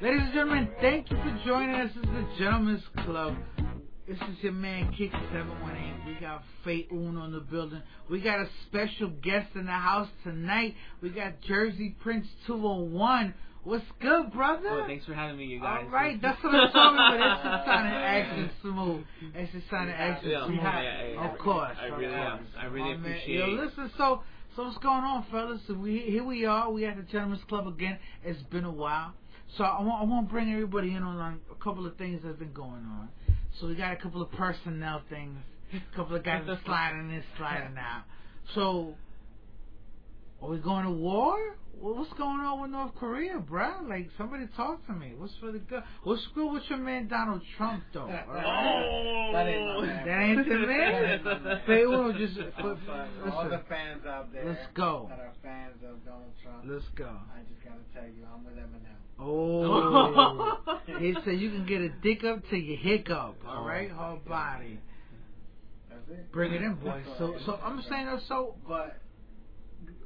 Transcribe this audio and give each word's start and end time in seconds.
Ladies 0.00 0.22
and 0.22 0.32
gentlemen, 0.32 0.68
thank 0.80 1.10
you 1.10 1.16
for 1.18 1.40
joining 1.46 1.74
us. 1.74 1.90
This 1.94 2.04
is 2.04 2.10
the 2.10 2.26
Gentlemen's 2.38 2.82
Club. 3.04 3.36
This 4.08 4.16
is 4.16 4.42
your 4.42 4.52
man 4.52 4.92
Kick 4.96 5.12
718. 5.12 6.06
We 6.06 6.20
got 6.20 6.42
Fate 6.64 6.88
Uno 6.90 7.24
in 7.24 7.32
the 7.32 7.40
building. 7.40 7.82
We 8.08 8.20
got 8.22 8.40
a 8.40 8.48
special 8.66 9.10
guest 9.22 9.48
in 9.54 9.66
the 9.66 9.72
house 9.72 10.08
tonight. 10.24 10.74
We 11.02 11.10
got 11.10 11.40
Jersey 11.42 11.94
Prince 12.02 12.26
201. 12.46 13.34
What's 13.62 13.84
good, 14.00 14.32
brother? 14.32 14.68
Oh, 14.70 14.84
thanks 14.86 15.04
for 15.04 15.12
having 15.12 15.36
me, 15.36 15.44
you 15.44 15.60
guys. 15.60 15.82
All 15.84 15.90
right, 15.90 16.20
that's 16.20 16.42
what 16.42 16.54
I'm 16.54 16.72
talking 16.72 16.96
about. 16.96 17.34
It's 17.34 17.44
just 17.44 17.66
sounding 17.66 17.92
action 17.92 18.50
smooth. 18.62 19.04
It's 19.34 19.52
just 19.52 19.70
sounding 19.70 19.94
action 19.94 20.30
Yeah, 20.30 20.46
smooth. 20.46 20.58
yeah, 20.62 21.08
yeah, 21.12 21.30
of 21.30 21.38
course. 21.38 21.76
I 21.80 21.84
really 21.86 22.14
am. 22.14 22.38
course. 22.38 22.48
I 22.58 22.64
really 22.66 22.92
appreciate 22.94 23.38
Yo, 23.38 23.44
it. 23.44 23.50
listen, 23.66 23.90
so 23.98 24.22
so 24.56 24.64
what's 24.64 24.78
going 24.78 25.04
on, 25.04 25.26
fellas? 25.30 25.60
So 25.68 25.74
we 25.74 25.98
here 26.08 26.24
we 26.24 26.46
are. 26.46 26.70
We 26.72 26.86
at 26.86 26.96
the 26.96 27.02
Gentlemen's 27.02 27.44
Club 27.50 27.66
again. 27.66 27.98
It's 28.24 28.42
been 28.44 28.64
a 28.64 28.72
while. 28.72 29.12
So 29.56 29.64
I 29.64 29.82
want 29.82 30.02
I 30.02 30.04
want 30.04 30.28
to 30.28 30.32
bring 30.32 30.52
everybody 30.52 30.94
in 30.94 31.02
on, 31.02 31.16
on 31.18 31.40
a 31.50 31.62
couple 31.62 31.86
of 31.86 31.96
things 31.96 32.20
that's 32.24 32.38
been 32.38 32.52
going 32.52 32.70
on. 32.72 33.08
So 33.60 33.66
we 33.66 33.74
got 33.74 33.92
a 33.92 33.96
couple 33.96 34.22
of 34.22 34.30
personnel 34.32 35.02
things. 35.10 35.36
A 35.72 35.96
couple 35.96 36.16
of 36.16 36.24
guys 36.24 36.44
are 36.48 36.60
sliding 36.64 37.10
in, 37.10 37.22
sliding 37.36 37.76
out. 37.78 38.04
So 38.54 38.94
are 40.42 40.48
we 40.48 40.58
going 40.58 40.84
to 40.84 40.90
war? 40.90 41.38
Well, 41.80 41.94
what's 41.94 42.12
going 42.12 42.40
on 42.40 42.60
with 42.60 42.70
North 42.72 42.94
Korea, 42.96 43.38
bruh? 43.38 43.88
Like, 43.88 44.10
somebody 44.18 44.46
talk 44.54 44.86
to 44.86 44.92
me. 44.92 45.14
What's 45.16 45.32
for 45.40 45.50
the 45.50 45.60
good? 45.60 45.82
What's 46.02 46.26
good 46.34 46.52
with 46.52 46.62
your 46.68 46.78
man 46.78 47.08
Donald 47.08 47.40
Trump, 47.56 47.82
though? 47.94 48.00
all 48.00 48.08
right? 48.08 49.30
That 49.32 49.46
ain't 49.46 49.62
oh. 49.62 49.80
my 49.80 49.86
man. 49.86 50.06
That 50.06 50.20
ain't 50.20 50.48
the 50.48 50.58
man. 50.66 51.60
Say, 51.66 51.86
well, 51.86 52.12
just 52.12 52.36
put, 52.60 52.78
All 53.32 53.48
the 53.48 53.62
fans 53.66 54.04
out 54.06 54.30
there 54.30 54.44
Let's 54.44 54.66
go. 54.74 55.06
that 55.08 55.20
are 55.20 55.32
fans 55.42 55.76
of 55.82 56.04
Donald 56.04 56.32
Trump, 56.42 56.64
Let's 56.66 56.84
go. 56.96 57.08
I 57.08 57.40
just 57.48 57.64
gotta 57.64 57.80
tell 57.94 58.04
you, 58.04 58.26
I'm 58.30 58.44
with 58.44 58.56
Eminem. 58.56 59.00
Oh, 59.18 60.78
he 60.98 61.14
said 61.24 61.40
you 61.40 61.50
can 61.50 61.66
get 61.66 61.80
a 61.80 61.88
dick 62.02 62.24
up 62.24 62.42
till 62.50 62.58
you 62.58 62.76
hiccup. 62.76 63.36
All 63.46 63.62
oh, 63.62 63.66
right, 63.66 63.90
whole 63.90 64.18
body. 64.28 64.80
That's 65.88 66.08
it. 66.10 66.32
Bring 66.32 66.52
it 66.52 66.62
in, 66.62 66.74
boys. 66.74 67.04
So, 67.18 67.36
so 67.46 67.58
I'm 67.62 67.82
saying, 67.88 68.20
so 68.28 68.54
But 68.66 68.98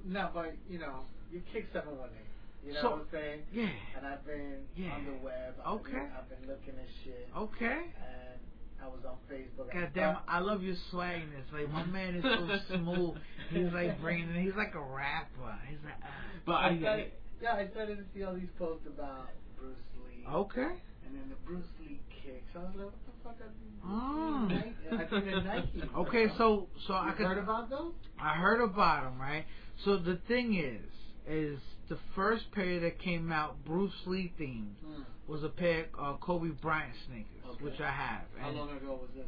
no, 0.05 0.31
but 0.35 0.55
you 0.69 0.79
know, 0.79 1.01
you 1.33 1.43
kick 1.53 1.67
seven 1.73 1.99
one 1.99 2.11
eight. 2.15 2.67
You 2.69 2.73
know 2.75 2.81
So- 2.81 2.91
what 2.93 3.01
I'm 3.01 3.07
saying? 3.13 3.41
yeah, 3.53 3.69
And 3.97 4.07
I've 4.07 4.25
been 4.25 4.65
Yeah. 4.75 4.93
on 4.95 5.05
the 5.05 5.13
web. 5.23 5.55
I've 5.61 5.73
Okay. 5.81 5.93
Been, 5.93 6.11
I've 6.17 6.29
been 6.31 6.49
looking 6.49 6.75
at 6.81 6.89
shit. 7.05 7.29
okay. 7.37 7.93
And 7.99 8.41
I 8.83 8.87
was 8.89 9.05
on 9.05 9.17
Facebook. 9.31 9.73
God 9.73 9.91
damn, 9.95 10.19
I 10.29 10.39
love 10.41 10.63
your 10.63 10.77
swagness. 10.93 11.51
Like 11.53 11.71
my 11.71 11.85
man 11.85 12.15
is 12.17 12.23
so 12.23 12.59
smooth. 12.77 13.17
He's 13.51 13.73
like 13.73 14.01
bringing. 14.01 14.35
He's 14.43 14.55
like 14.57 14.75
a 14.75 14.81
rapper. 14.81 15.59
He's 15.69 15.79
like. 15.85 15.95
Uh, 16.03 16.07
But 16.47 16.55
I 16.57 16.79
started, 16.79 17.13
yeah, 17.43 17.55
I 17.55 17.69
started 17.69 17.99
to 17.99 18.05
see 18.15 18.23
all 18.25 18.35
these 18.35 18.51
posts 18.59 18.87
about 18.87 19.29
Bruce 19.59 19.77
Lee. 20.07 20.25
okay. 20.27 20.77
And 21.07 21.15
then 21.17 21.29
the 21.29 21.37
Bruce 21.47 21.67
Lee 21.81 22.01
kicks. 22.23 22.51
I 22.55 22.59
was 22.61 22.71
like, 22.77 22.87
what 22.87 22.95
the 23.07 23.13
fuck 23.23 23.37
are? 23.41 23.53
Mm. 23.87 24.51
I 24.53 25.07
think 25.07 25.25
they're 25.25 25.43
Nike. 25.43 25.83
Okay, 25.97 26.27
so 26.39 26.69
so 26.87 26.93
you 26.95 26.99
I 26.99 27.13
could. 27.13 27.27
heard 27.27 27.39
about 27.39 27.69
those? 27.71 27.93
I 28.19 28.35
heard 28.35 28.61
about 28.63 29.05
them, 29.05 29.21
right? 29.21 29.45
So 29.85 29.97
the 29.99 30.19
thing 30.29 30.55
is, 30.55 30.91
is 31.29 31.59
the 31.89 31.99
first 32.15 32.51
pair 32.53 32.81
that 32.81 32.99
came 32.99 33.31
out 33.33 33.63
Bruce 33.65 33.93
Lee 34.07 34.33
themed 34.41 34.77
Mm. 34.85 35.05
was 35.27 35.43
a 35.43 35.49
pair 35.49 35.87
of 35.99 36.21
Kobe 36.21 36.49
Bryant 36.63 36.95
sneakers, 37.07 37.45
Okay. 37.55 37.65
which 37.65 37.81
I 37.81 37.91
have. 37.91 38.23
How 38.39 38.51
long 38.51 38.71
ago 38.71 38.93
was 39.01 39.11
this? 39.15 39.27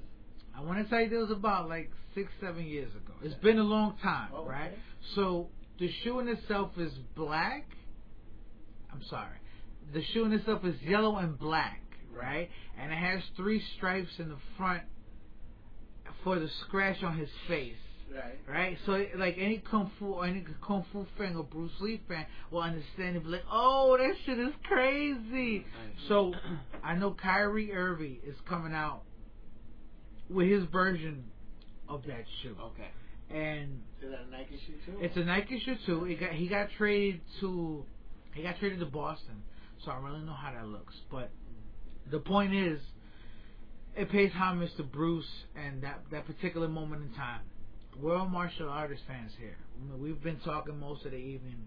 I 0.57 0.61
want 0.63 0.83
to 0.83 0.89
say 0.91 1.05
it 1.05 1.13
was 1.13 1.31
about 1.31 1.69
like 1.69 1.91
six, 2.15 2.31
seven 2.41 2.65
years 2.67 2.91
ago. 2.95 3.13
It's 3.23 3.35
been 3.37 3.59
a 3.59 3.63
long 3.65 3.97
time, 4.03 4.31
Oh, 4.35 4.47
right? 4.47 4.73
So 5.15 5.49
the 5.79 5.91
shoe 6.03 6.19
in 6.21 6.29
itself 6.29 6.71
is 6.79 6.93
black. 7.15 7.67
I'm 8.93 9.03
sorry. 9.11 9.37
The 9.93 10.03
shoe 10.13 10.25
in 10.25 10.33
itself 10.33 10.65
is 10.65 10.75
yellow 10.83 11.17
and 11.17 11.39
black, 11.39 11.81
right? 12.13 12.51
And 12.81 12.93
it 12.93 12.97
has 12.99 13.23
three 13.37 13.63
stripes 13.77 14.11
in 14.19 14.29
the 14.29 14.37
front 14.57 14.83
for 16.25 16.39
the 16.39 16.49
scratch 16.67 17.03
on 17.03 17.17
his 17.17 17.29
face. 17.49 17.75
Right. 18.13 18.39
Right, 18.49 18.79
so 18.87 19.05
like 19.19 19.37
any 19.39 19.59
kung 19.59 19.91
fu 19.99 20.07
or 20.13 20.25
any 20.27 20.45
kung 20.67 20.85
fu 20.93 21.05
fan 21.19 21.37
or 21.37 21.43
Bruce 21.45 21.73
Lee 21.81 22.01
fan 22.09 22.25
will 22.51 22.63
understand 22.63 23.17
and 23.17 23.25
be 23.25 23.31
like, 23.31 23.45
"Oh, 23.51 23.97
that 23.99 24.15
shit 24.25 24.39
is 24.39 24.53
crazy." 24.65 25.67
So 26.09 26.33
I 26.83 26.95
know 26.95 27.11
Kyrie 27.21 27.73
Irving 27.73 28.19
is 28.25 28.37
coming 28.49 28.73
out 28.73 29.03
with 30.31 30.49
his 30.49 30.65
version 30.73 31.25
of 31.89 32.05
that 32.07 32.25
shoe, 32.43 32.57
okay. 32.61 32.89
and 33.29 33.83
Is 34.01 34.11
that 34.11 34.21
a 34.27 34.31
Nike 34.31 34.59
shoe 34.67 34.75
too? 34.87 34.99
it's 35.01 35.17
a 35.17 35.25
Nike 35.25 35.61
shoe 35.65 35.77
too. 35.85 36.05
He 36.05 36.15
got 36.15 36.31
he 36.33 36.47
got 36.49 36.69
traded 36.79 37.21
to 37.41 37.85
he 38.33 38.43
got 38.43 38.59
traded 38.59 38.79
to 38.81 38.87
Boston, 38.87 39.43
so 39.87 39.93
I 39.93 39.95
don't 39.95 40.05
really 40.05 40.21
know 40.25 40.35
how 40.35 40.53
that 40.53 40.67
looks. 40.67 40.95
But 41.11 41.31
the 42.11 42.19
point 42.19 42.55
is, 42.55 42.81
it 43.97 44.11
pays 44.11 44.33
homage 44.35 44.75
to 44.77 44.83
Bruce 44.83 45.25
and 45.57 45.83
that 45.83 46.01
that 46.11 46.27
particular 46.27 46.69
moment 46.69 47.03
in 47.03 47.15
time. 47.15 47.41
We're 47.99 48.17
all 48.17 48.29
martial 48.29 48.69
artist 48.69 49.03
fans 49.07 49.33
here. 49.39 49.57
I 49.57 49.91
mean, 49.91 50.03
we've 50.03 50.23
been 50.23 50.41
talking 50.41 50.79
most 50.79 51.07
of 51.07 51.13
the 51.13 51.17
evening, 51.17 51.67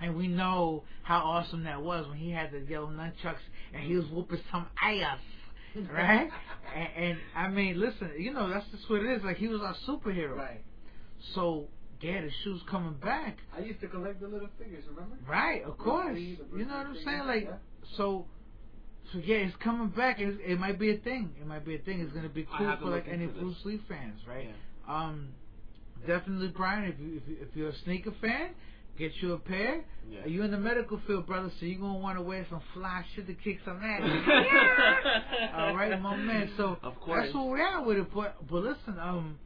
and 0.00 0.16
we 0.16 0.28
know 0.28 0.84
how 1.02 1.18
awesome 1.18 1.64
that 1.64 1.82
was 1.82 2.06
when 2.06 2.18
he 2.18 2.30
had 2.30 2.52
the 2.52 2.60
yellow 2.60 2.86
nunchucks 2.88 3.42
and 3.74 3.82
he 3.82 3.96
was 3.96 4.06
whooping 4.06 4.38
some 4.52 4.66
ass. 4.80 5.18
Right, 5.92 6.30
and, 6.74 6.88
and 6.96 7.18
I 7.34 7.48
mean, 7.48 7.80
listen, 7.80 8.12
you 8.18 8.32
know 8.32 8.48
that's 8.48 8.66
just 8.70 8.88
what 8.88 9.02
it 9.02 9.10
is. 9.16 9.24
Like 9.24 9.38
he 9.38 9.48
was 9.48 9.60
our 9.60 9.74
superhero. 9.88 10.36
Right. 10.36 10.62
So 11.34 11.66
yeah, 12.00 12.20
the 12.22 12.30
shoe's 12.44 12.60
coming 12.70 12.94
back. 12.94 13.38
I 13.56 13.60
used 13.60 13.80
to 13.80 13.88
collect 13.88 14.20
the 14.20 14.28
little 14.28 14.48
figures. 14.58 14.84
Remember? 14.90 15.16
Right, 15.28 15.62
of 15.64 15.76
Bruce 15.78 15.84
course. 15.86 16.14
Lee, 16.14 16.38
the 16.52 16.58
You 16.58 16.64
know 16.66 16.76
what 16.76 16.86
I'm 16.86 16.94
saying? 16.94 17.04
figures, 17.06 17.26
Like, 17.26 17.44
yeah. 17.44 17.96
so, 17.96 18.26
so 19.12 19.18
yeah, 19.18 19.36
it's 19.36 19.56
coming 19.62 19.88
back. 19.88 20.18
It, 20.20 20.38
it 20.44 20.58
might 20.58 20.78
be 20.78 20.90
a 20.94 20.98
thing. 20.98 21.30
It 21.40 21.46
might 21.46 21.64
be 21.64 21.74
a 21.76 21.78
thing. 21.78 22.00
It's 22.00 22.12
gonna 22.12 22.28
be 22.28 22.46
cool 22.56 22.76
for 22.80 22.90
like 22.90 23.06
any 23.08 23.24
into 23.24 23.34
this. 23.34 23.42
Bruce 23.42 23.56
Lee 23.64 23.80
fans, 23.88 24.20
right? 24.28 24.48
Yeah. 24.48 24.94
Um, 24.94 25.28
definitely, 26.06 26.48
Brian. 26.48 26.84
If 26.92 26.98
you 27.00 27.16
if, 27.16 27.22
you, 27.28 27.36
if 27.40 27.48
you're 27.56 27.68
a 27.70 27.78
sneaker 27.84 28.12
fan, 28.20 28.50
get 28.98 29.12
you 29.20 29.32
a 29.34 29.38
pair. 29.38 29.84
Yeah. 30.10 30.26
You 30.26 30.42
in 30.42 30.50
the 30.50 30.58
medical 30.58 31.00
field, 31.06 31.26
brother, 31.26 31.50
so 31.60 31.66
you're 31.66 31.80
gonna 31.80 31.98
want 31.98 32.18
to 32.18 32.22
wear 32.22 32.46
some 32.50 32.60
fly 32.74 33.04
shit 33.14 33.26
to 33.28 33.34
kick 33.34 33.58
some 33.64 33.80
ass. 33.82 34.00
yeah. 34.28 35.52
All 35.56 35.76
right, 35.76 36.00
my 36.00 36.16
man. 36.16 36.50
So 36.56 36.76
Of 36.82 36.98
course. 37.00 37.24
that's 37.24 37.34
where 37.34 37.44
we 37.44 37.60
are 37.60 37.82
with 37.84 37.98
it. 37.98 38.06
But 38.14 38.36
but 38.48 38.62
listen, 38.62 38.98
um, 39.00 39.38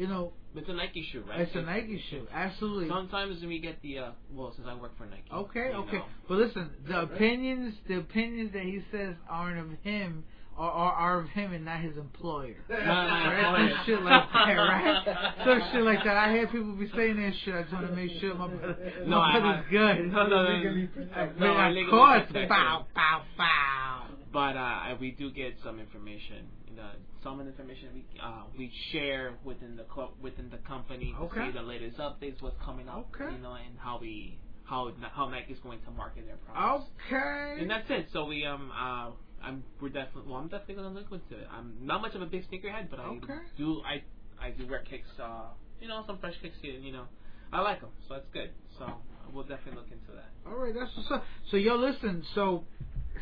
you 0.00 0.06
know, 0.08 0.32
It's 0.56 0.68
a 0.68 0.72
Nike 0.72 1.06
shoe, 1.12 1.22
right? 1.28 1.40
it's 1.42 1.54
a 1.54 1.60
Nike 1.62 2.02
shoe. 2.10 2.26
Absolutely. 2.32 2.88
Sometimes 2.88 3.42
we 3.44 3.58
get 3.60 3.80
the 3.82 3.98
uh, 3.98 4.10
well, 4.32 4.52
since 4.56 4.66
I 4.68 4.74
work 4.74 4.96
for 4.96 5.04
Nike. 5.06 5.22
Okay, 5.32 5.68
okay. 5.74 5.96
know. 5.98 6.04
But 6.28 6.38
listen, 6.38 6.70
the 6.88 7.00
opinions, 7.02 7.74
the 7.86 7.98
opinions 7.98 8.52
that 8.54 8.62
he 8.62 8.80
says 8.90 9.14
aren't 9.28 9.58
of 9.58 9.78
him, 9.82 10.24
are, 10.56 10.70
are, 10.70 11.20
of 11.20 11.28
him 11.28 11.52
and 11.52 11.64
not 11.64 11.80
his 11.80 11.96
employer. 11.96 12.56
Not 12.68 12.78
my 12.78 13.34
Right? 13.34 13.70
Some 13.70 13.86
shit 13.86 14.02
like 14.02 14.32
that, 14.32 14.52
right? 14.56 15.34
Some 15.46 15.60
shit 15.72 15.82
like 15.82 16.04
that. 16.04 16.16
I 16.16 16.32
hear 16.32 16.46
people 16.48 16.72
be 16.74 16.90
saying 16.96 17.16
that 17.16 17.32
shit. 17.44 17.54
I 17.54 17.62
just 17.62 17.72
want 17.72 17.86
to 17.88 17.96
make 17.96 18.10
sure 18.20 18.34
my 18.34 18.48
brother, 18.48 18.76
No, 19.06 19.18
my 19.18 19.36
I- 19.36 19.40
brother's 19.40 19.64
good. 19.70 20.12
No, 20.12 20.26
no, 20.26 20.42
no. 20.42 20.48
I 20.48 20.86
protected. 20.94 21.40
No, 21.40 21.48
mean, 21.48 21.56
I 21.56 21.68
of 21.68 21.74
legally 21.74 21.90
course. 21.90 22.22
protected. 22.26 22.48
Bow, 22.48 22.86
bow, 22.94 23.22
bow. 23.38 24.06
But 24.32 24.56
uh, 24.56 24.96
we 25.00 25.10
do 25.12 25.30
get 25.32 25.54
some 25.64 25.80
information. 25.80 26.46
You 26.68 26.76
know, 26.76 26.88
some 27.22 27.40
of 27.40 27.46
the 27.46 27.52
information 27.52 27.88
we 27.94 28.04
uh, 28.22 28.42
we 28.56 28.70
share 28.92 29.34
within 29.44 29.76
the 29.76 29.84
co- 29.84 30.12
within 30.22 30.48
the 30.50 30.58
company 30.58 31.12
to 31.18 31.24
Okay. 31.24 31.46
see 31.46 31.52
the 31.52 31.62
latest 31.62 31.98
updates, 31.98 32.40
what's 32.40 32.56
coming 32.64 32.88
up, 32.88 33.08
Okay. 33.14 33.32
you 33.34 33.38
know, 33.42 33.54
and 33.54 33.76
how 33.78 33.98
we 34.00 34.38
how 34.64 34.92
how 35.12 35.28
Nike's 35.28 35.58
going 35.64 35.80
to 35.82 35.90
market 35.90 36.26
their 36.26 36.36
products. 36.36 36.90
Okay. 37.08 37.60
And 37.60 37.70
that's 37.70 37.90
it. 37.90 38.06
So 38.12 38.26
we 38.26 38.44
um 38.46 38.70
uh 38.72 39.10
I'm 39.42 39.64
we're 39.80 39.88
definitely 39.88 40.30
well 40.30 40.40
I'm 40.40 40.48
definitely 40.48 40.76
gonna 40.76 40.90
look 40.90 41.10
into 41.10 41.34
it. 41.42 41.48
I'm 41.50 41.74
not 41.82 42.00
much 42.02 42.14
of 42.14 42.22
a 42.22 42.26
big 42.26 42.48
sneakerhead, 42.50 42.88
but 42.90 43.00
I 43.00 43.04
Okay. 43.06 43.38
do 43.58 43.82
I 43.84 44.02
I 44.40 44.50
do 44.50 44.66
wear 44.68 44.80
kicks. 44.88 45.08
Uh, 45.20 45.46
you 45.80 45.88
know, 45.88 46.04
some 46.06 46.18
fresh 46.18 46.34
kicks 46.40 46.56
here. 46.62 46.78
You 46.78 46.92
know, 46.92 47.04
I 47.52 47.62
like 47.62 47.80
them, 47.80 47.90
so 48.06 48.14
that's 48.14 48.26
good. 48.32 48.50
So 48.78 48.86
we'll 49.34 49.44
definitely 49.44 49.74
look 49.80 49.90
into 49.90 50.12
that. 50.12 50.30
All 50.46 50.56
right, 50.56 50.72
that's 50.74 50.90
what's 50.96 51.10
up. 51.10 51.24
So, 51.50 51.56
yo, 51.56 51.76
listen. 51.76 52.22
So, 52.34 52.64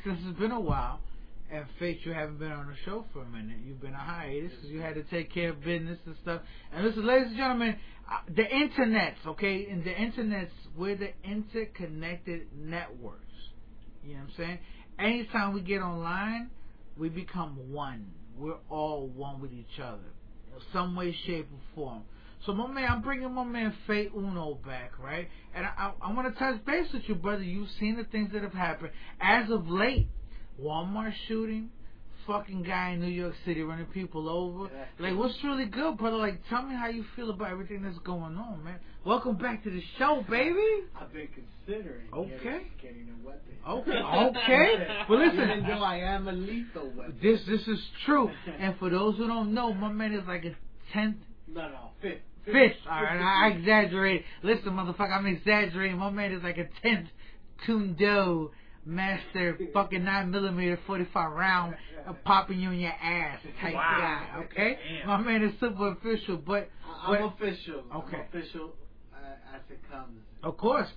since 0.04 0.18
it's 0.24 0.38
been 0.38 0.52
a 0.52 0.60
while, 0.60 1.00
and 1.50 1.64
Faith, 1.78 1.98
you 2.04 2.12
haven't 2.12 2.38
been 2.38 2.52
on 2.52 2.66
the 2.66 2.74
show 2.84 3.04
for 3.12 3.22
a 3.22 3.26
minute. 3.26 3.56
You've 3.64 3.80
been 3.80 3.94
on 3.94 4.06
hiatus 4.06 4.52
because 4.52 4.70
you 4.70 4.80
had 4.80 4.94
to 4.96 5.02
take 5.04 5.32
care 5.32 5.50
of 5.50 5.64
business 5.64 5.98
and 6.04 6.14
stuff. 6.22 6.42
And 6.74 6.84
listen, 6.84 7.06
ladies 7.06 7.28
and 7.28 7.36
gentlemen, 7.36 7.76
uh, 8.10 8.18
the 8.34 8.42
internets, 8.42 9.26
okay, 9.26 9.66
and 9.70 9.82
the 9.82 9.90
internets, 9.90 10.50
we're 10.76 10.96
the 10.96 11.12
interconnected 11.24 12.48
networks. 12.54 13.22
You 14.04 14.14
know 14.14 14.20
what 14.20 14.28
I'm 14.28 14.34
saying? 14.36 14.58
Anytime 14.98 15.54
we 15.54 15.62
get 15.62 15.80
online, 15.80 16.50
we 16.98 17.08
become 17.08 17.72
one. 17.72 18.10
We're 18.36 18.58
all 18.68 19.08
one 19.08 19.40
with 19.40 19.52
each 19.52 19.80
other, 19.82 20.12
in 20.54 20.62
some 20.72 20.94
way, 20.96 21.16
shape, 21.26 21.48
or 21.50 21.60
form. 21.74 22.02
So 22.46 22.52
my 22.54 22.66
man, 22.66 22.88
I'm 22.90 23.02
bringing 23.02 23.32
my 23.32 23.44
man 23.44 23.74
Fate 23.86 24.12
Uno 24.16 24.58
back, 24.64 24.92
right? 25.02 25.28
And 25.54 25.66
I, 25.66 25.70
I, 25.76 26.08
I 26.08 26.12
want 26.12 26.32
to 26.32 26.38
touch 26.38 26.64
base 26.64 26.86
with 26.92 27.02
you, 27.06 27.14
brother. 27.14 27.42
You've 27.42 27.68
seen 27.80 27.96
the 27.96 28.04
things 28.04 28.32
that 28.32 28.42
have 28.42 28.52
happened 28.52 28.90
as 29.20 29.50
of 29.50 29.68
late. 29.68 30.08
Walmart 30.60 31.12
shooting, 31.28 31.70
fucking 32.26 32.64
guy 32.64 32.90
in 32.90 33.00
New 33.00 33.06
York 33.06 33.34
City 33.44 33.62
running 33.62 33.86
people 33.86 34.28
over. 34.28 34.72
Yeah. 34.72 34.84
Like, 34.98 35.16
what's 35.16 35.34
really 35.44 35.66
good, 35.66 35.96
brother? 35.98 36.16
Like, 36.16 36.40
tell 36.48 36.62
me 36.62 36.74
how 36.74 36.88
you 36.88 37.04
feel 37.14 37.30
about 37.30 37.50
everything 37.50 37.82
that's 37.82 37.98
going 38.00 38.36
on, 38.36 38.62
man. 38.64 38.80
Welcome 39.04 39.36
back 39.36 39.62
to 39.64 39.70
the 39.70 39.82
show, 39.98 40.24
baby. 40.28 40.58
I've 41.00 41.12
been 41.12 41.28
considering 41.28 42.06
Okay. 42.12 42.62
getting, 42.82 43.08
a 43.08 43.26
weapon. 43.26 43.52
Okay, 43.68 43.92
okay. 43.92 44.86
Well, 45.08 45.18
listen. 45.20 45.40
Even 45.40 45.64
though 45.66 45.82
I 45.84 45.98
am 45.98 46.26
a 46.28 46.32
lethal 46.32 46.90
weapon. 46.96 47.18
This 47.22 47.40
this 47.46 47.66
is 47.68 47.80
true. 48.04 48.30
And 48.58 48.76
for 48.78 48.90
those 48.90 49.16
who 49.16 49.26
don't 49.28 49.54
know, 49.54 49.72
my 49.72 49.92
man 49.92 50.12
is 50.12 50.26
like 50.26 50.44
a 50.44 50.56
tenth 50.92 51.16
No, 51.52 51.68
no, 51.68 51.90
fifth. 52.02 52.20
fifth. 52.44 52.76
All 52.90 53.02
right, 53.02 53.20
I 53.20 53.48
exaggerate. 53.56 54.24
Listen, 54.42 54.72
motherfucker, 54.72 55.16
I'm 55.16 55.26
exaggerating. 55.26 55.98
My 55.98 56.10
man 56.10 56.32
is 56.32 56.42
like 56.42 56.58
a 56.58 56.68
tenth 56.82 57.08
Kundo 57.66 58.50
master 58.84 59.58
fucking 59.74 60.02
nine 60.04 60.30
millimeter 60.30 60.78
forty 60.86 61.06
five 61.12 61.32
round 61.32 61.74
uh, 62.08 62.12
popping 62.24 62.58
you 62.58 62.70
in 62.70 62.78
your 62.80 62.92
ass 62.92 63.38
type 63.60 63.74
Wow. 63.74 63.98
guy. 63.98 64.44
Okay, 64.44 64.78
Damn. 65.00 65.06
my 65.08 65.20
man 65.20 65.42
is 65.44 65.52
super 65.60 65.88
official, 65.92 66.36
but 66.38 66.68
I'm 67.04 67.34
but 67.36 67.44
official. 67.44 67.82
Okay. 67.94 68.16
I'm 68.16 68.40
official 68.40 68.74
uh, 69.12 69.54
as 69.54 69.60
it 69.70 69.80
comes. 69.90 70.20
of 70.42 70.56
course, 70.56 70.88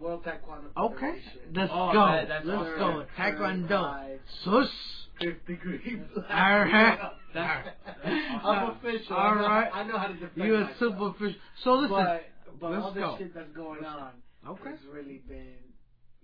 World 0.00 0.24
Taekwondo 0.24 0.92
okay. 0.92 1.18
Let's 1.54 1.70
Oh, 1.72 1.92
go. 1.92 2.06
that- 2.06 2.46
Let's 2.46 2.78
go. 2.78 3.06
Taekwondo. 3.18 4.18
Sus. 4.44 4.68
Fifth 5.20 5.46
degree. 5.46 6.00
All 6.16 6.24
right. 6.60 6.98
That's- 7.34 7.74
I'm 8.44 8.70
official. 8.70 9.16
All 9.16 9.32
I 9.32 9.34
know, 9.40 9.46
right. 9.48 9.70
I 9.72 9.82
know 9.84 9.98
how 9.98 10.06
to 10.08 10.14
defend 10.14 10.32
it. 10.36 10.44
You're 10.46 10.56
a 10.56 10.60
myself. 10.64 10.78
super 10.78 11.06
official. 11.08 11.40
So 11.64 11.72
listen. 11.74 11.90
But, 11.90 12.24
but 12.60 12.72
all 12.74 12.92
this 12.92 13.02
go. 13.02 13.16
shit 13.18 13.34
that's 13.34 13.52
going 13.52 13.84
on 13.84 14.12
Okay. 14.48 14.70
has 14.70 14.78
really 14.92 15.22
been, 15.28 15.56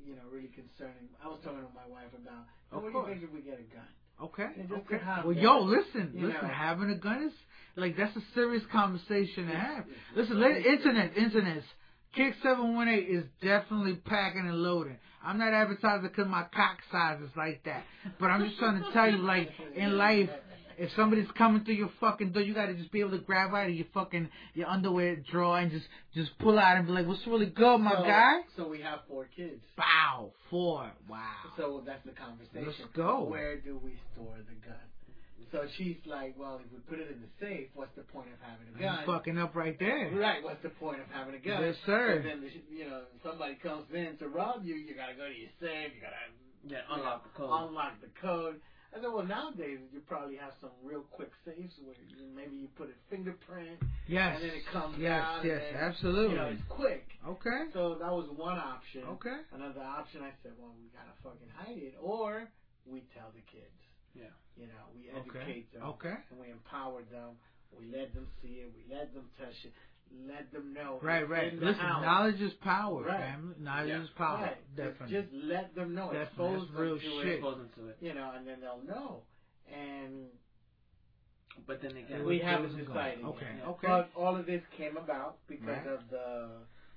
you 0.05 0.15
know, 0.17 0.23
really 0.33 0.49
concerning. 0.49 1.09
I 1.23 1.29
was 1.29 1.39
talking 1.45 1.59
to 1.61 1.69
my 1.75 1.87
wife 1.89 2.13
about, 2.15 2.47
Of 2.73 2.83
what 2.83 2.93
course. 2.93 3.07
do 3.09 3.13
you 3.15 3.21
think 3.21 3.31
if 3.31 3.35
we 3.35 3.41
get 3.43 3.59
a 3.61 3.75
gun? 3.75 3.87
Okay. 4.23 4.45
Okay. 4.45 5.03
Well, 5.25 5.35
that, 5.35 5.43
yo, 5.43 5.61
listen, 5.61 6.13
listen. 6.15 6.31
know. 6.43 6.49
Having 6.49 6.91
a 6.91 6.97
gun 6.97 7.23
is 7.25 7.33
like 7.77 7.97
that's 7.99 8.17
a 8.17 8.23
serious 8.35 8.63
conversation 8.73 9.47
to 9.49 9.55
have. 9.55 9.85
Listen, 10.17 10.41
let, 10.41 10.65
internet, 10.65 11.17
internet. 11.17 11.63
Kick 12.15 12.33
seven 12.43 12.75
one 12.75 12.89
eight 12.89 13.09
is 13.11 13.25
definitely 13.43 13.97
packing 13.97 14.47
and 14.49 14.57
loading. 14.57 14.97
I'm 15.23 15.37
not 15.39 15.53
advertising 15.53 16.03
because 16.09 16.27
my 16.29 16.45
cock 16.55 16.79
size 16.91 17.21
is 17.21 17.29
like 17.37 17.63
that, 17.65 17.85
but 18.19 18.27
I'm 18.31 18.47
just 18.47 18.59
trying 18.59 18.83
to 18.83 18.91
tell 18.93 19.11
you, 19.11 19.19
like 19.19 19.51
in 19.75 19.99
life, 19.99 20.31
if 20.79 20.91
somebody's 20.97 21.31
coming 21.37 21.65
through 21.65 21.75
your 21.75 21.91
fucking 22.01 22.33
door, 22.33 22.43
you 22.43 22.55
gotta 22.55 22.75
just 22.75 22.93
be 22.93 23.01
able 23.01 23.13
to 23.13 23.19
grab 23.19 23.55
out 23.55 23.69
of 23.69 23.75
your 23.75 23.87
fucking 23.95 24.29
your 24.55 24.69
underwear 24.69 25.17
drawer 25.17 25.59
and 25.59 25.71
just 25.71 25.87
just 26.15 26.39
pull 26.39 26.59
out 26.59 26.77
and 26.77 26.87
be 26.87 26.93
like, 26.93 27.07
"What's 27.07 27.27
really 27.27 27.47
good, 27.47 27.79
my 27.79 27.95
so, 27.95 28.03
guy?" 28.03 28.41
So 28.57 28.69
we 28.69 28.81
have 28.83 29.01
four 29.09 29.29
kids. 29.37 29.63
Wow, 29.79 30.33
four, 30.51 30.91
wow. 31.09 31.19
So 31.57 31.83
that's 31.85 32.05
the 32.05 32.13
conversation. 32.13 32.67
Let's 32.67 32.93
go. 32.95 33.25
Where 33.25 33.57
do 33.59 33.81
we 33.83 33.99
store 34.13 34.37
the 34.49 34.67
gun? 34.67 34.77
So 35.53 35.63
she's 35.79 35.97
like, 36.07 36.35
well, 36.37 36.61
if 36.65 36.73
we 36.73 36.79
put 36.91 36.99
it 36.99 37.09
in 37.09 37.23
the 37.23 37.31
safe, 37.39 37.69
what's 37.75 37.95
the 37.95 38.03
point 38.03 38.27
of 38.35 38.39
having 38.43 38.67
a 38.67 38.73
gun? 38.73 38.83
You 38.83 39.07
gun? 39.07 39.07
fucking 39.07 39.39
up 39.39 39.55
right 39.55 39.79
there. 39.79 40.11
Right, 40.13 40.43
what's 40.43 40.63
the 40.63 40.71
point 40.71 41.01
of 41.01 41.07
having 41.13 41.35
a 41.35 41.39
gun? 41.39 41.63
Yes, 41.63 41.77
sir. 41.87 42.19
And 42.19 42.43
then, 42.43 42.51
you 42.69 42.91
know, 42.91 43.03
somebody 43.23 43.55
comes 43.55 43.87
in 43.95 44.17
to 44.19 44.29
rob 44.29 44.65
you, 44.65 44.75
you 44.75 44.95
gotta 44.95 45.15
go 45.15 45.29
to 45.29 45.33
your 45.33 45.51
safe, 45.61 45.95
you 45.95 46.03
gotta 46.03 46.19
Yeah, 46.67 46.79
you 46.79 46.99
unlock 46.99 47.23
know, 47.23 47.31
the 47.31 47.39
code. 47.39 47.69
Unlock 47.69 47.95
the 48.03 48.13
code. 48.21 48.61
I 48.95 49.01
said, 49.01 49.11
well, 49.13 49.25
nowadays 49.27 49.81
you 49.93 50.01
probably 50.07 50.37
have 50.37 50.53
some 50.61 50.71
real 50.83 51.03
quick 51.11 51.31
safes 51.45 51.75
where 51.85 51.95
you, 51.99 52.27
maybe 52.35 52.57
you 52.57 52.69
put 52.77 52.89
a 52.89 52.97
fingerprint 53.11 53.79
Yes. 54.09 54.37
and 54.37 54.45
then 54.45 54.55
it 54.57 54.67
comes 54.73 54.97
yes, 54.99 55.23
out. 55.23 55.45
yes, 55.45 55.61
then, 55.73 55.83
absolutely. 55.83 56.35
You 56.35 56.41
know, 56.41 56.47
it's 56.55 56.63
quick. 56.69 57.05
Okay. 57.27 57.61
So 57.75 57.97
that 58.01 58.13
was 58.13 58.29
one 58.31 58.57
option. 58.59 59.05
Okay. 59.19 59.39
Another 59.53 59.83
option, 59.83 60.23
I 60.23 60.33
said, 60.43 60.53
well, 60.59 60.73
we 60.79 60.89
gotta 60.95 61.13
fucking 61.23 61.51
hide 61.55 61.77
it, 61.79 61.95
or 62.01 62.49
we 62.87 63.05
tell 63.15 63.31
the 63.35 63.43
kids. 63.51 63.75
Yeah. 64.15 64.33
You 64.57 64.67
know, 64.69 64.89
we 64.95 65.11
Okay. 65.11 65.41
educate 65.43 65.73
them. 65.73 65.83
Okay. 65.99 66.15
And 66.31 66.41
we 66.41 66.51
empower 66.51 67.03
them. 67.03 67.37
We 67.77 67.87
let 67.93 68.15
them 68.15 68.27
see 68.41 68.65
it. 68.65 68.71
We 68.73 68.87
let 68.89 69.13
them 69.13 69.29
touch 69.37 69.59
it. 69.65 69.73
Let 70.29 70.53
them 70.53 70.73
know. 70.73 70.99
Right, 71.03 71.29
right. 71.29 71.53
in 71.53 71.61
the 71.61 71.67
Listen, 71.67 71.83
house. 71.83 72.03
knowledge 72.05 72.41
is 72.41 72.53
power, 72.55 73.03
Right. 73.03 73.21
family. 73.21 73.55
Knowledge 73.59 73.89
Yeah. 73.89 74.03
is 74.03 74.09
power. 74.17 74.39
Right. 74.43 74.77
Definitely. 74.77 75.11
Just, 75.21 75.33
just 75.33 75.45
let 75.45 75.75
them 75.75 75.95
know. 75.95 76.13
Definitely. 76.13 76.23
Expose 76.23 76.61
That's 76.61 76.73
them 76.73 76.81
real 76.83 76.97
to 76.97 77.03
shit. 77.03 77.27
it. 77.27 77.33
Expose 77.35 77.57
them 77.59 77.71
to 77.77 77.89
it. 77.89 77.97
You 78.01 78.15
know, 78.15 78.33
and 78.37 78.47
then 78.47 78.61
they'll 78.61 78.83
know. 78.85 79.23
And 79.73 80.27
But 81.67 81.81
then 81.83 81.97
again, 81.97 82.25
we 82.25 82.39
haven't 82.39 82.73
was 82.73 82.75
a 82.75 82.85
goal. 82.85 82.95
decided. 82.95 83.25
Okay, 83.25 83.47
yet. 83.59 83.67
okay. 83.67 83.87
But 83.89 84.11
all 84.15 84.37
of 84.37 84.47
this 84.47 84.63
came 84.77 84.97
about 84.97 85.39
because 85.49 85.67
Right. 85.67 85.87
of 85.87 86.09
the 86.11 86.51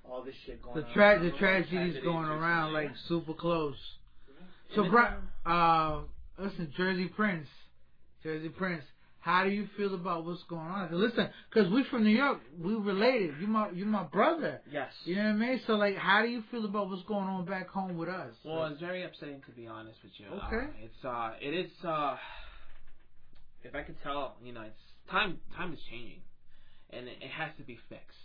all 0.04 0.22
this 0.22 0.34
shit 0.46 0.62
going 0.62 0.76
the 0.76 0.86
on. 0.86 0.92
tra- 0.92 1.18
the 1.18 1.30
tragedies 1.32 1.70
tragedies 1.72 2.02
going 2.04 2.24
around 2.28 2.68
yeah. 2.72 2.78
like 2.80 2.96
super 3.08 3.34
close. 3.34 3.76
So, 4.74 4.84
it's, 4.84 4.94
um, 4.94 5.28
uh, 5.44 6.02
listen, 6.38 6.70
Jersey 6.76 7.08
Prince, 7.08 7.48
Jersey 8.22 8.48
Prince. 8.50 8.84
How 9.20 9.44
do 9.44 9.50
you 9.50 9.66
feel 9.76 9.94
about 9.94 10.24
what's 10.24 10.42
going 10.44 10.66
on? 10.66 10.88
'Cause 10.88 10.98
Listen, 10.98 11.30
because 11.50 11.70
we're 11.70 11.84
from 11.84 12.04
New 12.04 12.16
York, 12.16 12.40
we 12.58 12.74
related. 12.74 13.38
You 13.40 13.46
my 13.48 13.70
you 13.70 13.84
my 13.84 14.04
brother. 14.04 14.60
Yes. 14.70 14.92
You 15.04 15.16
know 15.16 15.24
what 15.24 15.28
I 15.30 15.32
mean? 15.34 15.60
So 15.66 15.76
like, 15.76 15.96
how 15.96 16.22
do 16.22 16.28
you 16.28 16.42
feel 16.50 16.64
about 16.64 16.88
what's 16.88 17.02
going 17.04 17.26
on 17.28 17.44
back 17.44 17.68
home 17.68 17.96
with 17.98 18.08
us? 18.08 18.34
Well, 18.44 18.64
it's 18.66 18.80
very 18.80 19.02
upsetting 19.04 19.42
to 19.42 19.52
be 19.52 19.66
honest 19.66 19.98
with 20.02 20.12
you. 20.18 20.26
Okay. 20.26 20.66
Uh, 20.66 20.84
it's 20.84 21.04
uh, 21.04 21.32
it 21.40 21.52
is 21.54 21.84
uh, 21.84 22.16
if 23.62 23.74
I 23.74 23.82
could 23.82 24.00
tell, 24.02 24.36
you 24.42 24.52
know, 24.52 24.62
it's 24.62 24.80
time. 25.10 25.38
Time 25.56 25.72
is 25.74 25.80
changing, 25.90 26.22
and 26.90 27.06
it, 27.08 27.18
it 27.20 27.30
has 27.30 27.50
to 27.58 27.62
be 27.62 27.78
fixed. 27.88 28.16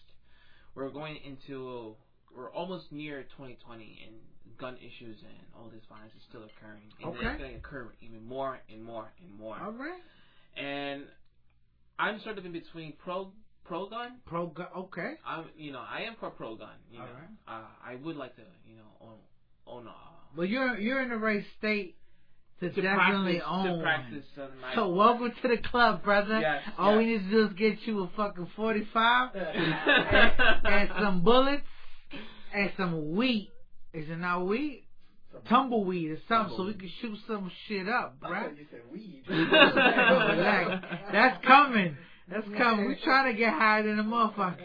We're 0.75 0.89
going 0.89 1.17
into, 1.25 1.95
we're 2.35 2.51
almost 2.51 2.91
near 2.91 3.23
2020, 3.23 4.03
and 4.07 4.15
gun 4.57 4.75
issues 4.77 5.17
and 5.23 5.33
all 5.55 5.69
this 5.69 5.83
violence 5.89 6.13
is 6.17 6.23
still 6.29 6.43
occurring, 6.43 6.83
and 7.01 7.09
Okay. 7.15 7.25
it's 7.27 7.37
going 7.41 7.51
to 7.51 7.57
occur 7.57 7.91
even 8.01 8.25
more 8.25 8.59
and 8.71 8.83
more 8.83 9.11
and 9.21 9.37
more. 9.37 9.57
All 9.61 9.71
right. 9.73 10.01
And 10.57 11.03
I'm 11.99 12.19
sort 12.21 12.37
of 12.37 12.45
in 12.45 12.51
between 12.51 12.93
pro 13.03 13.31
pro 13.65 13.89
gun. 13.89 14.17
Pro 14.25 14.47
gun. 14.47 14.67
Okay. 14.77 15.13
I'm, 15.25 15.45
you 15.57 15.71
know, 15.71 15.79
I 15.81 16.01
am 16.01 16.15
for 16.19 16.29
pro 16.29 16.55
gun. 16.55 16.69
You 16.91 16.99
know, 16.99 17.05
Alright. 17.05 17.65
uh, 17.65 17.67
I 17.85 17.95
would 17.95 18.15
like 18.15 18.35
to, 18.35 18.43
you 18.67 18.77
know, 18.77 18.83
own 19.01 19.17
own 19.67 19.87
a. 19.87 19.93
But 20.35 20.49
you're 20.49 20.77
you're 20.77 21.01
in 21.01 21.09
the 21.09 21.17
right 21.17 21.43
state 21.57 21.97
to, 22.59 22.69
to 22.69 22.81
definitely 22.81 23.39
practice, 23.39 23.47
own 23.47 23.77
to 23.77 23.83
practice 23.83 24.25
my 24.61 24.75
So 24.75 24.89
welcome 24.89 25.31
to 25.41 25.47
the 25.47 25.57
club, 25.57 26.03
brother. 26.03 26.39
Yes, 26.39 26.63
All 26.77 26.97
we 26.97 27.05
need 27.05 27.19
to 27.19 27.29
do 27.29 27.45
is 27.47 27.53
get 27.53 27.85
you 27.85 28.03
a 28.03 28.09
fucking 28.15 28.47
forty 28.55 28.87
five 28.93 29.31
and 29.35 30.89
some 30.99 31.23
bullets 31.23 31.63
and 32.53 32.71
some 32.77 33.15
wheat. 33.15 33.49
Is 33.93 34.09
it 34.09 34.17
not 34.17 34.45
wheat? 34.45 34.84
Tumbleweed 35.49 36.11
or 36.11 36.17
something, 36.27 36.55
so 36.57 36.65
we 36.65 36.73
can 36.73 36.89
shoot 37.01 37.17
some 37.27 37.51
shit 37.67 37.87
up, 37.87 38.17
I 38.23 38.29
right? 38.29 38.49
thought 38.49 38.57
you 38.57 38.65
said 38.71 38.81
weed. 38.91 39.23
Relax. 39.29 40.85
That's 41.11 41.45
coming. 41.45 41.97
That's 42.29 42.47
coming. 42.57 42.85
We're 42.85 42.97
trying 43.03 43.31
to 43.33 43.37
get 43.37 43.53
higher 43.53 43.83
than 43.83 43.99
a 43.99 44.03
motherfucker. 44.03 44.57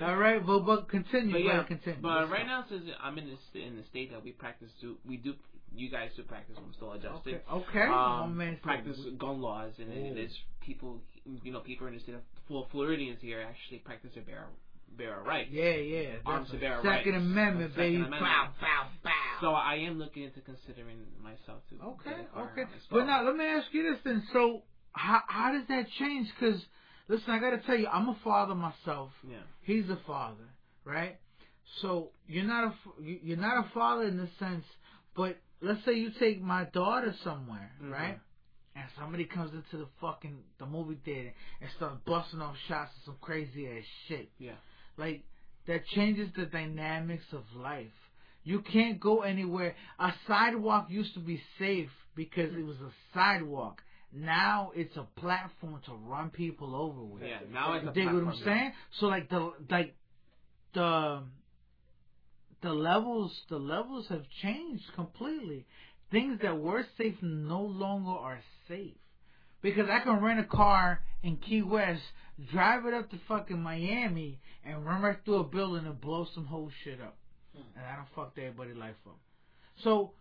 All 0.00 0.16
right, 0.16 0.44
but 0.44 0.60
but 0.60 0.88
continue. 0.88 1.32
But 1.32 1.42
yeah, 1.44 1.62
continue. 1.64 2.00
but 2.00 2.30
right 2.30 2.46
now 2.46 2.64
since 2.68 2.84
I'm 3.02 3.18
in 3.18 3.26
the 3.52 3.60
in 3.60 3.76
the 3.76 3.82
state 3.90 4.10
that 4.12 4.22
we 4.22 4.30
practice, 4.32 4.70
do 4.80 4.96
we 5.06 5.16
do 5.16 5.34
you 5.74 5.90
guys 5.90 6.10
do 6.16 6.22
practice? 6.22 6.56
I'm 6.56 6.72
still 6.74 6.92
adjusting. 6.92 7.34
Okay. 7.34 7.44
Okay. 7.78 7.88
My 7.88 8.22
Um, 8.22 8.36
man 8.36 8.58
practice 8.62 8.98
we- 9.04 9.10
gun 9.12 9.40
laws, 9.40 9.72
and 9.78 9.90
Ooh. 9.92 10.14
there's 10.14 10.36
people, 10.60 11.00
you 11.42 11.52
know, 11.52 11.60
people 11.60 11.86
in 11.88 11.94
the 11.94 12.00
state 12.00 12.14
of 12.14 12.20
full 12.46 12.66
Floridians 12.70 13.18
here 13.20 13.44
actually 13.46 13.78
practice 13.78 14.10
their 14.14 14.22
bear 14.24 14.46
bear 14.96 15.20
right. 15.24 15.48
Yeah, 15.50 15.74
yeah. 15.74 16.08
Arms 16.26 16.50
to 16.50 16.56
bear 16.58 16.76
Second 16.82 17.12
rights. 17.12 17.24
Amendment, 17.24 17.70
Second 17.72 17.82
baby. 17.84 17.96
Amendment. 17.96 18.22
Bow, 18.22 18.48
bow, 18.60 18.86
bow. 19.04 19.10
So 19.40 19.50
I 19.52 19.74
am 19.76 19.98
looking 19.98 20.24
into 20.24 20.40
considering 20.40 20.98
myself 21.22 21.62
to. 21.70 21.80
Okay, 21.84 22.10
get 22.10 22.20
a 22.20 22.34
firearm 22.34 22.48
okay. 22.52 22.64
But 22.90 23.04
now 23.06 23.24
let 23.24 23.36
me 23.36 23.44
ask 23.44 23.66
you 23.72 23.82
this 23.92 24.00
then. 24.04 24.22
So 24.32 24.62
how 24.92 25.20
how 25.26 25.52
does 25.52 25.66
that 25.68 25.86
change? 25.98 26.28
Because 26.38 26.60
listen, 27.08 27.30
I 27.30 27.38
got 27.38 27.50
to 27.50 27.58
tell 27.58 27.76
you, 27.76 27.86
I'm 27.86 28.08
a 28.08 28.18
father 28.24 28.54
myself. 28.54 29.10
Yeah. 29.28 29.36
He's 29.62 29.88
a 29.90 29.98
father, 30.06 30.48
right? 30.84 31.18
So 31.80 32.10
you're 32.26 32.44
not 32.44 32.64
a 32.72 33.02
you- 33.02 33.20
you're 33.22 33.36
not 33.36 33.64
a 33.66 33.68
father 33.70 34.04
in 34.04 34.16
the 34.16 34.28
sense, 34.38 34.64
but 35.14 35.38
let's 35.60 35.84
say 35.84 35.92
you 35.94 36.10
take 36.18 36.40
my 36.40 36.64
daughter 36.64 37.12
somewhere, 37.22 37.72
Mhm. 37.82 37.92
right? 37.92 38.20
And 38.74 38.88
somebody 38.96 39.24
comes 39.24 39.52
into 39.52 39.76
the 39.76 39.86
fucking 40.00 40.42
the 40.58 40.66
movie 40.66 40.96
theater 41.04 41.32
and 41.60 41.70
starts 41.72 42.00
busting 42.04 42.40
off 42.40 42.56
shots 42.68 42.96
of 42.98 43.02
some 43.04 43.16
crazy 43.20 43.68
ass 43.68 43.84
shit. 44.06 44.30
Yeah. 44.38 44.54
Like 44.98 45.22
that 45.66 45.86
changes 45.86 46.28
the 46.36 46.46
dynamics 46.46 47.24
of 47.32 47.42
life. 47.56 47.86
You 48.42 48.60
can't 48.60 48.98
go 48.98 49.20
anywhere. 49.20 49.74
A 49.98 50.12
sidewalk 50.26 50.86
used 50.88 51.14
to 51.14 51.20
be 51.20 51.40
safe 51.58 51.90
because 52.14 52.52
it 52.54 52.64
was 52.64 52.76
a 52.76 52.90
sidewalk. 53.14 53.82
Now 54.12 54.72
it's 54.74 54.96
a 54.96 55.06
platform 55.20 55.80
to 55.84 55.92
run 56.06 56.30
people 56.30 56.74
over 56.74 57.04
with. 57.04 57.22
Yeah. 57.22 57.40
Now 57.52 57.74
it's 57.74 57.86
a 57.86 57.92
Dig 57.92 58.06
what 58.06 58.24
I'm 58.24 58.40
saying? 58.44 58.72
So 58.98 59.06
like 59.06 59.28
the 59.28 59.52
like 59.70 59.94
the 60.74 61.22
the 62.62 62.72
levels 62.72 63.32
the 63.50 63.58
levels 63.58 64.06
have 64.08 64.24
changed 64.42 64.84
completely. 64.94 65.66
Things 66.10 66.40
that 66.42 66.58
were 66.58 66.86
safe 66.96 67.16
no 67.20 67.60
longer 67.60 68.10
are 68.10 68.40
safe. 68.66 68.94
Because 69.60 69.88
I 69.90 70.00
can 70.00 70.22
rent 70.22 70.40
a 70.40 70.44
car 70.44 71.02
in 71.22 71.36
Key 71.36 71.62
West, 71.62 72.02
drive 72.52 72.86
it 72.86 72.94
up 72.94 73.10
to 73.10 73.18
fucking 73.28 73.60
Miami, 73.60 74.38
and 74.64 74.84
run 74.84 75.02
right 75.02 75.16
through 75.24 75.40
a 75.40 75.44
building 75.44 75.86
and 75.86 76.00
blow 76.00 76.26
some 76.34 76.46
whole 76.46 76.70
shit 76.84 77.00
up. 77.00 77.16
Hmm. 77.54 77.62
And 77.76 77.84
I 77.86 77.96
don't 77.96 78.08
fuck 78.14 78.32
everybody's 78.38 78.76
life 78.76 78.94
up. 79.06 79.18
So, 79.82 80.12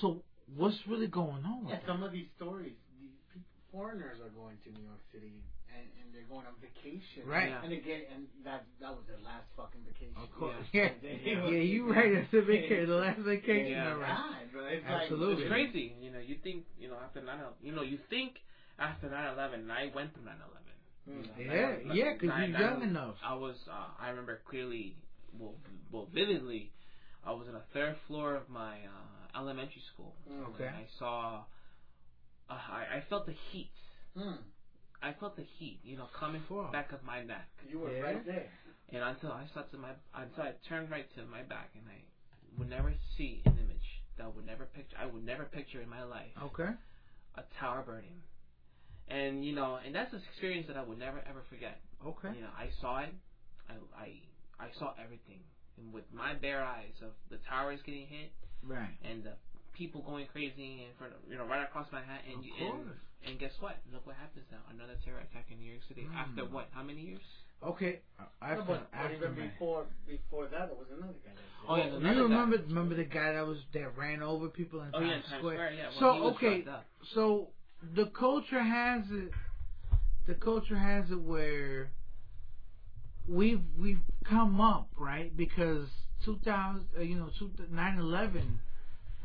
so 0.00 0.22
what's 0.56 0.76
really 0.88 1.06
going 1.08 1.44
on 1.44 1.64
with 1.64 1.70
Yeah, 1.70 1.80
that? 1.80 1.86
some 1.86 2.02
of 2.02 2.12
these 2.12 2.26
stories, 2.36 2.74
these 3.00 3.10
people, 3.32 3.46
foreigners 3.72 4.18
are 4.22 4.30
going 4.30 4.56
to 4.64 4.70
New 4.70 4.86
York 4.86 5.02
City 5.12 5.42
and, 5.74 5.86
and 6.00 6.14
they're 6.14 6.28
going 6.30 6.46
on 6.46 6.54
vacation. 6.62 7.26
Right. 7.26 7.50
Yeah. 7.50 7.62
And 7.64 7.72
again, 7.72 8.02
and 8.14 8.26
that 8.44 8.64
that 8.80 8.90
was 8.90 9.04
their 9.06 9.18
last 9.24 9.46
fucking 9.56 9.82
vacation. 9.86 10.14
Of 10.16 10.30
course. 10.38 10.54
Yeah. 10.72 10.90
Yeah. 11.02 11.50
Yeah, 11.50 11.62
you 11.62 11.90
right. 11.92 12.14
That's 12.14 12.30
the 12.32 12.42
vacation, 12.42 12.88
the 12.88 12.96
last 12.96 13.20
vacation. 13.20 13.72
Yeah. 13.72 13.92
all 13.92 13.98
right. 13.98 14.16
God, 14.16 14.52
bro. 14.52 14.64
It's 14.66 14.84
Absolutely. 14.86 15.44
It's 15.44 15.52
crazy. 15.52 15.94
You 16.00 16.10
know, 16.12 16.18
you 16.18 16.36
think, 16.42 16.64
you 16.78 16.88
know, 16.88 16.96
after 17.02 17.22
9 17.22 17.38
you 17.62 17.72
know, 17.72 17.82
you 17.82 17.98
think 18.10 18.38
after 18.78 19.08
9 19.10 19.32
11, 19.34 19.70
I 19.70 19.90
went 19.94 20.12
through 20.14 20.24
9 20.24 20.34
11. 20.34 20.52
Yeah, 21.38 21.94
yeah, 21.94 22.12
'cause 22.14 22.22
you're 22.22 22.60
young 22.60 22.82
enough. 22.82 23.16
I 23.22 23.34
was, 23.34 23.56
uh, 23.68 23.88
I 23.98 24.08
remember 24.10 24.40
clearly, 24.48 24.96
well, 25.38 25.54
well, 25.92 26.06
vividly, 26.12 26.72
I 27.24 27.30
was 27.32 27.46
on 27.48 27.54
the 27.54 27.62
third 27.72 27.96
floor 28.06 28.34
of 28.34 28.48
my 28.48 28.74
uh, 28.84 29.38
elementary 29.38 29.82
school. 29.94 30.14
Mm. 30.28 30.46
Okay. 30.54 30.66
And 30.66 30.76
I 30.76 30.86
saw, 30.98 31.44
uh, 32.50 32.52
I, 32.52 32.96
I 32.96 33.04
felt 33.08 33.26
the 33.26 33.34
heat. 33.50 33.70
Mm. 34.16 34.38
I 35.02 35.12
felt 35.20 35.36
the 35.36 35.44
heat, 35.58 35.78
you 35.84 35.96
know, 35.96 36.08
coming 36.18 36.42
Fuck. 36.48 36.72
back 36.72 36.92
of 36.92 37.02
my 37.04 37.22
neck. 37.22 37.48
You 37.70 37.78
were 37.80 37.92
Yeah. 37.92 38.00
right 38.02 38.26
there. 38.26 38.50
And 38.90 39.02
until 39.02 39.32
I 39.32 39.46
saw 39.54 39.62
to 39.62 39.78
my, 39.78 39.90
until 40.14 40.42
I 40.44 40.54
turned 40.68 40.90
right 40.90 41.06
to 41.16 41.24
my 41.26 41.42
back, 41.42 41.70
and 41.74 41.84
I 41.88 42.02
would 42.58 42.68
never 42.70 42.92
see 43.16 43.42
an 43.44 43.58
image 43.58 44.02
that 44.16 44.24
I 44.24 44.28
would 44.28 44.46
never 44.46 44.64
picture. 44.66 44.96
I 44.98 45.06
would 45.06 45.24
never 45.24 45.44
picture 45.44 45.80
in 45.82 45.88
my 45.88 46.02
life 46.04 46.30
Okay. 46.42 46.70
a 47.36 47.42
tower 47.60 47.82
burning. 47.82 48.22
And 49.08 49.44
you 49.44 49.54
know, 49.54 49.78
and 49.84 49.94
that's 49.94 50.12
an 50.12 50.22
experience 50.30 50.66
that 50.68 50.76
I 50.76 50.82
would 50.82 50.98
never 50.98 51.18
ever 51.28 51.42
forget. 51.48 51.78
Okay. 52.04 52.34
You 52.34 52.42
know, 52.42 52.54
I 52.58 52.68
saw 52.80 53.00
it. 53.00 53.14
I 53.70 53.74
I 53.94 54.08
I 54.58 54.68
saw 54.78 54.94
everything, 55.02 55.40
and 55.78 55.92
with 55.92 56.04
my 56.12 56.34
bare 56.34 56.64
eyes 56.64 56.94
of 57.02 57.10
the 57.30 57.38
towers 57.48 57.80
getting 57.86 58.06
hit 58.06 58.32
Right. 58.66 58.96
and 59.04 59.22
the 59.22 59.34
people 59.74 60.00
going 60.02 60.26
crazy 60.32 60.82
in 60.88 60.90
front 60.98 61.12
of 61.12 61.18
you 61.30 61.36
know 61.38 61.44
right 61.46 61.62
across 61.62 61.86
my 61.92 62.00
Manhattan. 62.00 62.30
And 62.32 62.38
Of 62.40 62.44
you, 62.46 62.52
and, 62.58 62.72
course. 62.84 62.98
and 63.26 63.38
guess 63.38 63.52
what? 63.60 63.76
Look 63.92 64.06
what 64.06 64.16
happens 64.16 64.46
now. 64.50 64.58
Another 64.70 64.94
terror 65.04 65.20
attack 65.20 65.46
in 65.52 65.58
New 65.58 65.70
York 65.70 65.82
City. 65.86 66.02
Mm. 66.02 66.16
After 66.16 66.44
what? 66.50 66.66
How 66.72 66.82
many 66.82 67.02
years? 67.02 67.22
Okay. 67.62 68.00
After, 68.42 68.56
no, 68.56 68.64
but, 68.66 68.90
but 68.90 68.98
after 68.98 69.14
even 69.16 69.34
before 69.34 69.86
before 70.06 70.46
that, 70.50 70.66
there 70.68 70.76
was 70.76 70.90
another 70.90 71.14
guy. 71.24 71.30
That 71.30 71.42
Oh, 71.68 71.76
yeah, 71.76 71.86
You 71.86 71.92
remember 71.94 72.58
guy. 72.58 72.64
remember 72.68 72.94
the 72.96 73.04
guy 73.04 73.32
that 73.32 73.46
was 73.46 73.58
that 73.72 73.96
ran 73.96 74.22
over 74.22 74.48
people 74.48 74.82
in 74.82 74.90
Oh 74.94 75.00
Times 75.00 75.06
yeah, 75.24 75.30
Times 75.30 75.40
Square? 75.40 75.54
Square. 75.56 75.72
Yeah. 75.74 75.90
So, 75.98 76.04
Well, 76.06 76.14
he 76.14 76.20
was 76.20 76.34
okay. 76.36 76.70
up. 76.70 76.84
So 77.14 77.48
the 77.94 78.06
culture 78.06 78.62
has 78.62 79.02
it. 79.10 79.30
The 80.26 80.34
culture 80.34 80.76
has 80.78 81.10
it 81.10 81.20
where 81.20 81.90
we've 83.28 83.62
we've 83.78 84.00
come 84.24 84.60
up 84.60 84.88
right 84.96 85.36
because 85.36 85.88
2000 86.24 86.84
uh, 86.96 87.00
you 87.02 87.16
know 87.16 87.28
9/11 87.72 88.58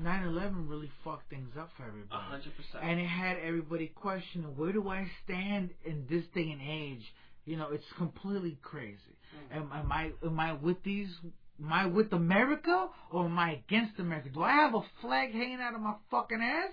9/11 0.02 0.70
really 0.70 0.92
fucked 1.04 1.30
things 1.30 1.50
up 1.60 1.70
for 1.78 1.84
A 1.84 1.88
everybody. 1.88 2.22
hundred 2.24 2.54
percent. 2.56 2.84
and 2.84 3.00
it 3.00 3.06
had 3.08 3.38
everybody 3.38 3.88
questioning 3.88 4.48
where 4.58 4.72
do 4.74 4.90
I 4.90 5.08
stand 5.24 5.72
in 5.86 6.06
this 6.10 6.24
day 6.34 6.50
and 6.52 6.62
age. 6.62 7.04
You 7.46 7.58
know, 7.58 7.70
it's 7.72 7.84
completely 7.98 8.60
crazy. 8.62 8.98
Am, 9.52 9.72
am 9.74 9.92
I 9.92 10.12
am 10.24 10.40
I 10.40 10.54
with 10.54 10.84
these? 10.84 11.10
Am 11.64 11.74
I 11.74 11.86
with 11.88 12.14
America 12.14 12.88
or 13.12 13.26
am 13.26 13.38
I 13.40 13.54
against 13.54 14.00
America? 14.00 14.30
Do 14.30 14.44
I 14.44 14.52
have 14.52 14.74
a 14.76 14.82
flag 15.02 15.32
hanging 15.32 15.60
out 15.62 15.74
of 15.76 15.82
my 15.82 15.94
fucking 16.12 16.40
ass? 16.42 16.72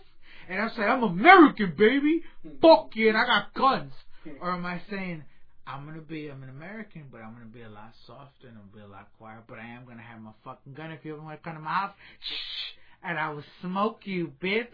And 0.48 0.60
I 0.60 0.68
say 0.74 0.82
I'm 0.82 1.02
American, 1.02 1.74
baby. 1.76 2.22
Fuck 2.62 2.90
you, 2.94 3.08
and 3.08 3.16
I 3.18 3.26
got 3.26 3.54
guns. 3.54 3.92
Or 4.42 4.52
am 4.52 4.66
I 4.66 4.82
saying 4.90 5.22
I'm 5.66 5.86
gonna 5.86 6.00
be 6.00 6.28
I'm 6.28 6.42
an 6.42 6.50
American, 6.50 7.04
but 7.10 7.18
I'm 7.18 7.32
gonna 7.32 7.46
be 7.46 7.62
a 7.62 7.68
lot 7.68 7.92
softer 8.06 8.48
and 8.48 8.56
I'm 8.58 8.68
gonna 8.72 8.86
be 8.86 8.92
a 8.92 8.92
lot 8.92 9.08
quieter, 9.18 9.42
but 9.48 9.58
I 9.58 9.66
am 9.66 9.86
gonna 9.86 10.02
have 10.02 10.20
my 10.20 10.32
fucking 10.44 10.74
gun 10.74 10.90
if 10.90 11.04
you 11.04 11.14
ever 11.14 11.22
want 11.22 11.38
to 11.38 11.44
come 11.44 11.54
to 11.54 11.60
my 11.60 11.70
house. 11.70 11.94
Shh, 12.20 12.76
and 13.04 13.18
I 13.18 13.30
will 13.30 13.44
smoke 13.62 14.00
you, 14.04 14.32
bitch. 14.42 14.66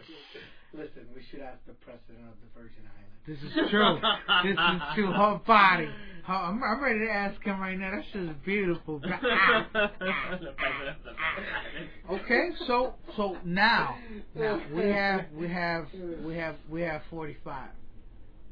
Listen, 0.77 1.07
we 1.15 1.23
should 1.31 1.41
ask 1.41 1.59
the 1.67 1.73
president 1.85 2.27
of 2.27 2.35
the 2.43 2.51
Virgin 2.61 2.83
Islands. 2.83 3.15
This 3.27 3.39
is 3.39 3.71
true. 3.71 4.01
this 4.43 4.59
is 4.59 4.83
true. 4.97 5.13
Her 5.13 5.41
body. 5.47 5.89
Her, 6.25 6.35
I'm, 6.35 6.61
I'm 6.65 6.83
ready 6.83 6.99
to 7.07 7.11
ask 7.11 7.41
him 7.43 7.61
right 7.61 7.79
now. 7.79 7.93
That's 7.95 8.07
just 8.13 8.45
beautiful. 8.45 9.01
Ah, 9.75 9.91
ah. 12.11 12.15
okay, 12.15 12.49
so 12.67 12.95
so 13.17 13.37
now 13.45 13.97
now 14.35 14.61
we 14.73 14.83
have 14.89 15.21
we 15.35 15.49
have 15.49 15.87
we 16.25 16.35
have 16.37 16.57
we 16.69 16.83
have 16.83 17.03
45. 17.11 17.69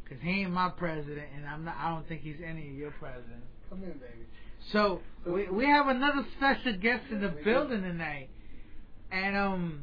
Cause 0.09 0.19
he 0.21 0.43
ain't 0.43 0.53
my 0.53 0.69
president, 0.69 1.27
and 1.37 1.47
I'm 1.47 1.65
not. 1.65 1.77
I 1.79 1.91
don't 1.91 2.07
think 2.09 2.23
he's 2.23 2.37
any 2.47 2.69
of 2.69 2.75
your 2.75 2.91
presidents. 2.93 3.47
Come 3.69 3.83
in, 3.83 3.93
baby. 3.93 4.27
So 4.73 5.01
we 5.27 5.49
we 5.49 5.67
have 5.67 5.89
another 5.89 6.25
special 6.37 6.75
guest 6.79 7.05
in 7.11 7.21
the 7.21 7.35
building 7.45 7.83
tonight, 7.83 8.29
and 9.11 9.37
um, 9.37 9.83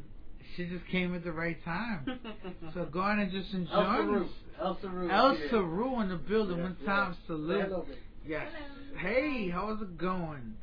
she 0.68 0.74
just 0.76 0.86
came 0.90 1.14
at 1.14 1.24
the 1.24 1.32
right 1.32 1.62
time. 1.64 2.06
So 2.74 2.84
go 2.84 3.00
on 3.00 3.18
and 3.18 3.32
just 3.32 3.52
enjoy. 3.54 3.72
Elsaroo. 3.72 4.22
this. 4.24 4.32
Elsaroo. 4.62 5.10
Elsa 5.12 5.62
Rue 5.62 6.00
in 6.02 6.08
the 6.10 6.16
building. 6.16 6.58
Yes, 6.58 6.62
One 6.64 6.76
yes. 6.80 6.86
time 6.86 7.12
Say 7.14 7.18
salute. 7.26 7.62
hello. 7.64 7.86
Yes. 8.26 8.46
Hello. 8.52 8.98
Hey, 9.00 9.48
how's 9.52 9.80
it 9.82 9.96
going? 9.98 10.54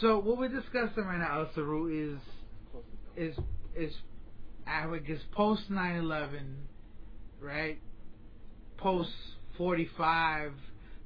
So 0.00 0.18
what 0.18 0.38
we're 0.38 0.48
discussing 0.48 1.04
right 1.04 1.18
now, 1.18 1.46
Elsaroo, 1.54 2.14
is 2.14 2.18
Close 2.72 2.84
the 3.16 3.20
door. 3.22 3.30
is 3.30 3.90
is 3.90 3.94
I 4.66 4.86
would 4.86 5.06
guess 5.06 5.18
post 5.32 5.70
9/11, 5.70 6.54
right? 7.40 7.78
Post 8.78 9.10
45, 9.58 10.52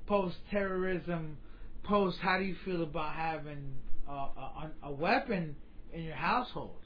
post 0.07 0.37
terrorism, 0.51 1.37
post. 1.85 2.19
How 2.23 2.39
do 2.39 2.45
you 2.45 2.57
feel 2.65 2.83
about 2.83 3.15
having 3.15 3.75
a, 4.09 4.13
a, 4.13 4.71
a 4.85 4.93
weapon 4.93 5.57
in 5.93 6.05
your 6.05 6.15
household? 6.15 6.79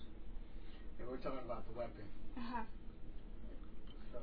Yeah, 1.12 1.18
we're 1.18 1.22
talking 1.24 1.44
about 1.44 1.66
the 1.68 1.76
weapon. 1.76 2.04
Uh-huh. 2.36 2.62
So, 4.12 4.18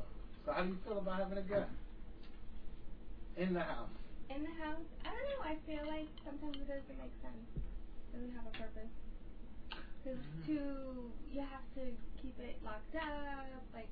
so 0.46 0.52
how 0.54 0.64
do 0.64 0.70
you 0.70 0.78
feel 0.86 0.98
about 0.98 1.20
having 1.20 1.38
a 1.38 1.42
gun 1.46 1.66
in 3.38 3.54
the 3.54 3.62
house? 3.62 3.90
In 4.30 4.42
the 4.42 4.56
house, 4.58 4.86
I 5.06 5.10
don't 5.14 5.28
know. 5.30 5.42
I 5.46 5.56
feel 5.66 5.86
like 5.86 6.08
sometimes 6.26 6.58
it 6.58 6.68
doesn't 6.68 6.98
make 6.98 7.14
sense. 7.22 7.46
doesn't 8.14 8.34
have 8.34 8.46
a 8.46 8.56
purpose. 8.58 8.94
Because 10.02 10.20
to 10.48 11.12
you 11.34 11.42
have 11.42 11.66
to 11.76 11.92
keep 12.22 12.34
it 12.40 12.58
locked 12.64 12.96
up, 12.96 13.62
like 13.74 13.90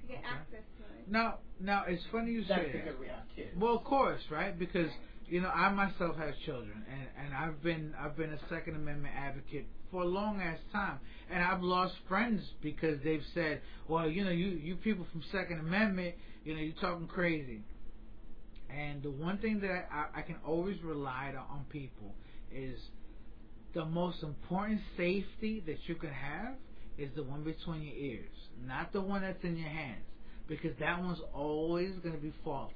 to 0.00 0.06
get 0.06 0.18
Okay. 0.18 0.26
access 0.26 0.66
to 0.78 0.84
it. 0.98 1.06
Now, 1.06 1.38
now 1.60 1.84
it's 1.86 2.02
funny 2.10 2.32
you 2.32 2.42
That's 2.44 2.62
say 2.62 2.72
that. 2.72 2.84
because 2.84 2.98
we 2.98 3.06
have 3.06 3.26
kids. 3.36 3.54
Well, 3.56 3.76
of 3.76 3.84
course, 3.84 4.22
right? 4.30 4.58
Because 4.58 4.90
you 5.32 5.40
know, 5.40 5.48
I 5.48 5.70
myself 5.72 6.16
have 6.18 6.34
children, 6.44 6.84
and 6.92 7.24
and 7.24 7.34
I've 7.34 7.62
been 7.62 7.94
I've 7.98 8.18
been 8.18 8.34
a 8.34 8.38
Second 8.50 8.76
Amendment 8.76 9.14
advocate 9.16 9.64
for 9.90 10.02
a 10.02 10.06
long 10.06 10.42
ass 10.42 10.58
time, 10.72 10.98
and 11.32 11.42
I've 11.42 11.62
lost 11.62 11.94
friends 12.06 12.42
because 12.60 12.98
they've 13.02 13.24
said, 13.32 13.62
well, 13.88 14.10
you 14.10 14.24
know, 14.24 14.30
you 14.30 14.48
you 14.48 14.76
people 14.76 15.06
from 15.10 15.22
Second 15.32 15.60
Amendment, 15.60 16.16
you 16.44 16.54
know, 16.54 16.60
you're 16.60 16.74
talking 16.82 17.06
crazy. 17.06 17.62
And 18.68 19.02
the 19.02 19.10
one 19.10 19.38
thing 19.38 19.60
that 19.60 19.88
I, 19.90 20.20
I 20.20 20.22
can 20.22 20.36
always 20.46 20.76
rely 20.84 21.30
on, 21.30 21.36
on 21.36 21.64
people 21.70 22.14
is 22.54 22.78
the 23.72 23.86
most 23.86 24.22
important 24.22 24.82
safety 24.98 25.62
that 25.64 25.78
you 25.86 25.94
can 25.94 26.10
have 26.10 26.56
is 26.98 27.08
the 27.16 27.22
one 27.22 27.42
between 27.42 27.80
your 27.80 27.96
ears, 27.96 28.36
not 28.66 28.92
the 28.92 29.00
one 29.00 29.22
that's 29.22 29.42
in 29.44 29.56
your 29.56 29.70
hands, 29.70 30.04
because 30.46 30.72
that 30.78 31.02
one's 31.02 31.20
always 31.34 31.92
going 32.02 32.14
to 32.14 32.20
be 32.20 32.34
faulty. 32.44 32.74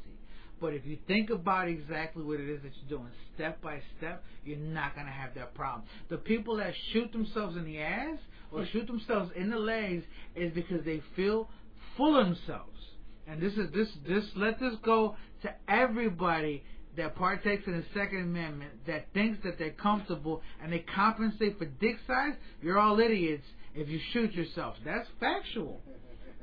But 0.61 0.73
if 0.73 0.87
you 0.87 0.97
think 1.07 1.31
about 1.31 1.69
exactly 1.69 2.23
what 2.23 2.41
it 2.41 2.49
is 2.49 2.63
that 2.63 2.73
you're 2.81 2.99
doing 2.99 3.11
step 3.35 3.61
by 3.61 3.81
step, 3.99 4.25
you're 4.45 4.59
not 4.59 4.95
going 4.95 5.07
to 5.07 5.13
have 5.13 5.35
that 5.35 5.55
problem. 5.55 5.83
The 6.09 6.17
people 6.17 6.57
that 6.57 6.73
shoot 6.93 7.13
themselves 7.13 7.57
in 7.57 7.65
the 7.65 7.79
ass 7.79 8.19
or 8.51 8.67
shoot 8.73 8.87
themselves 8.87 9.31
in 9.37 9.51
the 9.51 9.59
legs 9.59 10.05
is 10.35 10.53
because 10.55 10.85
they 10.85 11.03
feel 11.15 11.51
full 11.97 12.19
of 12.19 12.27
themselves. 12.27 12.79
And 13.27 13.43
this 13.43 13.55
is 13.55 13.71
this 13.75 13.89
this 14.07 14.25
let 14.37 14.61
this 14.61 14.75
go 14.85 15.17
to 15.43 15.53
everybody 15.69 16.63
that 16.97 17.15
partakes 17.17 17.65
in 17.67 17.75
the 17.75 17.85
Second 17.93 18.21
Amendment 18.21 18.71
that 18.87 19.07
thinks 19.13 19.39
that 19.45 19.59
they're 19.59 19.71
comfortable 19.71 20.43
and 20.63 20.73
they 20.73 20.85
compensate 20.95 21.59
for 21.59 21.67
dick 21.67 21.97
size. 22.07 22.35
You're 22.63 22.79
all 22.79 22.99
idiots 23.01 23.45
if 23.75 23.89
you 23.89 24.01
shoot 24.13 24.33
yourself. 24.33 24.77
That's 24.85 25.09
factual. 25.21 25.83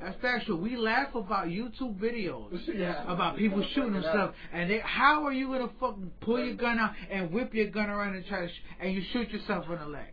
That's 0.02 0.20
factual. 0.22 0.58
We 0.58 0.76
laugh 0.76 1.16
about 1.16 1.48
YouTube 1.48 1.98
videos 2.00 2.60
Yeah. 2.76 3.04
about 3.12 3.38
people 3.38 3.66
shooting 3.74 3.94
themselves, 3.94 4.34
and 4.52 4.70
they, 4.70 4.80
how 4.84 5.24
are 5.26 5.32
you 5.32 5.48
gonna 5.48 5.70
fucking 5.80 6.12
pull 6.22 6.44
your 6.44 6.56
gun 6.56 6.78
out 6.80 6.92
and 7.10 7.32
whip 7.32 7.54
your 7.54 7.68
gun 7.68 7.90
around 7.90 8.16
and 8.16 8.26
try 8.26 8.42
to 8.42 8.48
sh- 8.50 8.62
and 8.82 8.94
you 8.94 9.02
shoot 9.14 9.30
yourself 9.30 9.66
in 9.70 9.80
the 9.80 9.86
leg? 9.88 10.08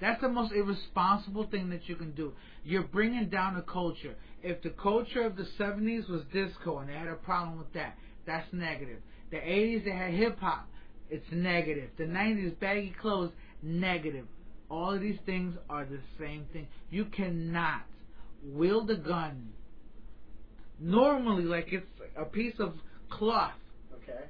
That's 0.00 0.20
the 0.22 0.30
most 0.30 0.52
irresponsible 0.52 1.48
thing 1.50 1.68
that 1.70 1.86
you 1.88 1.96
can 1.96 2.12
do. 2.12 2.32
You're 2.64 2.84
bringing 2.84 3.28
down 3.28 3.54
the 3.56 3.60
culture. 3.62 4.14
If 4.42 4.62
the 4.62 4.70
culture 4.70 5.22
of 5.26 5.36
the 5.36 5.46
70s 5.58 6.08
was 6.08 6.22
disco 6.32 6.78
and 6.78 6.88
they 6.88 6.94
had 6.94 7.08
a 7.08 7.16
problem 7.16 7.58
with 7.58 7.70
that, 7.74 7.98
that's 8.26 8.50
negative. 8.52 9.00
The 9.30 9.36
80s 9.36 9.84
they 9.84 9.90
had 9.90 10.14
hip 10.14 10.38
hop, 10.40 10.66
it's 11.10 11.26
negative. 11.30 11.90
The 11.98 12.04
90s 12.04 12.58
baggy 12.58 12.94
clothes, 12.98 13.32
negative. 13.62 14.24
All 14.70 14.94
of 14.94 15.00
these 15.02 15.18
things 15.26 15.56
are 15.68 15.84
the 15.84 15.98
same 16.18 16.46
thing. 16.52 16.68
You 16.90 17.04
cannot 17.06 17.82
wield 18.44 18.90
a 18.90 18.96
gun 18.96 19.48
normally 20.78 21.44
like 21.44 21.68
it's 21.72 21.86
a 22.16 22.24
piece 22.24 22.54
of 22.58 22.74
cloth 23.10 23.52
Okay. 24.02 24.24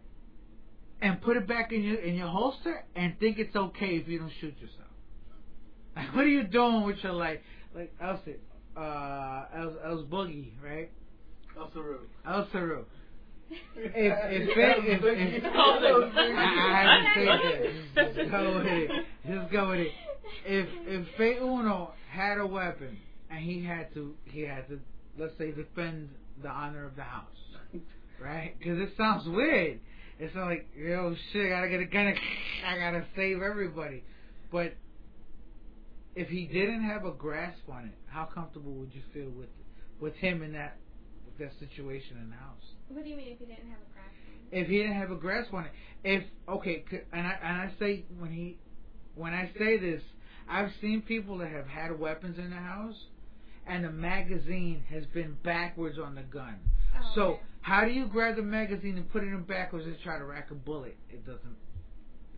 and 1.00 1.20
put 1.22 1.36
it 1.36 1.46
back 1.46 1.72
in 1.72 1.82
your 1.82 2.00
in 2.00 2.14
your 2.16 2.28
holster 2.28 2.84
and 2.96 3.18
think 3.20 3.38
it's 3.38 3.54
okay 3.54 3.96
if 3.96 4.08
you 4.08 4.18
don't 4.18 4.32
shoot 4.40 4.54
yourself. 4.60 4.76
Like, 5.96 6.14
what 6.14 6.24
are 6.24 6.28
you 6.28 6.44
doing 6.44 6.84
with 6.84 6.96
your 7.02 7.12
life? 7.12 7.40
Like 7.74 7.92
Elsie, 8.00 8.36
uh, 8.76 9.44
Els, 9.56 9.74
Els 9.84 10.04
Boogie, 10.06 10.52
right? 10.62 10.90
Elsaroo. 11.58 11.98
El 12.26 12.48
Saru. 12.52 12.84
If 13.50 13.58
if 13.84 14.54
Faye, 14.54 14.74
if, 14.86 15.00
if, 15.02 15.44
I, 15.52 16.26
I 16.36 16.82
had 16.82 16.88
to 17.00 17.08
say 17.14 17.26
that. 17.94 18.14
Just 18.16 18.30
go 18.30 18.56
with 18.56 18.66
it. 18.66 18.90
Just 19.26 19.52
go 19.52 19.68
with 19.70 19.80
it. 19.80 19.92
If 20.46 20.68
if 20.86 21.06
Faye 21.16 21.38
Uno 21.42 21.92
had 22.10 22.38
a 22.38 22.46
weapon 22.46 22.96
and 23.30 23.38
he 23.38 23.64
had 23.64 23.92
to 23.94 24.14
he 24.24 24.42
had 24.42 24.68
to 24.68 24.80
let's 25.18 25.36
say 25.38 25.52
defend 25.52 26.10
the 26.42 26.48
honor 26.48 26.86
of 26.86 26.96
the 26.96 27.02
house, 27.02 27.26
right? 28.20 28.58
Because 28.58 28.78
it 28.78 28.90
sounds 28.96 29.28
weird. 29.28 29.80
It's 30.18 30.34
not 30.34 30.46
like 30.46 30.68
yo 30.76 31.14
shit, 31.32 31.46
I 31.46 31.56
gotta 31.56 31.68
get 31.68 31.80
a 31.80 31.86
gun. 31.86 32.14
I 32.66 32.78
gotta 32.78 33.04
save 33.16 33.42
everybody. 33.42 34.04
But 34.50 34.74
if 36.14 36.28
he 36.28 36.46
didn't 36.46 36.84
have 36.84 37.04
a 37.04 37.12
grasp 37.12 37.68
on 37.72 37.86
it, 37.86 37.94
how 38.06 38.24
comfortable 38.24 38.72
would 38.72 38.94
you 38.94 39.02
feel 39.14 39.30
with 39.30 39.48
with 40.00 40.14
him 40.14 40.42
in 40.42 40.52
that 40.52 40.76
with 41.24 41.38
that 41.38 41.52
situation 41.58 42.18
in 42.22 42.30
the 42.30 42.36
house? 42.36 42.64
What 42.88 43.04
do 43.04 43.10
you 43.10 43.16
mean 43.16 43.28
if 43.28 43.38
he 43.38 43.46
didn't 43.46 43.70
have 43.70 43.78
a 43.78 43.92
grasp? 43.92 44.10
if 44.52 44.68
he 44.68 44.78
didn't 44.78 44.94
have 44.94 45.10
a 45.10 45.16
grasp 45.16 45.52
on 45.54 45.66
it. 45.66 45.72
If 46.02 46.24
okay, 46.48 46.84
and 47.12 47.26
I 47.26 47.34
and 47.42 47.56
I 47.62 47.72
say 47.78 48.04
when 48.18 48.32
he 48.32 48.58
when 49.14 49.32
I 49.32 49.50
say 49.58 49.78
this, 49.78 50.02
I've 50.48 50.70
seen 50.80 51.02
people 51.02 51.38
that 51.38 51.50
have 51.50 51.66
had 51.66 51.98
weapons 51.98 52.38
in 52.38 52.50
the 52.50 52.56
house, 52.56 52.96
and 53.66 53.84
the 53.84 53.90
magazine 53.90 54.82
has 54.90 55.04
been 55.06 55.36
backwards 55.44 55.98
on 55.98 56.14
the 56.14 56.22
gun. 56.22 56.56
Oh, 56.96 57.10
So 57.14 57.22
okay. 57.22 57.40
how 57.62 57.84
do 57.84 57.90
you 57.92 58.06
grab 58.06 58.36
the 58.36 58.42
magazine 58.42 58.96
and 58.96 59.10
put 59.10 59.22
it 59.22 59.26
in 59.28 59.42
backwards 59.44 59.86
and 59.86 59.96
try 60.02 60.18
to 60.18 60.24
rack 60.24 60.50
a 60.50 60.54
bullet? 60.54 60.96
It 61.08 61.24
doesn't. 61.26 61.56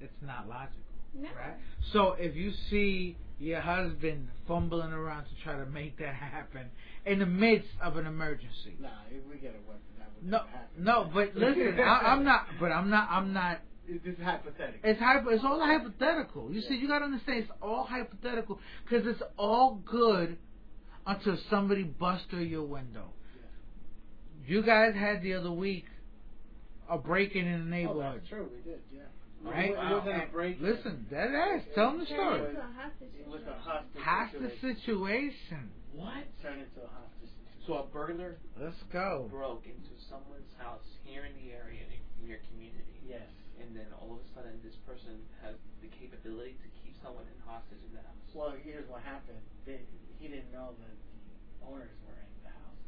It's 0.01 0.13
not 0.21 0.49
logical, 0.49 0.81
no. 1.15 1.29
right? 1.37 1.55
So 1.93 2.13
if 2.19 2.35
you 2.35 2.53
see 2.71 3.17
your 3.39 3.61
husband 3.61 4.29
fumbling 4.49 4.93
around 4.93 5.25
to 5.25 5.31
try 5.45 5.57
to 5.57 5.67
make 5.67 5.97
that 5.99 6.15
happen 6.15 6.67
in 7.07 7.19
the 7.21 7.27
midst 7.27 7.69
of 7.83 7.97
an 7.97 8.07
emergency, 8.07 8.77
Nah, 8.81 8.89
if 9.11 9.25
we 9.31 9.37
get 9.39 9.51
a 9.55 9.69
weapon, 9.69 9.81
that 9.99 10.11
would 10.15 10.29
no, 10.31 10.39
happen. 10.39 10.85
no, 10.85 11.11
but 11.15 11.35
listen, 11.37 11.79
I, 11.81 12.13
I'm 12.13 12.25
not. 12.25 12.47
But 12.61 12.73
I'm 12.73 12.91
not. 12.91 13.09
I'm 13.11 13.33
not. 13.33 13.61
It's 13.89 14.05
just 14.05 14.21
hypothetical. 14.21 14.81
It's 14.85 15.01
hypo, 15.01 15.31
It's 15.31 15.45
all 15.45 15.61
hypothetical. 15.61 16.53
You 16.53 16.61
see, 16.63 16.77
you 16.77 16.87
gotta 16.89 17.05
understand. 17.05 17.41
It's 17.45 17.51
all 17.61 17.85
hypothetical 17.85 18.59
because 18.85 19.07
it's 19.07 19.23
all 19.37 19.81
good 19.85 20.37
until 21.07 21.37
somebody 21.51 21.83
busts 21.83 22.27
through 22.31 22.45
your 22.45 22.63
window. 22.65 23.13
You 24.47 24.63
guys 24.63 24.95
had 24.95 25.23
the 25.23 25.35
other 25.35 25.53
week 25.53 25.85
a 26.91 26.99
break-in 26.99 27.47
in 27.47 27.61
the 27.61 27.67
oh, 27.67 27.71
neighborhood. 27.71 27.97
oh, 27.97 28.03
neighborhood, 28.03 28.21
that's 28.21 28.29
true. 28.29 28.49
We 28.51 28.61
did, 28.71 28.81
yeah. 28.93 29.07
right? 29.47 29.71
It 29.71 29.79
wasn't 29.79 30.23
a 30.25 30.33
break. 30.33 30.59
Listen, 30.61 31.07
that 31.11 31.31
ass. 31.31 31.63
Tell 31.75 31.95
them 31.95 32.01
the 32.01 32.07
Turn 32.07 32.19
story. 32.19 32.49
into 32.51 32.61
a 32.61 32.75
hostage 32.75 33.15
It 33.15 33.27
was 33.31 33.43
a 33.47 33.55
situation. 33.55 33.63
hostage 33.63 34.03
Hostage 34.03 34.55
situation. 34.61 34.83
situation. 34.83 35.63
What? 35.95 36.27
Turned 36.43 36.61
into 36.67 36.83
a 36.83 36.91
hostage 36.91 37.31
situation. 37.31 37.63
So 37.71 37.71
a 37.81 37.87
burglar 37.87 38.37
Let's 38.59 38.83
go. 38.93 39.31
broke 39.31 39.65
into 39.71 39.95
someone's 40.11 40.51
house 40.59 40.85
here 41.07 41.23
in 41.25 41.35
the 41.39 41.55
area 41.55 41.87
in 41.87 42.27
your 42.27 42.43
community, 42.51 42.99
Yes. 43.07 43.31
and 43.63 43.71
then 43.79 43.87
all 44.03 44.19
of 44.19 44.21
a 44.27 44.29
sudden 44.35 44.59
this 44.67 44.75
person 44.87 45.23
has 45.47 45.55
the 45.83 45.89
capability 46.03 46.59
to 46.59 46.69
keep 46.83 46.95
someone 47.03 47.25
in 47.31 47.39
hostage 47.47 47.79
in 47.87 47.95
the 47.95 48.03
house. 48.03 48.27
Well, 48.35 48.55
here's 48.59 48.87
what 48.91 49.03
happened. 49.07 49.39
They, 49.67 49.79
he 50.23 50.29
didn't 50.31 50.55
know 50.55 50.79
that 50.79 50.95
the 50.95 51.67
owners 51.67 51.91
were 52.07 52.15
in 52.15 52.31
the 52.47 52.55
house. 52.55 52.79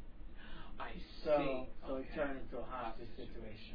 I 0.79 0.95
So, 1.27 1.35
see. 1.35 1.67
so 1.83 1.97
it 1.99 2.07
Okay. 2.07 2.15
turned 2.15 2.39
into 2.39 2.63
a 2.63 2.67
hostage 2.71 3.11
situation. 3.19 3.75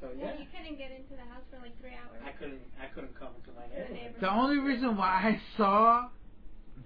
So 0.00 0.14
yeah. 0.14 0.30
Well, 0.30 0.34
yeah, 0.34 0.38
you 0.38 0.46
couldn't 0.54 0.78
get 0.78 0.94
into 0.94 1.18
the 1.18 1.26
house 1.26 1.42
for 1.50 1.58
like 1.58 1.74
three 1.82 1.90
hours. 1.98 2.22
I 2.22 2.30
couldn't, 2.38 2.62
I 2.78 2.86
couldn't 2.94 3.18
come 3.18 3.34
into 3.34 3.50
my 3.58 3.66
The 3.66 3.90
neighborhood. 3.92 4.20
The 4.22 4.30
only 4.30 4.58
reason 4.62 4.96
why 4.96 5.34
I 5.34 5.40
saw 5.58 6.08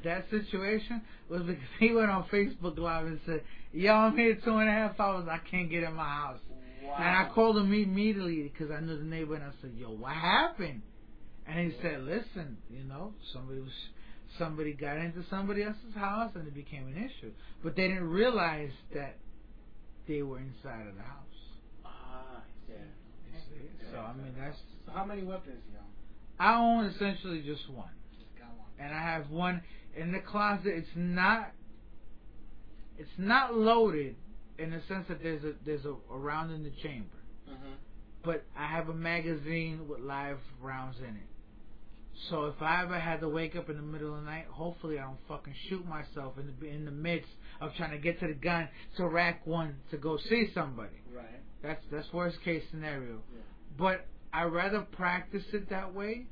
that 0.02 0.24
situation 0.30 1.02
was 1.28 1.42
because 1.42 1.62
he 1.78 1.92
went 1.92 2.10
on 2.10 2.24
Facebook 2.32 2.78
Live 2.78 3.06
and 3.06 3.20
said, 3.26 3.42
"Yo, 3.72 3.92
I'm 3.92 4.16
here 4.16 4.34
two 4.42 4.56
and 4.56 4.68
a 4.68 4.72
half 4.72 4.98
hours. 4.98 5.28
I 5.28 5.38
can't 5.50 5.68
get 5.68 5.82
in 5.84 5.92
my 5.94 6.08
house." 6.08 6.40
Wow. 6.82 6.96
And 6.96 7.04
I 7.04 7.30
called 7.34 7.58
him 7.58 7.72
immediately 7.72 8.42
because 8.48 8.70
I 8.70 8.80
knew 8.80 8.96
the 8.96 9.04
neighbor, 9.04 9.34
and 9.34 9.44
I 9.44 9.52
said, 9.60 9.72
"Yo, 9.76 9.90
what 9.90 10.12
happened?" 10.14 10.80
And 11.46 11.70
he 11.70 11.76
said, 11.82 12.02
"Listen, 12.04 12.56
you 12.70 12.84
know, 12.84 13.12
somebody 13.32 13.60
was 13.60 13.70
somebody 14.38 14.72
got 14.72 14.96
into 14.98 15.22
somebody 15.30 15.62
else's 15.62 15.94
house, 15.94 16.30
and 16.34 16.46
it 16.46 16.54
became 16.54 16.86
an 16.88 16.96
issue. 16.96 17.32
But 17.62 17.76
they 17.76 17.88
didn't 17.88 18.08
realize 18.08 18.70
that 18.94 19.16
they 20.08 20.22
were 20.22 20.38
inside 20.38 20.86
of 20.88 20.96
the 20.96 21.02
house. 21.02 21.38
Ah, 21.84 22.42
Yeah. 22.68 22.76
You 23.32 23.38
see? 23.48 23.68
So 23.92 23.98
I 23.98 24.12
mean, 24.14 24.34
that's 24.38 24.58
So 24.86 24.92
how 24.92 25.04
many 25.04 25.22
weapons 25.22 25.62
you 25.70 25.78
own? 25.78 25.84
I 26.38 26.54
own 26.58 26.86
essentially 26.86 27.42
just 27.42 27.68
one, 27.70 27.90
Just 28.18 28.34
got 28.38 28.48
one. 28.58 28.66
and 28.78 28.92
I 28.94 29.00
have 29.02 29.30
one 29.30 29.62
in 29.96 30.12
the 30.12 30.18
closet. 30.20 30.66
It's 30.66 30.88
not 30.96 31.52
it's 32.98 33.10
not 33.18 33.54
loaded 33.54 34.16
in 34.58 34.70
the 34.70 34.80
sense 34.88 35.06
that 35.08 35.22
there's 35.22 35.44
a 35.44 35.52
there's 35.64 35.84
a, 35.84 35.94
a 36.12 36.18
round 36.18 36.52
in 36.52 36.62
the 36.62 36.72
chamber. 36.82 37.16
Mm-hmm. 37.50 37.72
but 38.24 38.44
I 38.56 38.66
have 38.68 38.88
a 38.88 38.94
magazine 38.94 39.86
with 39.88 40.00
live 40.00 40.38
rounds 40.60 40.96
in 41.00 41.16
it. 41.16 41.28
So 42.30 42.46
if 42.46 42.60
I 42.60 42.82
ever 42.82 42.98
had 42.98 43.20
to 43.20 43.28
wake 43.28 43.56
up 43.56 43.68
in 43.70 43.76
the 43.76 43.82
middle 43.82 44.14
of 44.14 44.20
the 44.20 44.30
night, 44.30 44.46
hopefully 44.50 44.98
I 44.98 45.02
don't 45.02 45.18
fucking 45.28 45.54
shoot 45.68 45.86
myself 45.86 46.34
in 46.38 46.46
the 46.60 46.66
in 46.68 46.84
the 46.84 46.90
midst 46.90 47.30
of 47.60 47.74
trying 47.76 47.90
to 47.92 47.98
get 47.98 48.20
to 48.20 48.28
the 48.28 48.34
gun 48.34 48.68
to 48.96 49.06
rack 49.08 49.46
one 49.46 49.76
to 49.90 49.96
go 49.96 50.18
see 50.28 50.50
somebody. 50.54 51.02
Right. 51.14 51.24
That's 51.62 51.82
that's 51.90 52.12
worst 52.12 52.36
case 52.44 52.62
scenario. 52.70 53.14
Yeah. 53.14 53.40
But 53.78 54.06
I 54.32 54.44
rather 54.44 54.80
practice 54.80 55.44
it 55.52 55.70
that 55.70 55.94
way, 55.94 56.26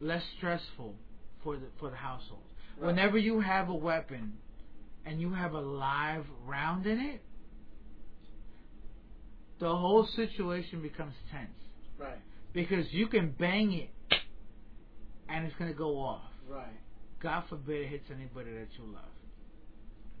less 0.00 0.22
stressful 0.38 0.94
for 1.42 1.56
the 1.56 1.66
for 1.78 1.90
the 1.90 1.96
household. 1.96 2.42
Right. 2.78 2.88
Whenever 2.88 3.18
you 3.18 3.40
have 3.40 3.68
a 3.68 3.74
weapon 3.74 4.34
and 5.04 5.20
you 5.20 5.32
have 5.34 5.52
a 5.52 5.60
live 5.60 6.24
round 6.46 6.86
in 6.86 6.98
it, 6.98 7.22
the 9.60 9.68
whole 9.74 10.06
situation 10.16 10.82
becomes 10.82 11.14
tense 11.30 11.50
Right. 11.98 12.18
because 12.52 12.86
you 12.92 13.06
can 13.06 13.30
bang 13.38 13.72
it 13.72 13.90
and 15.34 15.46
it's 15.46 15.54
gonna 15.56 15.72
go 15.72 15.98
off. 15.98 16.22
Right. 16.48 16.78
God 17.20 17.44
forbid 17.48 17.82
it 17.82 17.88
hits 17.88 18.04
anybody 18.10 18.52
that 18.52 18.68
you 18.78 18.84
love. 18.92 19.02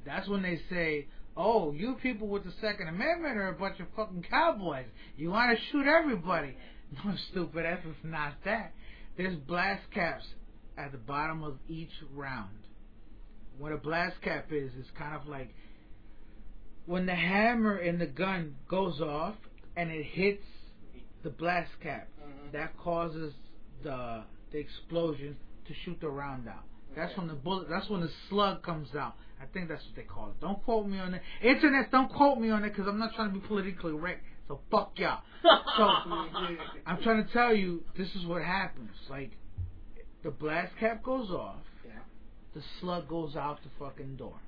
That's 0.04 0.28
when 0.28 0.42
they 0.42 0.60
say, 0.68 1.06
"Oh, 1.36 1.72
you 1.72 1.94
people 2.02 2.28
with 2.28 2.44
the 2.44 2.52
Second 2.60 2.88
Amendment 2.88 3.36
are 3.36 3.48
a 3.48 3.52
bunch 3.52 3.78
of 3.80 3.86
fucking 3.94 4.24
cowboys. 4.28 4.86
You 5.16 5.30
want 5.30 5.56
to 5.56 5.64
shoot 5.66 5.86
everybody." 5.86 6.56
No, 7.04 7.12
stupid. 7.30 7.64
It's 7.64 8.04
not 8.04 8.34
that. 8.44 8.72
There's 9.16 9.34
blast 9.36 9.82
caps 9.90 10.24
at 10.76 10.92
the 10.92 10.98
bottom 10.98 11.42
of 11.42 11.58
each 11.66 11.90
round. 12.14 12.68
What 13.58 13.72
a 13.72 13.78
blast 13.78 14.20
cap 14.22 14.52
is 14.52 14.72
is 14.74 14.86
kind 14.96 15.16
of 15.16 15.26
like 15.26 15.52
when 16.86 17.06
the 17.06 17.14
hammer 17.14 17.78
in 17.78 17.98
the 17.98 18.06
gun 18.06 18.54
goes 18.68 19.00
off 19.00 19.34
and 19.76 19.90
it 19.90 20.04
hits 20.04 20.44
the 21.24 21.30
blast 21.30 21.72
cap. 21.80 22.06
Mhm. 22.20 22.52
That 22.52 22.76
causes 22.76 23.34
the 23.82 24.24
the 24.54 24.60
explosion 24.60 25.36
to 25.66 25.74
shoot 25.84 25.98
the 26.00 26.08
round 26.08 26.48
out. 26.48 26.62
That's 26.96 27.14
when 27.18 27.26
the 27.26 27.34
bullet. 27.34 27.66
That's 27.68 27.90
when 27.90 28.00
the 28.00 28.10
slug 28.30 28.62
comes 28.62 28.88
out. 28.94 29.14
I 29.42 29.46
think 29.52 29.68
that's 29.68 29.84
what 29.84 29.96
they 29.96 30.02
call 30.02 30.28
it. 30.28 30.40
Don't 30.40 30.62
quote 30.64 30.86
me 30.86 30.98
on 31.00 31.12
it. 31.12 31.22
Internet, 31.42 31.90
don't 31.90 32.08
quote 32.10 32.38
me 32.38 32.50
on 32.50 32.64
it 32.64 32.70
because 32.70 32.86
I'm 32.86 33.00
not 33.00 33.14
trying 33.16 33.32
to 33.34 33.38
be 33.40 33.44
politically 33.46 33.92
correct. 33.92 34.22
So 34.46 34.60
fuck 34.70 34.92
y'all. 34.96 35.22
So 35.42 35.82
I'm 36.86 37.02
trying 37.02 37.26
to 37.26 37.32
tell 37.32 37.52
you, 37.52 37.82
this 37.98 38.08
is 38.14 38.24
what 38.26 38.42
happens. 38.42 38.90
Like 39.10 39.32
the 40.22 40.30
blast 40.30 40.72
cap 40.78 41.02
goes 41.02 41.30
off, 41.30 41.56
Yeah. 41.84 41.92
the 42.54 42.62
slug 42.80 43.08
goes 43.08 43.34
out 43.34 43.58
the 43.64 43.70
fucking 43.84 44.16
door. 44.16 44.38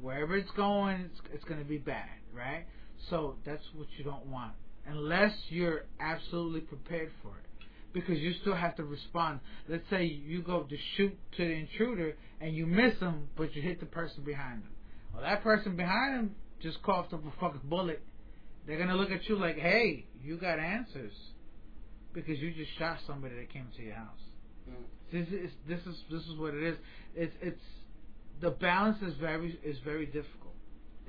Wherever 0.00 0.36
it's 0.36 0.50
going, 0.56 1.02
it's, 1.12 1.20
it's 1.32 1.44
going 1.44 1.60
to 1.60 1.64
be 1.66 1.78
bad, 1.78 2.08
right? 2.34 2.64
So 3.08 3.36
that's 3.46 3.62
what 3.74 3.86
you 3.96 4.04
don't 4.04 4.26
want, 4.26 4.52
unless 4.86 5.32
you're 5.48 5.84
absolutely 6.00 6.60
prepared 6.60 7.12
for 7.22 7.30
it, 7.38 7.45
because 7.96 8.18
you 8.18 8.34
still 8.42 8.54
have 8.54 8.76
to 8.76 8.84
respond. 8.84 9.40
Let's 9.70 9.88
say 9.88 10.04
you 10.04 10.42
go 10.42 10.64
to 10.64 10.76
shoot 10.96 11.16
to 11.38 11.44
the 11.44 11.50
intruder 11.50 12.14
and 12.42 12.54
you 12.54 12.66
miss 12.66 12.98
him, 12.98 13.28
but 13.38 13.56
you 13.56 13.62
hit 13.62 13.80
the 13.80 13.86
person 13.86 14.22
behind 14.22 14.64
him. 14.64 14.70
Well, 15.14 15.22
that 15.22 15.42
person 15.42 15.76
behind 15.76 16.14
him 16.14 16.34
just 16.62 16.82
coughed 16.82 17.14
up 17.14 17.22
a 17.26 17.40
fucking 17.40 17.62
bullet. 17.64 18.02
They're 18.66 18.76
gonna 18.78 18.96
look 18.96 19.10
at 19.10 19.26
you 19.30 19.36
like, 19.38 19.56
"Hey, 19.56 20.04
you 20.22 20.36
got 20.36 20.58
answers," 20.58 21.14
because 22.12 22.38
you 22.38 22.52
just 22.52 22.70
shot 22.78 22.98
somebody 23.06 23.34
that 23.36 23.48
came 23.48 23.68
to 23.78 23.82
your 23.82 23.94
house. 23.94 24.20
Mm. 24.68 24.74
This 25.10 25.28
is 25.28 25.50
this 25.66 25.80
is 25.86 26.04
this 26.10 26.22
is 26.26 26.36
what 26.36 26.52
it 26.52 26.62
is. 26.62 26.76
It's 27.14 27.34
it's 27.40 27.62
the 28.42 28.50
balance 28.50 29.00
is 29.00 29.14
very 29.14 29.58
is 29.64 29.78
very 29.86 30.04
difficult. 30.04 30.54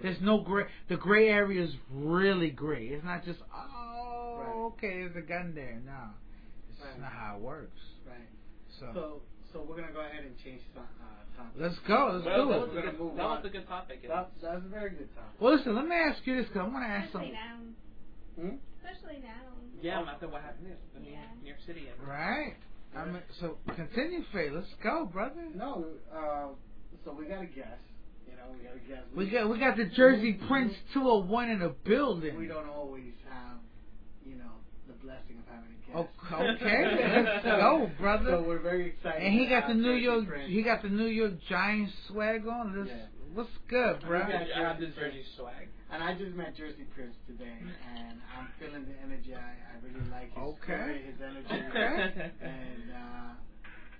There's 0.02 0.22
no 0.22 0.40
gray. 0.40 0.68
The 0.88 0.96
gray 0.96 1.28
area 1.28 1.64
is 1.66 1.76
really 1.92 2.50
gray. 2.52 2.88
It's 2.88 3.04
not 3.04 3.26
just 3.26 3.40
oh 3.54 4.38
Right. 4.40 4.56
okay, 4.68 5.00
there's 5.02 5.18
a 5.18 5.28
gun 5.28 5.54
there. 5.54 5.82
No, 5.86 6.12
it's 6.78 6.86
Right. 6.86 7.00
not 7.02 7.12
how 7.12 7.36
it 7.38 7.42
works. 7.42 7.80
Right. 8.06 8.30
So, 8.80 8.92
So, 8.94 9.22
so 9.54 9.66
we're 9.68 9.76
gonna 9.78 9.94
go 9.94 10.02
ahead 10.02 10.24
and 10.24 10.38
change 10.44 10.62
the 10.74 10.82
uh, 10.82 10.84
topic. 11.36 11.54
let's 11.62 11.80
go. 11.88 12.12
Let's 12.14 12.26
Well, 12.26 12.46
do 12.46 12.52
that 12.52 12.58
it. 12.58 12.62
was, 12.62 12.70
a 12.70 12.76
We're 12.76 12.82
good, 12.82 12.86
gonna 12.86 12.98
move 13.04 13.16
that 13.18 13.24
on. 13.24 13.36
was 13.38 13.46
a 13.46 13.50
good 13.50 13.68
topic. 13.68 14.00
and 14.04 14.12
That, 14.12 14.32
that's 14.42 14.66
a 14.66 14.70
very 14.70 14.90
good 14.92 15.10
topic. 15.16 15.40
Well, 15.42 15.56
listen. 15.56 15.76
Let 15.76 15.88
me 15.88 15.96
ask 15.96 16.26
you 16.28 16.36
this 16.38 16.48
because 16.48 16.62
I 16.62 16.70
want 16.70 16.84
to 16.86 16.90
ask 16.90 17.08
Especially 17.10 17.34
something. 17.34 17.76
now. 18.38 18.52
Hmm? 18.54 18.56
Especially 18.84 19.20
now. 19.24 19.44
Yeah, 19.82 20.02
after 20.02 20.28
what 20.28 20.42
happened 20.42 20.68
in 20.74 21.02
in 21.02 21.12
Yeah. 21.14 21.26
New 21.42 21.48
York 21.50 21.60
City. 21.66 21.88
And 21.90 22.08
Right. 22.08 22.56
I 22.96 23.06
mean, 23.06 23.22
so 23.40 23.58
continue, 23.76 24.24
Faye. 24.34 24.50
Let's 24.50 24.74
go, 24.82 25.06
brother. 25.06 25.50
No. 25.54 25.86
Uh, 26.12 26.50
so 27.04 27.14
we 27.14 27.26
got 27.26 27.42
a 27.44 27.46
guest. 27.46 27.82
You 28.28 28.34
know, 28.38 28.50
we 28.52 28.64
gotta 28.66 28.80
guess. 28.80 29.04
We 29.16 29.30
got 29.30 29.50
we 29.50 29.60
got 29.60 29.78
the 29.78 29.86
Jersey 29.86 30.34
Prince 30.48 30.74
201 30.94 31.50
in 31.50 31.60
the 31.60 31.70
building. 31.86 32.38
We 32.38 32.48
don't 32.48 32.68
always 32.70 33.14
have, 33.30 33.58
you 34.26 34.36
know, 34.36 34.52
the 34.88 34.94
blessing 34.94 35.38
of 35.40 35.46
having 35.48 35.70
a 35.70 35.74
Oh, 35.74 35.74
guest. 35.74 35.77
Okay, 35.96 37.24
let's 37.24 37.46
go, 37.46 37.90
brother. 38.00 38.32
So 38.32 38.44
we're 38.48 38.60
very 38.60 38.88
excited. 38.88 39.24
And 39.24 39.34
he 39.34 39.48
got 39.48 39.68
the 39.68 39.74
New 39.74 39.94
York 39.94 40.26
he 40.48 40.62
got 40.64 40.82
the 40.82 40.90
New 40.90 41.08
York 41.08 41.34
Giants 41.50 41.94
swag 42.08 42.48
on. 42.48 42.76
This 42.84 42.88
Yeah. 42.90 43.06
what's 43.34 43.50
good, 43.70 44.02
bro? 44.02 44.20
Got 44.20 44.32
I 44.56 44.60
have 44.70 44.80
this 44.80 44.94
Jersey 44.96 45.24
swag. 45.38 45.68
And 45.90 46.04
I 46.04 46.14
just 46.16 46.36
met 46.36 46.54
Jersey 46.58 46.84
Prince 46.94 47.16
today, 47.28 47.60
and 47.62 48.20
I'm 48.38 48.48
feeling 48.60 48.84
the 48.86 48.92
energy. 49.06 49.34
I, 49.34 49.40
I 49.40 49.80
really 49.82 50.10
like 50.12 50.34
his 50.34 50.44
Okay. 50.44 50.60
spirit, 50.66 51.02
his 51.06 51.22
energy. 51.22 51.66
Okay. 51.70 52.32
and 52.42 52.92
uh, 52.92 53.34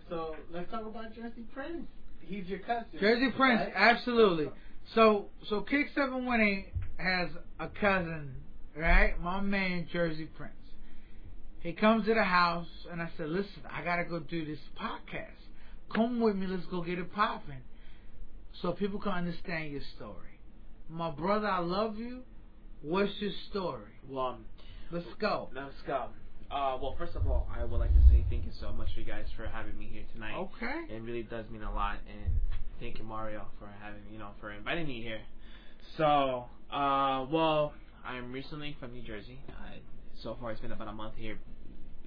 so 0.10 0.36
let's 0.52 0.70
talk 0.70 0.86
about 0.86 1.16
Jersey 1.16 1.46
Prince. 1.54 1.88
He's 2.20 2.46
your 2.48 2.60
cousin. 2.60 2.88
Jersey 3.00 3.30
Prince, 3.38 3.62
right? 3.62 3.74
absolutely. 3.74 4.50
So 4.96 5.28
so 5.50 5.62
Kick 5.62 5.88
Seven 5.96 6.28
Eight 6.42 6.74
has 6.98 7.30
a 7.60 7.70
cousin, 7.70 8.34
right? 8.76 9.18
My 9.22 9.40
man 9.40 9.88
Jersey 9.94 10.26
Prince. 10.26 10.54
He 11.68 11.74
comes 11.74 12.06
to 12.06 12.14
the 12.14 12.24
house 12.24 12.70
and 12.90 13.02
I 13.02 13.10
said, 13.18 13.28
Listen, 13.28 13.62
I 13.70 13.84
gotta 13.84 14.06
go 14.06 14.20
do 14.22 14.46
this 14.46 14.58
podcast. 14.80 15.36
Come 15.94 16.22
with 16.22 16.38
me, 16.38 16.48
let's 16.48 16.66
go 16.68 16.82
get 16.82 16.98
it 16.98 17.14
popping. 17.14 17.60
So 18.62 18.72
people 18.72 19.02
can 19.02 19.12
understand 19.12 19.72
your 19.74 19.82
story. 19.98 20.40
My 20.90 21.12
brother, 21.12 21.46
I 21.48 21.60
love 21.60 21.98
you. 21.98 22.22
What's 22.82 23.12
your 23.20 23.34
story? 23.50 23.92
Well, 24.10 24.38
Let's 24.92 25.08
go. 25.20 25.50
let's 25.54 25.74
go. 25.86 26.06
Uh, 26.50 26.78
well, 26.82 26.96
first 26.98 27.18
of 27.18 27.28
all, 27.28 27.50
I 27.54 27.66
would 27.66 27.80
like 27.82 27.94
to 27.94 28.02
say 28.14 28.24
thank 28.30 28.46
you 28.46 28.52
so 28.62 28.72
much, 28.72 28.88
you 28.96 29.04
guys, 29.04 29.26
for 29.36 29.46
having 29.46 29.78
me 29.78 29.90
here 29.92 30.04
tonight. 30.14 30.38
Okay. 30.38 30.96
It 30.96 31.02
really 31.02 31.24
does 31.24 31.50
mean 31.52 31.64
a 31.64 31.74
lot, 31.76 31.98
and 32.08 32.32
thank 32.80 32.98
you, 32.98 33.04
Mario, 33.04 33.46
for 33.60 33.68
having 33.84 34.04
you 34.10 34.20
know 34.20 34.30
for 34.40 34.54
inviting 34.54 34.88
me 34.88 35.02
here. 35.02 35.20
So, 35.98 36.46
uh, 36.72 37.26
well, 37.30 37.74
I'm 38.06 38.32
recently 38.32 38.78
from 38.80 38.94
New 38.94 39.02
Jersey. 39.02 39.42
I, 39.50 39.80
so 40.24 40.38
far, 40.40 40.52
it's 40.52 40.62
been 40.62 40.72
about 40.72 40.88
a 40.88 40.94
month 40.94 41.16
here, 41.18 41.38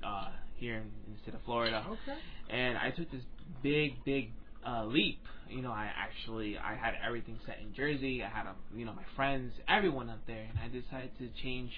uh, 0.05 0.29
here 0.57 0.75
in, 0.77 0.83
in 1.07 1.15
the 1.15 1.19
state 1.23 1.35
of 1.35 1.41
Florida, 1.45 1.85
Okay. 1.89 2.19
and 2.51 2.77
I 2.79 2.91
took 2.91 3.11
this 3.11 3.23
big, 3.63 4.05
big 4.05 4.31
uh, 4.67 4.85
leap. 4.85 5.21
You 5.49 5.63
know, 5.63 5.71
I 5.73 5.91
actually 5.97 6.59
I 6.59 6.75
had 6.75 6.95
everything 7.07 7.39
set 7.47 7.59
in 7.61 7.75
Jersey. 7.75 8.23
I 8.23 8.29
had 8.29 8.47
a, 8.47 8.55
you 8.77 8.85
know 8.85 8.93
my 8.93 9.05
friends, 9.17 9.53
everyone 9.69 10.09
up 10.11 10.21
there, 10.27 10.47
and 10.49 10.59
I 10.59 10.69
decided 10.69 11.11
to 11.19 11.29
change 11.43 11.73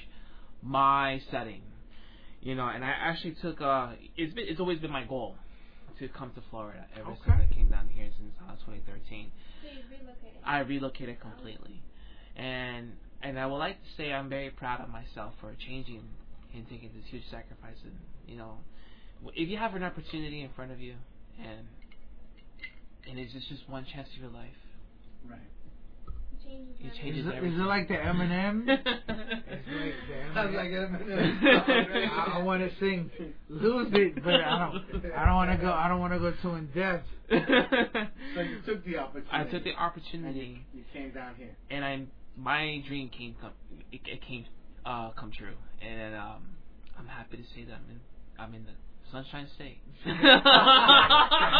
my 0.62 1.20
setting. 1.30 1.62
You 2.40 2.54
know, 2.56 2.66
and 2.66 2.84
I 2.84 2.90
actually 2.90 3.36
took 3.40 3.60
a. 3.60 3.94
it's 4.16 4.34
been 4.34 4.46
it's 4.48 4.60
always 4.60 4.78
been 4.80 4.90
my 4.90 5.04
goal 5.04 5.36
to 5.98 6.08
come 6.08 6.32
to 6.34 6.42
Florida 6.50 6.84
ever 6.98 7.10
Okay. 7.12 7.20
since 7.24 7.36
I 7.50 7.54
came 7.54 7.68
down 7.70 7.88
here 7.88 8.08
since 8.18 8.32
uh, 8.48 8.52
2013. 8.66 9.30
So 9.62 9.68
you 9.68 9.76
relocated. 9.90 10.40
I 10.44 10.58
relocated 10.60 11.20
completely, 11.20 11.80
and 12.36 12.92
and 13.22 13.38
I 13.38 13.46
would 13.46 13.58
like 13.58 13.76
to 13.80 13.88
say 13.96 14.12
I'm 14.12 14.28
very 14.28 14.50
proud 14.50 14.80
of 14.80 14.88
myself 14.88 15.34
for 15.40 15.54
changing 15.66 16.02
and 16.54 16.68
taking 16.68 16.90
this 16.94 17.04
huge 17.10 17.24
sacrifice. 17.30 17.76
And 17.84 17.92
you 18.26 18.36
know, 18.36 18.58
if 19.34 19.48
you 19.48 19.56
have 19.56 19.74
an 19.74 19.82
opportunity 19.82 20.42
in 20.42 20.50
front 20.54 20.72
of 20.72 20.80
you, 20.80 20.94
and 21.38 21.66
and 23.08 23.18
it's 23.18 23.32
just 23.32 23.48
just 23.48 23.68
one 23.68 23.84
chance 23.92 24.08
of 24.16 24.20
your 24.22 24.30
life, 24.30 24.50
Right. 25.28 25.38
Changes 26.44 27.24
You 27.24 27.32
everything. 27.32 27.52
Is 27.52 27.52
it, 27.52 27.54
is 27.54 27.60
it 27.60 27.64
like 27.64 27.88
the 27.88 27.94
Eminem? 27.94 28.66
It's 28.68 29.68
like 29.68 29.94
the 30.08 30.34
Sounds 30.34 30.50
Eminem. 30.50 30.56
like 30.56 30.70
Eminem. 30.70 32.10
I, 32.10 32.38
I 32.38 32.42
want 32.42 32.62
to 32.68 32.78
sing 32.80 33.10
"Lose 33.48 33.88
It," 33.92 34.22
but 34.24 34.34
I 34.34 34.58
don't. 34.58 35.06
I 35.14 35.24
don't 35.26 35.36
want 35.36 35.50
to 35.52 35.56
go. 35.64 35.72
I 35.72 35.88
don't 35.88 36.00
want 36.00 36.12
to 36.12 36.18
go 36.18 36.32
too 36.42 36.54
in 36.54 36.66
depth. 36.74 37.06
So 38.34 38.40
you 38.40 38.60
took 38.66 38.84
the 38.84 38.96
opportunity. 38.98 39.30
I 39.30 39.44
took 39.44 39.64
the 39.64 39.70
and 39.70 39.78
you, 39.78 39.84
opportunity, 39.84 40.66
you 40.74 40.82
came 40.92 41.12
down 41.12 41.34
here. 41.36 41.56
and 41.70 41.84
I'm 41.84 42.08
my 42.36 42.82
dream 42.88 43.08
came 43.16 43.36
come 43.40 43.52
it, 43.92 44.00
it 44.06 44.20
came 44.26 44.44
uh 44.84 45.10
come 45.12 45.30
true, 45.36 45.54
and 45.80 46.14
um 46.14 46.42
I'm 46.98 47.06
happy 47.06 47.36
to 47.38 47.44
say 47.54 47.64
that 47.64 47.74
I'm 47.74 47.90
in 47.90 48.00
I'm 48.38 48.54
in 48.54 48.64
the 48.64 48.72
Sunshine 49.10 49.48
State. 49.54 49.78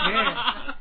Yeah. 0.02 0.72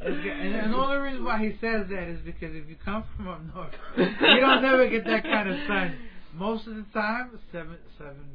And, 0.00 0.54
and 0.54 0.72
the 0.72 0.76
only 0.76 0.96
reason 0.96 1.24
why 1.24 1.38
he 1.38 1.52
says 1.60 1.86
that 1.88 2.08
is 2.08 2.18
because 2.24 2.54
if 2.54 2.68
you 2.68 2.76
come 2.84 3.04
from 3.16 3.28
up 3.28 3.40
north, 3.54 3.72
you 3.96 4.40
don't 4.40 4.62
never 4.62 4.88
get 4.88 5.04
that 5.06 5.22
kind 5.22 5.48
of 5.48 5.56
sun. 5.66 5.96
Most 6.34 6.66
of 6.66 6.74
the 6.74 6.84
time, 6.92 7.38
seven, 7.52 7.76
seven, 7.96 8.26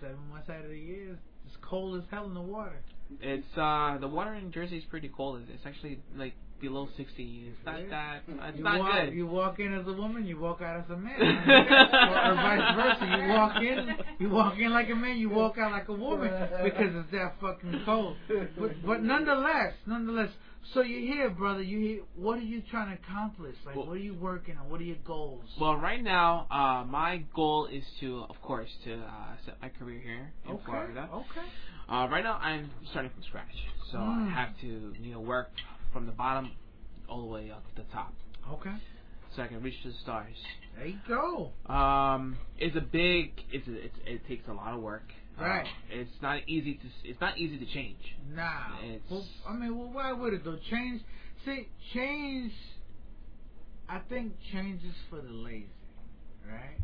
seven 0.00 0.16
months 0.30 0.50
out 0.50 0.64
of 0.64 0.70
the 0.70 0.78
year, 0.78 1.18
it's 1.46 1.56
cold 1.62 1.98
as 1.98 2.04
hell 2.10 2.24
in 2.26 2.34
the 2.34 2.40
water. 2.40 2.80
It's 3.20 3.46
uh 3.56 3.98
the 4.00 4.08
water 4.08 4.34
in 4.34 4.50
Jersey 4.50 4.78
is 4.78 4.84
pretty 4.84 5.08
cold. 5.08 5.40
It's 5.48 5.64
actually 5.64 6.00
like 6.16 6.34
below 6.60 6.88
60. 6.96 7.44
It's 7.48 7.66
not 7.66 7.80
Yeah. 7.80 7.88
that. 7.90 8.22
It's 8.48 8.58
You 8.58 8.64
not 8.64 8.78
walk, 8.80 8.92
good. 9.04 9.14
you 9.14 9.26
walk 9.26 9.58
in 9.60 9.72
as 9.74 9.86
a 9.86 9.92
woman, 9.92 10.26
you 10.26 10.38
walk 10.38 10.62
out 10.62 10.80
as 10.84 10.90
a 10.90 10.96
man, 10.96 11.20
or, 11.20 11.24
or 12.30 12.34
vice 12.34 12.74
versa. 12.76 13.22
You 13.22 13.28
walk 13.32 13.56
in, 13.62 13.96
you 14.18 14.30
walk 14.30 14.58
in 14.58 14.70
like 14.72 14.88
a 14.90 14.94
man, 14.94 15.16
you 15.18 15.28
walk 15.30 15.58
out 15.58 15.72
like 15.72 15.88
a 15.88 15.92
woman 15.92 16.30
because 16.64 16.94
it's 16.94 17.10
that 17.12 17.34
fucking 17.40 17.82
cold. 17.84 18.16
But, 18.58 18.70
but 18.86 19.02
nonetheless, 19.02 19.74
nonetheless, 19.86 20.30
so 20.74 20.80
you're 20.82 21.14
here, 21.14 21.30
brother. 21.30 21.62
You 21.62 21.78
here? 21.78 22.00
What 22.16 22.38
are 22.38 22.42
you 22.42 22.60
trying 22.70 22.96
to 22.96 23.00
accomplish? 23.02 23.54
Like, 23.64 23.76
Well- 23.76 23.86
what 23.86 23.92
are 23.94 23.98
you 24.00 24.14
working 24.14 24.56
on? 24.56 24.68
What 24.68 24.80
are 24.80 24.84
your 24.84 24.96
goals? 25.04 25.44
Well, 25.60 25.76
right 25.76 26.02
now, 26.02 26.46
uh, 26.50 26.84
my 26.84 27.22
goal 27.34 27.66
is 27.66 27.84
to, 28.00 28.24
of 28.28 28.40
course, 28.42 28.68
to 28.84 28.94
uh, 28.94 29.36
set 29.44 29.60
my 29.62 29.68
career 29.68 30.00
here 30.00 30.32
in 30.44 30.52
okay, 30.54 30.62
Florida. 30.64 31.08
okay. 31.12 31.46
Uh, 31.88 32.08
right 32.10 32.24
now, 32.24 32.36
I'm 32.42 32.68
starting 32.90 33.12
from 33.12 33.22
scratch, 33.22 33.54
so 33.92 33.98
Mm. 33.98 34.26
I 34.26 34.30
have 34.34 34.58
to, 34.62 34.92
you 35.00 35.12
know, 35.12 35.20
work 35.20 35.50
from 35.92 36.06
the 36.06 36.12
bottom 36.12 36.52
all 37.08 37.20
the 37.22 37.26
way 37.32 37.50
up 37.50 37.64
to 37.74 37.82
the 37.82 37.88
top, 37.92 38.12
Okay. 38.52 38.74
so 39.34 39.42
I 39.42 39.46
can 39.46 39.62
reach 39.62 39.76
the 39.84 39.92
stars. 40.02 40.34
There 40.76 40.86
you 40.86 40.98
go. 41.08 41.52
Um, 41.72 42.36
it's 42.58 42.76
a 42.76 42.80
big, 42.80 43.32
it's, 43.50 43.66
a, 43.68 43.72
it's 43.84 43.96
it 44.04 44.26
takes 44.28 44.46
a 44.48 44.52
lot 44.52 44.74
of 44.74 44.80
work. 44.82 45.04
Right. 45.40 45.64
Uh, 45.66 45.68
it's 45.90 46.10
not 46.22 46.40
easy 46.48 46.74
to, 46.74 47.08
it's 47.08 47.20
not 47.20 47.38
easy 47.38 47.58
to 47.58 47.66
change. 47.72 47.98
Nah. 48.34 48.78
It's- 48.82 49.00
Well, 49.10 49.24
I 49.48 49.54
mean, 49.54 49.76
well, 49.78 49.90
why 49.92 50.12
would 50.12 50.32
it 50.34 50.44
though? 50.44 50.58
Change. 50.70 51.02
See, 51.44 51.68
change. 51.94 52.52
I 53.88 54.00
think 54.08 54.32
change 54.52 54.82
is 54.82 54.94
for 55.08 55.20
the 55.20 55.30
lazy, 55.30 55.66
right? 56.50 56.78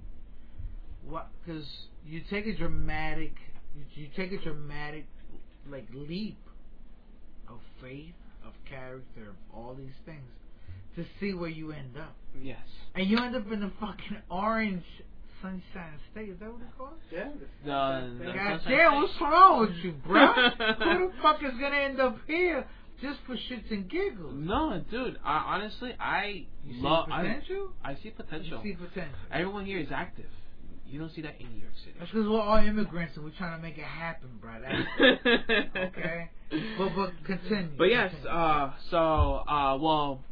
What? 1.05 1.29
Because 1.45 1.67
you 2.07 2.21
take 2.31 2.47
a 2.47 2.55
dramatic, 2.57 3.33
you, 3.75 3.85
you 4.05 4.09
take 4.17 4.31
a 4.33 4.39
dramatic, 4.43 5.07
like 5.69 5.89
leap 5.93 6.39
of 7.49 7.59
faith, 7.81 8.15
of 8.47 8.53
character, 8.69 9.31
of 9.31 9.37
all 9.55 9.75
these 9.75 9.95
things, 10.05 10.23
to 10.97 11.05
see 11.21 11.33
where 11.35 11.49
you 11.51 11.73
end 11.73 11.97
up, 11.97 12.15
Yes. 12.41 12.59
and 12.95 13.07
you 13.09 13.19
end 13.19 13.35
up 13.37 13.51
in 13.51 13.61
the 13.61 13.71
fucking 13.81 14.19
orange 14.31 14.85
sunshine 15.41 15.99
state. 16.13 16.29
Is 16.29 16.39
that 16.41 16.53
what 16.53 16.61
it's 16.63 16.75
called? 16.77 16.93
Yeah. 17.11 17.29
The- 17.65 18.15
the- 18.19 18.33
God 18.33 18.61
Sunshine 18.63 18.71
damn, 18.71 18.95
what's 19.03 19.21
wrong 19.21 19.61
with 19.61 19.77
you, 19.83 19.93
bro? 19.93 20.27
Who 20.33 21.09
the 21.09 21.13
fuck 21.23 21.43
is 21.43 21.53
gonna 21.61 21.77
end 21.77 22.01
up 22.01 22.19
here 22.27 22.67
just 23.01 23.19
for 23.27 23.35
shits 23.37 23.71
and 23.71 23.89
giggles? 23.91 24.35
No, 24.37 24.81
dude. 24.91 25.19
I, 25.25 25.55
honestly, 25.57 25.93
I 25.99 26.47
You 26.65 26.75
see 26.75 26.81
love. 26.81 27.09
potential? 27.09 27.71
I, 27.83 27.91
I 27.93 27.95
see 28.03 28.11
potential. 28.11 28.63
You 28.65 28.73
see 28.73 28.77
potential. 28.77 29.19
Everyone 29.33 29.65
here 29.67 29.79
is 29.79 29.89
active. 29.91 30.31
You 30.93 30.99
don't 30.99 31.13
see 31.15 31.23
that 31.23 31.41
in 31.41 31.51
New 31.51 31.61
York 31.61 31.73
City. 31.83 31.95
That's 31.99 32.11
because 32.11 32.29
we're 32.29 32.39
all 32.39 32.59
immigrants 32.59 33.17
and 33.17 33.25
we're 33.25 33.31
trying 33.39 33.57
to 33.59 33.63
make 33.63 33.79
it 33.79 33.85
happen, 33.85 34.29
bro. 34.39 34.53
Okay. 35.89 36.31
But 36.77 36.95
but 36.95 37.13
continue. 37.25 37.71
But 37.79 37.85
yes, 37.89 38.11
continue. 38.11 38.31
uh, 38.31 38.73
so 38.91 38.99
uh, 38.99 39.79
well, 39.81 40.23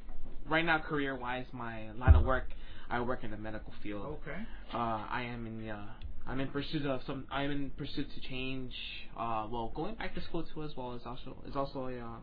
right 0.50 0.64
now, 0.64 0.78
career-wise, 0.78 1.46
my 1.52 1.90
line 1.92 2.14
of 2.14 2.26
work, 2.26 2.44
I 2.90 3.00
work 3.00 3.24
in 3.24 3.30
the 3.30 3.38
medical 3.38 3.72
field. 3.82 4.18
okay. 4.22 4.38
Uh, 4.74 4.76
I 5.10 5.22
am 5.32 5.46
in 5.46 5.64
the. 5.64 5.70
Uh, 5.70 5.80
I'm 6.26 6.40
in 6.40 6.48
pursuit 6.48 6.84
of 6.84 7.00
some. 7.06 7.24
I'm 7.30 7.50
in 7.50 7.70
pursuit 7.70 8.06
to 8.14 8.28
change. 8.28 8.74
Uh, 9.18 9.46
well, 9.50 9.72
going 9.74 9.94
back 9.94 10.14
to 10.14 10.20
school 10.20 10.44
too, 10.54 10.62
as 10.62 10.76
well 10.76 10.92
is 10.94 11.02
also 11.06 11.36
is 11.48 11.56
also 11.56 11.86
a, 11.86 11.98
um, 12.00 12.20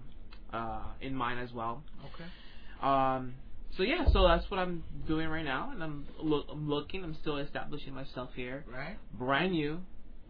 uh, 0.54 0.84
in 1.02 1.15
mind 1.15 1.39
as 1.39 1.52
well. 1.54 1.84
Okay. 2.13 2.30
Um, 2.88 3.34
so 3.78 3.84
yeah, 3.84 4.06
so 4.12 4.28
that's 4.28 4.50
what 4.50 4.60
I'm 4.60 4.84
doing 5.08 5.28
right 5.30 5.46
now, 5.46 5.72
and 5.72 5.84
I'm, 5.84 6.06
look, 6.22 6.48
I'm 6.52 6.68
looking. 6.70 7.04
I'm 7.04 7.16
still 7.22 7.38
establishing 7.38 7.94
myself 7.94 8.30
here, 8.36 8.66
Right. 8.72 8.98
brand 9.13 9.52
new, 9.54 9.80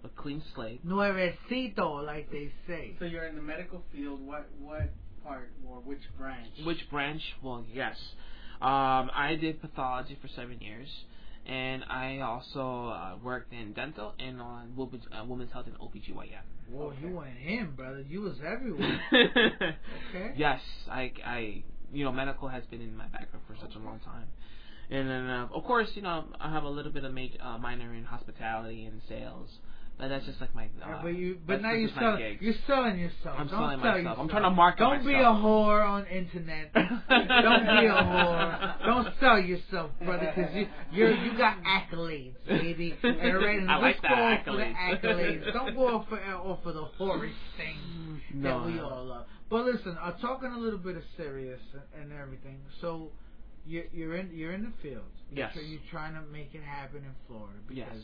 a 0.03 0.09
clean 0.09 0.43
slate. 0.53 0.85
Nuevecito, 0.85 2.05
like 2.05 2.29
they 2.31 2.51
say. 2.67 2.95
So 2.99 3.05
you're 3.05 3.25
in 3.25 3.35
the 3.35 3.41
medical 3.41 3.81
field. 3.91 4.25
What 4.25 4.47
what 4.59 4.89
part 5.23 5.49
or 5.67 5.77
which 5.79 6.01
branch? 6.17 6.47
Which 6.65 6.89
branch? 6.89 7.21
Well, 7.41 7.65
yes. 7.73 7.95
Um, 8.61 9.11
I 9.13 9.37
did 9.39 9.61
pathology 9.61 10.17
for 10.21 10.27
seven 10.29 10.59
years, 10.61 10.89
and 11.45 11.83
I 11.89 12.19
also 12.19 12.87
uh, 12.89 13.15
worked 13.23 13.53
in 13.53 13.73
dental 13.73 14.13
and 14.19 14.41
on 14.41 14.73
women's, 14.75 15.03
uh, 15.11 15.23
women's 15.25 15.51
health 15.51 15.67
and 15.67 15.77
OBGYN. 15.77 16.41
Whoa, 16.71 16.91
you 17.01 17.15
went 17.15 17.37
in, 17.45 17.71
brother. 17.75 18.03
You 18.09 18.21
was 18.21 18.37
everywhere. 18.45 18.99
Okay. 20.09 20.33
Yes, 20.37 20.61
I, 20.89 21.11
I, 21.25 21.63
you 21.91 22.03
know, 22.03 22.11
medical 22.11 22.47
has 22.47 22.65
been 22.65 22.81
in 22.81 22.95
my 22.95 23.07
background 23.07 23.45
for 23.47 23.55
such 23.61 23.75
a 23.75 23.79
long 23.79 23.99
time, 23.99 24.27
and 24.89 25.09
then 25.09 25.27
uh, 25.27 25.47
of 25.53 25.63
course, 25.63 25.89
you 25.95 26.01
know, 26.01 26.25
I 26.39 26.51
have 26.51 26.63
a 26.63 26.69
little 26.69 26.91
bit 26.91 27.03
of 27.03 27.13
major, 27.13 27.37
uh, 27.41 27.57
minor 27.57 27.93
in 27.93 28.03
hospitality 28.03 28.85
and 28.85 29.01
sales, 29.07 29.49
But 29.99 30.09
that's 30.09 30.25
just 30.27 30.39
like 30.39 30.53
my. 30.53 30.65
Uh, 30.65 30.67
Yeah, 30.87 30.99
but 31.01 31.07
you, 31.15 31.37
but 31.47 31.61
now 31.61 31.71
you're 31.73 31.89
selling, 31.97 32.37
you're 32.39 32.53
selling 32.67 32.99
yourself. 32.99 33.35
I'm 33.39 33.47
Don't 33.47 33.49
selling 33.49 33.79
sell 33.79 33.79
myself. 33.79 33.97
Yourself. 33.97 34.17
I'm 34.19 34.29
trying 34.29 34.43
to 34.43 34.49
market 34.51 34.79
Don't 34.79 35.05
be 35.05 35.13
a 35.13 35.17
whore 35.17 35.87
on 35.89 36.05
internet. 36.05 36.71
Don't 36.73 36.87
be 37.65 37.87
a 37.87 37.97
whore. 38.05 38.85
Don't 38.85 39.07
sell 39.19 39.39
yourself, 39.39 39.91
brother, 40.05 40.31
because 40.35 40.53
you 40.55 40.67
you're, 40.91 41.15
you 41.15 41.35
got 41.35 41.57
accolades, 41.63 42.35
baby. 42.47 42.95
And 43.03 43.19
already, 43.21 43.65
I 43.67 43.77
like 43.77 44.01
that, 44.03 44.09
go 44.09 44.21
off 44.23 44.45
for 44.45 44.51
the 44.51 44.63
accolades. 44.63 45.01
accolades. 45.43 45.53
Don't 45.53 45.75
go 45.75 45.87
off 45.97 46.09
for 46.09 46.19
off 46.21 46.59
for 46.63 46.73
the 46.73 46.85
whorish 46.99 47.31
things 47.57 48.21
No, 48.35 48.59
that 48.61 48.67
we 48.71 48.79
all 48.79 49.03
love. 49.05 49.25
But 49.49 49.65
listen, 49.65 49.97
uh, 49.99 50.11
talking 50.21 50.51
a 50.51 50.59
little 50.59 50.77
bit 50.79 50.95
of 50.97 51.03
serious 51.17 51.59
and, 51.73 52.11
and 52.11 52.19
everything. 52.21 52.59
So. 52.81 53.09
You're, 53.69 53.83
you're 53.91 54.15
in 54.15 54.29
you're 54.33 54.53
in 54.53 54.63
the 54.63 54.71
field. 54.81 55.03
Yes. 55.29 55.51
So 55.53 55.59
you're 55.59 55.81
trying 55.91 56.13
to 56.13 56.21
make 56.31 56.51
it 56.55 56.63
happen 56.63 56.99
in 56.99 57.11
Florida 57.27 57.59
because 57.67 57.83
Yes. 57.93 58.03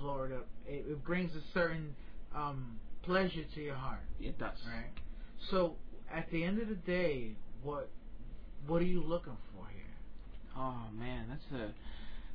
Florida 0.00 0.40
it, 0.66 0.84
it 0.88 1.04
brings 1.04 1.30
a 1.34 1.42
certain 1.54 1.94
um, 2.34 2.78
pleasure 3.02 3.44
to 3.54 3.60
your 3.60 3.74
heart, 3.74 4.00
It 4.20 4.38
does. 4.38 4.56
right? 4.66 4.90
So 5.50 5.74
at 6.12 6.30
the 6.30 6.44
end 6.44 6.60
of 6.60 6.68
the 6.68 6.74
day, 6.76 7.32
what 7.62 7.88
what 8.66 8.80
are 8.80 8.86
you 8.86 9.02
looking 9.02 9.36
for 9.54 9.66
here? 9.68 9.82
Oh 10.56 10.76
man, 10.98 11.26
that's 11.28 11.60
a 11.62 11.72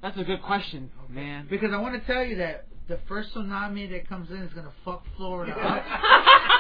that's 0.02 0.18
a 0.18 0.24
good 0.24 0.42
question, 0.44 0.92
man. 1.10 1.48
Because 1.50 1.72
I 1.74 1.78
want 1.78 2.00
to 2.00 2.06
tell 2.12 2.24
you 2.24 2.36
that 2.38 2.66
the 2.88 3.00
first 3.08 3.34
tsunami 3.34 3.90
that 3.92 4.08
comes 4.08 4.30
in 4.30 4.38
is 4.38 4.54
gonna 4.54 4.72
fuck 4.86 5.04
Florida 5.18 5.54
up. 5.54 5.84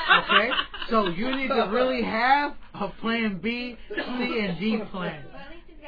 Okay, 0.07 0.49
so 0.89 1.07
you 1.09 1.35
need 1.35 1.49
to 1.49 1.69
really 1.69 2.01
have 2.01 2.53
a 2.73 2.87
plan 3.01 3.39
B, 3.43 3.77
C, 3.93 3.99
and 4.39 4.57
D 4.57 4.79
plan. 4.89 5.25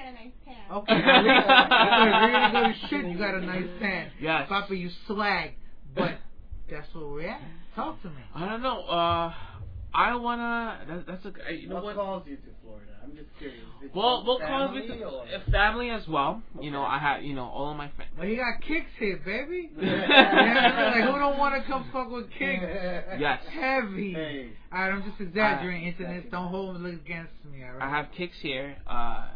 A 0.10 0.14
nice 0.14 0.34
tan. 0.46 0.78
Okay, 0.78 0.94
at 0.94 1.24
least 1.24 1.46
if 1.46 2.22
you're 2.22 2.32
gonna 2.32 2.52
go 2.52 2.62
to 2.68 2.88
shit, 2.90 3.06
you 3.12 3.18
got 3.18 3.36
a 3.36 3.42
nice 3.46 3.70
tan. 3.80 4.12
Yes. 4.20 4.46
Papa, 4.50 4.76
you 4.76 4.90
slag, 5.08 5.52
but 5.96 6.18
that's 6.70 6.88
where 6.94 7.08
we're 7.08 7.30
at. 7.30 7.42
Talk 7.76 8.02
to 8.02 8.10
me. 8.10 8.22
I 8.36 8.48
don't 8.50 8.62
know. 8.62 8.82
Uh, 8.82 9.34
I 9.94 10.16
wanna. 10.16 10.80
That, 10.88 11.08
that's 11.08 11.26
a. 11.26 11.54
You 11.54 11.70
know 11.70 11.76
what, 11.76 11.84
what? 11.84 11.96
calls 11.96 12.24
you 12.28 12.36
to 12.36 12.42
Florida? 12.64 12.92
I'm 13.04 13.16
just 13.16 13.30
curious. 13.40 13.60
Is 13.84 13.90
Well, 13.96 14.24
what 14.26 14.42
calls 14.42 14.76
me 14.76 14.88
to 14.88 15.04
or- 15.04 15.24
uh, 15.24 15.52
family 15.52 15.90
as 15.90 16.08
well. 16.08 16.44
You 16.62 16.70
know, 16.72 16.84
I 16.84 17.00
have 17.00 17.24
you 17.24 17.34
know 17.34 17.46
all 17.46 17.72
of 17.72 17.78
my 17.78 17.90
friends. 17.96 18.12
Well, 18.18 18.28
you 18.28 18.36
got 18.38 18.62
kicks 18.62 18.92
here, 19.00 19.20
baby. 19.26 19.72
Yeah, 19.82 20.92
like 20.96 21.04
who 21.10 21.18
don't 21.18 21.38
want 21.38 21.62
to 21.62 21.68
come 21.68 21.90
fuck 21.92 22.12
with 22.12 22.30
kicks? 22.32 22.64
Yes. 23.20 23.42
Heavy. 23.52 24.14
Hey. 24.14 24.50
Alright, 24.72 24.94
I'm 24.94 25.04
just 25.10 25.20
exaggerating. 25.20 25.88
Internet, 25.88 26.30
don't 26.32 26.50
hold 26.50 26.76
it 26.86 26.94
against 26.94 27.34
me. 27.52 27.64
Alright. 27.64 27.82
I 27.82 27.90
have 27.90 28.08
kicks 28.16 28.38
here. 28.42 28.76
Uh, 28.88 29.28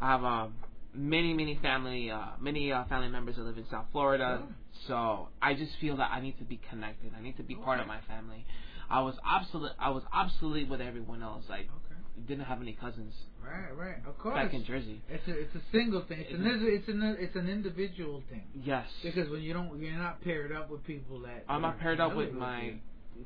I 0.00 0.06
have 0.12 0.24
um, 0.24 0.54
many, 0.94 1.32
many 1.34 1.58
family, 1.62 2.10
uh, 2.10 2.30
many 2.40 2.72
uh, 2.72 2.84
family 2.84 3.08
members 3.08 3.36
that 3.36 3.42
live 3.42 3.58
in 3.58 3.66
South 3.70 3.86
Florida. 3.92 4.42
Oh. 4.42 4.48
So 4.88 5.28
I 5.42 5.54
just 5.54 5.72
feel 5.80 5.96
that 5.98 6.10
I 6.12 6.20
need 6.20 6.38
to 6.38 6.44
be 6.44 6.60
connected. 6.70 7.12
I 7.16 7.22
need 7.22 7.36
to 7.36 7.42
be 7.42 7.54
part 7.54 7.80
of 7.80 7.86
my 7.86 8.00
family. 8.08 8.46
I 8.88 9.02
was 9.02 9.14
obsolete. 9.24 9.72
I 9.78 9.90
was 9.90 10.02
obsolete 10.12 10.68
with 10.68 10.80
everyone 10.80 11.22
else. 11.22 11.44
Like 11.48 11.68
Okay. 11.68 12.00
didn't 12.26 12.44
have 12.46 12.60
any 12.60 12.72
cousins 12.72 13.14
Right, 13.42 13.70
right. 13.76 13.96
Of 14.06 14.18
course. 14.18 14.34
back 14.34 14.52
in 14.52 14.64
Jersey. 14.64 15.00
It's 15.08 15.26
a 15.28 15.38
it's 15.38 15.54
a 15.54 15.60
single 15.70 16.02
thing. 16.02 16.20
It's 16.20 16.32
an 16.32 16.44
it's 16.66 16.88
an 16.88 17.16
it's 17.20 17.36
an 17.36 17.48
individual 17.48 18.22
thing. 18.30 18.42
Yes, 18.54 18.86
Because 19.02 19.28
when 19.30 19.42
you 19.42 19.52
don't 19.52 19.80
you're 19.80 19.92
not 19.92 20.20
paired 20.22 20.50
up 20.50 20.70
with 20.70 20.82
people 20.84 21.20
that 21.20 21.44
I'm 21.48 21.62
not 21.62 21.78
paired 21.78 22.00
up 22.00 22.16
with 22.16 22.32
my 22.32 22.62
you. 22.62 22.78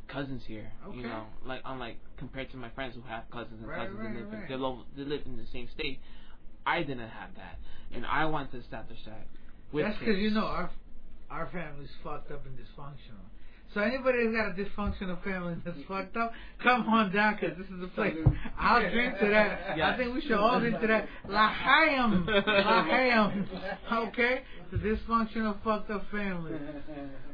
cousins 0.09 0.43
here. 0.47 0.71
Okay. 0.89 0.99
You 0.99 1.05
know, 1.05 1.25
like 1.47 1.63
unlike 1.65 1.97
compared 2.19 2.51
to 2.51 2.57
my 2.59 2.69
friends 2.71 2.95
who 2.95 3.03
have 3.09 3.25
cousins 3.31 3.59
and 3.61 3.69
Right, 3.69 3.81
cousins 3.87 3.99
right, 4.01 4.07
and 4.09 4.17
live, 4.21 4.33
right. 4.33 4.49
they, 4.49 4.57
lo- 4.57 4.85
they 4.97 5.05
live 5.05 5.23
in 5.25 5.37
the 5.37 5.47
same 5.53 5.69
state. 5.75 6.01
I 6.66 6.81
didn't 6.83 7.09
have 7.09 7.35
that, 7.37 7.59
and 7.94 8.07
I 8.07 8.24
want 8.27 8.50
to 8.53 8.59
establish 8.59 8.98
that. 9.07 9.27
With 9.72 9.85
That's 9.85 9.98
because 9.98 10.18
you 10.18 10.31
know 10.31 10.44
our 10.44 10.70
our 11.31 11.48
family's 11.53 11.90
fucked 12.03 12.31
up 12.31 12.46
and 12.46 12.57
dysfunctional. 12.57 13.24
So 13.74 13.81
anybody 13.81 14.18
who's 14.22 14.37
got 14.37 14.50
a 14.50 14.53
dysfunctional 14.53 15.22
family 15.24 15.57
that's 15.64 15.77
fucked 15.88 16.16
up, 16.16 16.33
come 16.62 16.83
on 16.88 17.12
down 17.12 17.37
because 17.40 17.59
this 17.59 17.66
is 17.66 17.81
the 17.81 17.88
place. 17.88 18.14
I'll 18.59 18.88
drink 18.88 19.18
to 19.18 19.29
that. 19.31 19.79
I 19.83 19.96
think 19.96 20.14
we 20.14 20.20
should 20.22 20.33
all 20.33 20.61
drink 20.61 20.81
to 20.81 20.87
that. 20.87 21.09
Lahayim, 21.29 22.27
lahayim. 22.27 23.46
Okay, 24.09 24.42
the 24.70 24.79
dysfunctional 24.79 25.57
fucked 25.64 25.90
up 25.90 26.05
family. 26.11 26.53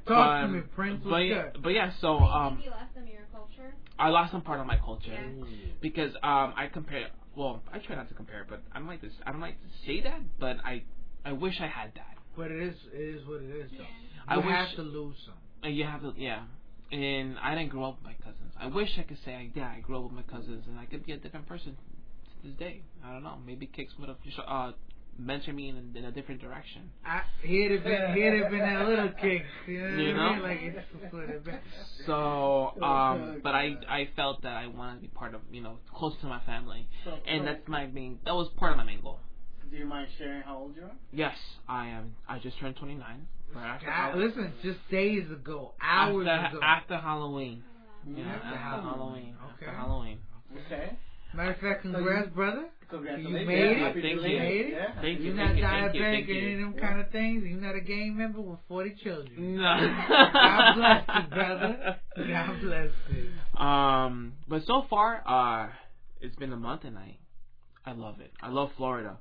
Talk 0.09 0.43
to 0.43 0.49
me, 0.49 0.61
Prince. 0.75 1.03
But 1.05 1.19
yeah, 1.19 1.49
but 1.63 1.71
yeah, 1.71 1.93
so 2.01 2.19
um, 2.19 2.61
you 2.65 2.71
lost 2.71 2.85
some 2.95 3.03
of 3.03 3.09
your 3.09 3.21
culture? 3.33 3.75
I 3.99 4.09
lost 4.09 4.33
some 4.33 4.41
part 4.41 4.61
of 4.61 4.67
my 4.67 4.79
culture 4.79 5.13
Yeah. 5.13 5.45
because 5.83 6.13
um, 6.23 6.55
I 6.57 6.69
compare. 6.73 7.09
Well, 7.37 7.63
I 7.73 7.79
try 7.79 7.97
not 7.97 8.09
to 8.09 8.15
compare, 8.15 8.45
but 8.49 8.63
I 8.73 8.79
don't 8.79 8.89
like 8.89 9.01
this. 9.01 9.13
I 9.27 9.31
don't 9.33 9.41
like 9.41 9.57
to 9.61 9.87
say 9.87 10.01
that, 10.03 10.21
but 10.39 10.57
I, 10.65 10.83
I 11.25 11.33
wish 11.33 11.61
I 11.61 11.67
had 11.69 11.93
that. 11.95 12.17
But 12.37 12.51
it 12.51 12.61
is 12.63 12.75
it 12.93 13.17
is 13.17 13.27
what 13.27 13.43
it 13.43 13.51
is 13.51 13.71
though. 13.77 13.85
I 14.29 14.37
You 14.37 14.41
wish- 14.43 14.55
have 14.55 14.75
to 14.77 14.83
lose 14.83 15.17
some. 15.25 15.35
And 15.63 15.77
you 15.77 15.85
have 15.85 16.01
to, 16.03 16.13
yeah. 16.17 16.45
And 16.91 17.39
I 17.39 17.55
didn't 17.55 17.71
grow 17.71 17.85
up 17.85 17.97
with 17.97 18.05
my 18.05 18.15
cousins. 18.15 18.53
I 18.59 18.67
wish 18.67 18.89
I 18.99 19.03
could 19.03 19.19
say, 19.25 19.51
yeah, 19.55 19.73
I 19.77 19.81
grew 19.81 19.99
up 19.99 20.05
with 20.05 20.13
my 20.13 20.23
cousins, 20.23 20.65
and 20.67 20.79
I 20.79 20.87
could 20.87 21.05
be 21.07 21.13
a 21.13 21.17
different 21.19 21.47
person 21.47 21.77
to 21.77 22.49
this 22.49 22.57
day. 22.59 22.81
I 23.05 23.13
don't 23.13 23.23
know. 23.23 23.37
Maybe 23.47 23.67
Kicks 23.67 23.93
would 23.99 24.09
have 24.09 24.17
uh, 24.47 24.73
mentored 25.21 25.55
me 25.55 25.69
in, 25.69 25.93
in 25.97 26.05
a 26.05 26.13
different 26.13 26.41
direction. 26.41 26.91
I, 27.05 27.23
he'd 27.43 27.71
have 27.71 27.85
been 27.85 28.15
he'd 28.15 28.43
have 28.43 28.51
been 28.51 28.61
that 28.61 28.87
little 28.89 29.09
kick. 29.21 29.45
You 29.67 29.81
know, 29.81 29.97
You 29.97 30.15
what 30.15 30.21
I 30.21 30.35
mean? 30.35 30.37
know? 30.37 30.43
Like 30.43 30.61
it 31.31 31.45
been. 31.45 31.59
So, 32.07 32.73
um, 32.83 33.41
but 33.43 33.55
I 33.55 33.77
I 33.89 34.09
felt 34.17 34.43
that 34.43 34.57
I 34.57 34.67
wanted 34.67 34.97
to 34.97 35.01
be 35.03 35.09
part 35.09 35.35
of, 35.35 35.41
you 35.51 35.63
know, 35.63 35.79
close 35.95 36.15
to 36.21 36.27
my 36.27 36.41
family, 36.41 36.89
So- 37.05 37.19
and 37.27 37.41
so- 37.43 37.45
that's 37.47 37.69
my 37.69 37.87
main. 37.87 38.19
That 38.25 38.35
was 38.35 38.49
part 38.57 38.73
of 38.73 38.79
my 38.79 38.85
main 38.85 39.01
goal. 39.01 39.19
Do 39.71 39.77
you 39.77 39.87
mind 39.87 40.09
sharing 40.19 40.43
how 40.43 40.57
old 40.59 40.75
you 40.77 40.83
are? 40.83 40.91
Yes, 41.13 41.37
I 41.69 41.87
am. 41.89 42.17
I 42.29 42.39
just 42.41 42.59
turned 42.59 42.77
29. 42.77 43.27
Right 43.55 43.67
after, 43.67 43.87
God, 43.87 44.17
listen, 44.17 44.53
just 44.63 44.79
days 44.91 45.31
ago, 45.31 45.75
hours 45.81 46.27
after, 46.27 46.57
ago. 46.57 46.65
after 46.67 46.97
Halloween. 46.99 47.63
Yeah, 48.07 48.25
Yeah. 48.25 48.27
after 48.33 48.57
Halloween. 48.83 49.37
Okay. 49.45 49.67
After 49.67 49.71
Halloween. 49.73 50.19
Okay. 50.67 50.97
Matter 51.35 51.53
of 51.53 51.59
fact, 51.59 51.83
congrats, 51.83 52.29
brother. 52.31 52.69
Congratulations. 52.91 53.41
You 53.41 53.47
made 53.47 53.59
it. 53.59 53.95
Thank 53.95 54.05
you. 54.05 54.21
Made 54.21 54.67
it. 54.67 54.73
Yeah. 54.73 55.01
Thank 55.01 55.21
you. 55.21 55.27
You're 55.27 55.37
thank 55.37 55.49
not 55.51 55.57
you, 55.57 55.63
thank 55.63 55.95
you, 55.95 56.01
diabetic 56.01 56.13
thank 56.13 56.29
and 56.29 56.37
any 56.39 56.53
of 56.53 56.59
you. 56.59 56.65
them 56.65 56.75
kind 56.75 57.01
of 57.01 57.11
things. 57.11 57.45
You're 57.47 57.61
not 57.61 57.77
a 57.77 57.81
gang 57.81 58.17
member 58.17 58.41
with 58.41 58.59
40 58.67 58.95
children. 59.03 59.57
No. 59.57 59.95
God 60.09 60.75
bless 60.75 61.05
you, 61.07 61.31
brother. 61.35 61.97
God 62.17 62.61
bless 62.61 62.91
you. 63.15 63.65
Um, 63.65 64.33
but 64.49 64.65
so 64.67 64.85
far, 64.91 65.23
uh, 65.27 65.69
it's 66.21 66.35
been 66.37 66.53
a 66.53 66.57
month 66.57 66.83
and 66.85 66.99
I, 66.99 67.17
I 67.87 67.93
love 67.93 68.21
it. 68.21 68.33
I 68.43 68.49
love 68.49 68.71
Florida. 68.77 69.19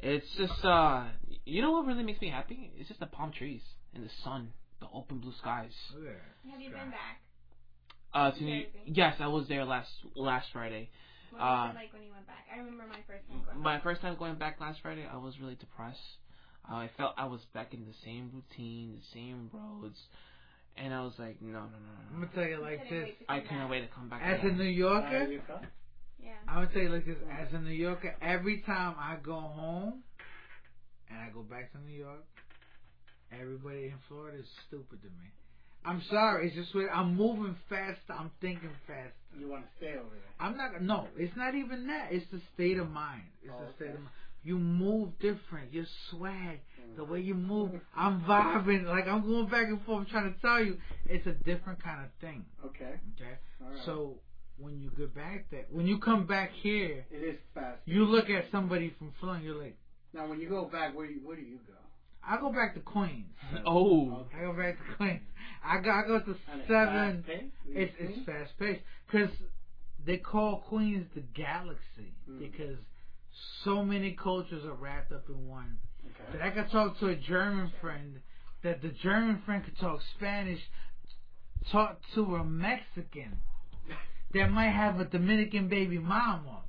It's 0.00 0.26
just, 0.38 0.64
uh, 0.64 1.04
you 1.44 1.60
know 1.60 1.72
what 1.72 1.86
really 1.86 2.04
makes 2.04 2.20
me 2.22 2.30
happy? 2.30 2.72
It's 2.76 2.88
just 2.88 3.00
the 3.00 3.06
palm 3.06 3.32
trees 3.32 3.62
and 3.94 4.02
the 4.04 4.10
sun, 4.22 4.50
the 4.80 4.86
open 4.94 5.18
blue 5.18 5.32
skies. 5.40 5.72
Look 5.94 6.08
at. 6.08 6.50
Have 6.52 6.60
you 6.60 6.70
been 6.70 6.90
back? 6.90 7.20
Uh, 8.14 8.30
to 8.30 8.44
New, 8.44 8.64
yes, 8.86 9.16
I 9.18 9.26
was 9.26 9.48
there 9.48 9.64
last 9.64 9.90
last 10.14 10.46
Friday. 10.52 10.88
What 11.34 11.42
Uh, 11.42 11.66
was 11.66 11.74
it 11.74 11.78
like 11.78 11.92
when 11.92 12.02
you 12.02 12.12
went 12.12 12.26
back? 12.26 12.46
I 12.52 12.58
remember 12.58 12.84
my 12.86 13.02
first 13.06 13.26
time 13.28 13.42
going. 13.44 13.58
My 13.60 13.80
first 13.80 14.00
time 14.00 14.14
going 14.16 14.36
back 14.36 14.60
last 14.60 14.80
Friday, 14.82 15.04
I 15.10 15.16
was 15.16 15.34
really 15.40 15.56
depressed. 15.56 15.98
Uh, 16.70 16.76
I 16.76 16.90
felt 16.96 17.14
I 17.18 17.26
was 17.26 17.40
back 17.52 17.74
in 17.74 17.84
the 17.84 17.92
same 18.04 18.30
routine, 18.32 18.94
the 18.94 19.06
same 19.12 19.50
roads, 19.52 19.98
and 20.76 20.94
I 20.94 21.02
was 21.02 21.12
like, 21.18 21.42
no, 21.42 21.48
no, 21.52 21.58
no, 21.58 21.66
no. 21.66 22.14
I'm 22.14 22.16
going 22.20 22.28
to 22.28 22.34
tell 22.34 22.48
you 22.48 22.58
like 22.62 22.88
this. 22.88 23.10
I 23.28 23.40
come 23.40 23.48
couldn't 23.48 23.62
back. 23.64 23.70
wait 23.70 23.80
to 23.82 23.94
come 23.94 24.08
back. 24.08 24.22
As 24.22 24.40
a. 24.44 24.52
New 24.54 24.64
Uh, 24.64 24.66
Yorker, 24.86 25.24
you? 25.24 25.42
Yeah. 26.22 26.30
I'm 26.48 26.54
going 26.56 26.68
to 26.68 26.72
tell 26.74 26.82
you 26.84 26.88
like 26.90 27.04
this. 27.06 27.18
As 27.30 27.52
a 27.52 27.58
New 27.58 27.70
Yorker, 27.74 28.14
every 28.22 28.60
time 28.62 28.94
I 28.98 29.16
go 29.22 29.34
home 29.40 30.04
and 31.10 31.18
I 31.18 31.28
go 31.34 31.42
back 31.42 31.72
to 31.72 31.78
New 31.78 31.92
York, 31.98 32.24
everybody 33.32 33.86
in 33.88 33.98
Florida 34.08 34.38
is 34.38 34.46
stupid 34.68 35.02
to 35.02 35.08
me. 35.08 35.28
I'm 35.84 36.02
sorry. 36.10 36.46
It's 36.48 36.56
just 36.56 36.74
what 36.74 36.86
I'm 36.92 37.16
moving 37.16 37.56
faster. 37.68 38.12
I'm 38.18 38.30
thinking 38.40 38.70
faster. 38.86 39.12
You 39.38 39.48
want 39.48 39.64
to 39.64 39.68
stay 39.76 39.90
over 39.92 40.08
there? 40.10 40.34
I'm 40.40 40.56
not. 40.56 40.80
No, 40.82 41.08
it's 41.16 41.36
not 41.36 41.54
even 41.54 41.86
that. 41.88 42.08
It's 42.12 42.24
the 42.32 42.40
state 42.54 42.78
of 42.78 42.90
mind. 42.90 43.22
It's 43.42 43.52
Oh, 43.54 43.64
the 43.66 43.72
state 43.74 43.84
okay. 43.86 43.94
of 43.94 44.00
mind. 44.00 44.14
You 44.42 44.58
move 44.58 45.18
different. 45.20 45.72
Your 45.72 45.86
swag, 46.10 46.60
Mm. 46.80 46.96
the 46.96 47.04
way 47.04 47.20
you 47.20 47.34
move. 47.34 47.70
I'm 47.96 48.20
vibing. 48.22 48.84
Like 48.84 49.06
I'm 49.06 49.22
going 49.22 49.48
back 49.48 49.68
and 49.68 49.80
forth. 49.82 50.00
I'm 50.00 50.06
trying 50.06 50.34
to 50.34 50.40
tell 50.40 50.62
you, 50.62 50.78
it's 51.06 51.26
a 51.26 51.32
different 51.32 51.82
kind 51.82 52.04
of 52.04 52.10
thing. 52.20 52.44
Okay. 52.64 52.98
Okay. 53.16 53.36
All 53.62 53.70
right. 53.70 53.80
So 53.86 54.16
when 54.58 54.80
you 54.80 54.90
get 54.96 55.14
back 55.14 55.46
there, 55.50 55.64
when 55.70 55.86
you 55.86 55.98
come 55.98 56.26
back 56.26 56.50
here, 56.62 57.04
it 57.10 57.16
is 57.16 57.38
fast. 57.54 57.80
you 57.86 58.04
look 58.04 58.28
at 58.30 58.44
somebody 58.52 58.94
from 58.98 59.12
Florida. 59.18 59.44
You're 59.44 59.62
like, 59.62 59.76
Now, 60.12 60.28
when 60.28 60.40
you 60.40 60.48
go 60.48 60.66
back, 60.66 60.94
where 60.94 61.06
you, 61.06 61.20
where 61.24 61.36
do 61.36 61.42
you 61.42 61.58
go? 61.66 61.72
I 62.26 62.38
go 62.40 62.50
back 62.52 62.74
to 62.74 62.80
Queens. 62.80 63.26
Oh, 63.66 64.26
Okay. 64.26 64.38
I 64.38 64.42
go 64.42 64.52
back 64.52 64.76
to 64.78 64.96
Queens. 64.96 65.20
I 65.64 65.78
go. 65.80 65.90
I 65.90 66.02
go 66.06 66.20
to 66.20 66.36
seven. 66.68 67.24
It's 67.68 67.94
it's 67.98 68.26
fast 68.26 68.52
paced 68.58 68.80
because 69.10 69.30
they 70.06 70.18
call 70.18 70.64
Queens 70.68 71.06
the 71.14 71.22
galaxy 71.34 72.12
Mm. 72.30 72.38
because 72.38 72.78
so 73.64 73.82
many 73.84 74.12
cultures 74.12 74.64
are 74.64 74.74
wrapped 74.74 75.12
up 75.12 75.28
in 75.28 75.48
one. 75.48 75.78
Okay. 76.06 76.38
That 76.38 76.42
I 76.46 76.50
could 76.50 76.70
talk 76.70 76.98
to 77.00 77.08
a 77.08 77.16
German 77.16 77.70
friend, 77.80 78.20
that 78.62 78.80
the 78.82 78.88
German 79.02 79.42
friend 79.44 79.64
could 79.64 79.78
talk 79.78 80.00
Spanish, 80.16 80.60
talk 81.72 81.98
to 82.14 82.36
a 82.36 82.44
Mexican 82.44 83.38
that 84.32 84.50
might 84.50 84.70
have 84.70 85.00
a 85.00 85.04
Dominican 85.04 85.68
baby 85.68 85.98
mama. 85.98 86.60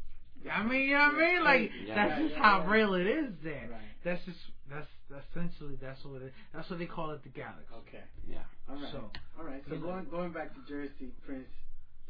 I 0.51 0.63
mean, 0.63 0.81
you 0.89 0.93
know 0.93 1.07
what 1.07 1.15
I 1.15 1.17
mean? 1.33 1.43
Like 1.43 1.71
Yeah. 1.85 1.95
that's 1.95 2.11
Right, 2.11 2.21
just 2.23 2.35
yeah, 2.35 2.43
how 2.43 2.59
yeah. 2.59 2.71
real 2.71 2.93
it 2.95 3.07
is. 3.07 3.33
There. 3.43 3.67
Right. 3.71 3.81
That's 4.03 4.23
just 4.25 4.37
that's 4.69 4.87
essentially 5.31 5.77
that's 5.81 6.03
what 6.05 6.21
it. 6.21 6.33
That's 6.53 6.69
what 6.69 6.79
they 6.79 6.85
call 6.85 7.11
it, 7.11 7.23
the 7.23 7.29
galaxy. 7.29 7.73
Okay. 7.87 8.03
Yeah. 8.27 8.39
All 8.69 8.75
right. 8.75 8.91
So- 8.91 9.11
All 9.39 9.45
right. 9.45 9.61
So 9.67 9.75
you 9.75 9.79
know. 9.81 9.87
going 9.87 10.05
going 10.09 10.31
back 10.33 10.53
to 10.55 10.61
Jersey, 10.67 11.11
Prince 11.25 11.47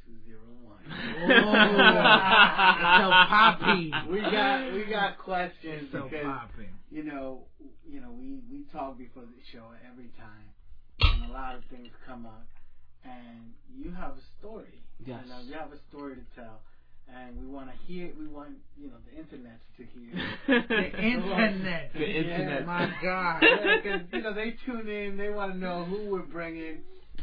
two 0.06 0.16
zero 0.26 0.40
one. 0.64 0.80
Oh. 0.88 0.92
so 3.02 3.10
poppy. 3.30 3.92
We 4.10 4.22
got 4.22 4.74
we 4.74 4.84
got 4.86 5.18
questions 5.18 5.90
So 5.92 6.04
because 6.10 6.26
poppy. 6.26 6.70
you 6.92 7.04
know 7.04 7.42
you 7.88 8.00
know 8.02 8.12
we 8.12 8.40
we 8.52 8.64
talk 8.72 8.98
before 8.98 9.24
the 9.24 9.42
show 9.52 9.66
every 9.92 10.10
time, 10.18 10.48
and 11.02 11.30
a 11.30 11.34
lot 11.34 11.56
of 11.56 11.64
things 11.70 11.90
come 12.08 12.26
up, 12.26 12.48
and 13.04 13.52
you 13.76 13.92
have 13.92 14.12
a 14.12 14.24
story. 14.40 14.82
Yes. 15.06 15.22
You 15.26 15.30
know 15.32 15.40
you 15.42 15.54
have 15.54 15.72
a 15.74 15.80
story 15.90 16.16
to 16.16 16.42
tell, 16.42 16.62
and 17.14 17.40
we 17.40 17.48
want 17.48 17.70
to 17.70 17.78
hear. 17.86 18.10
We 18.20 18.28
want 18.28 18.50
you 18.78 18.88
know 18.88 18.98
the 19.10 19.18
internet 19.20 19.60
to 19.78 19.84
hear. 19.84 20.14
The 20.70 21.00
internet. 21.02 21.92
The 21.94 22.08
internet. 22.10 22.60
Yeah, 22.62 22.66
My 22.66 22.92
God. 23.02 23.42
Because 23.84 24.02
you 24.14 24.22
know 24.22 24.34
they 24.34 24.56
tune 24.66 24.88
in, 24.90 25.18
they 25.18 25.30
want 25.30 25.54
to 25.54 25.58
know 25.58 25.86
who 25.86 26.10
we're 26.10 26.22
bringing, 26.24 26.78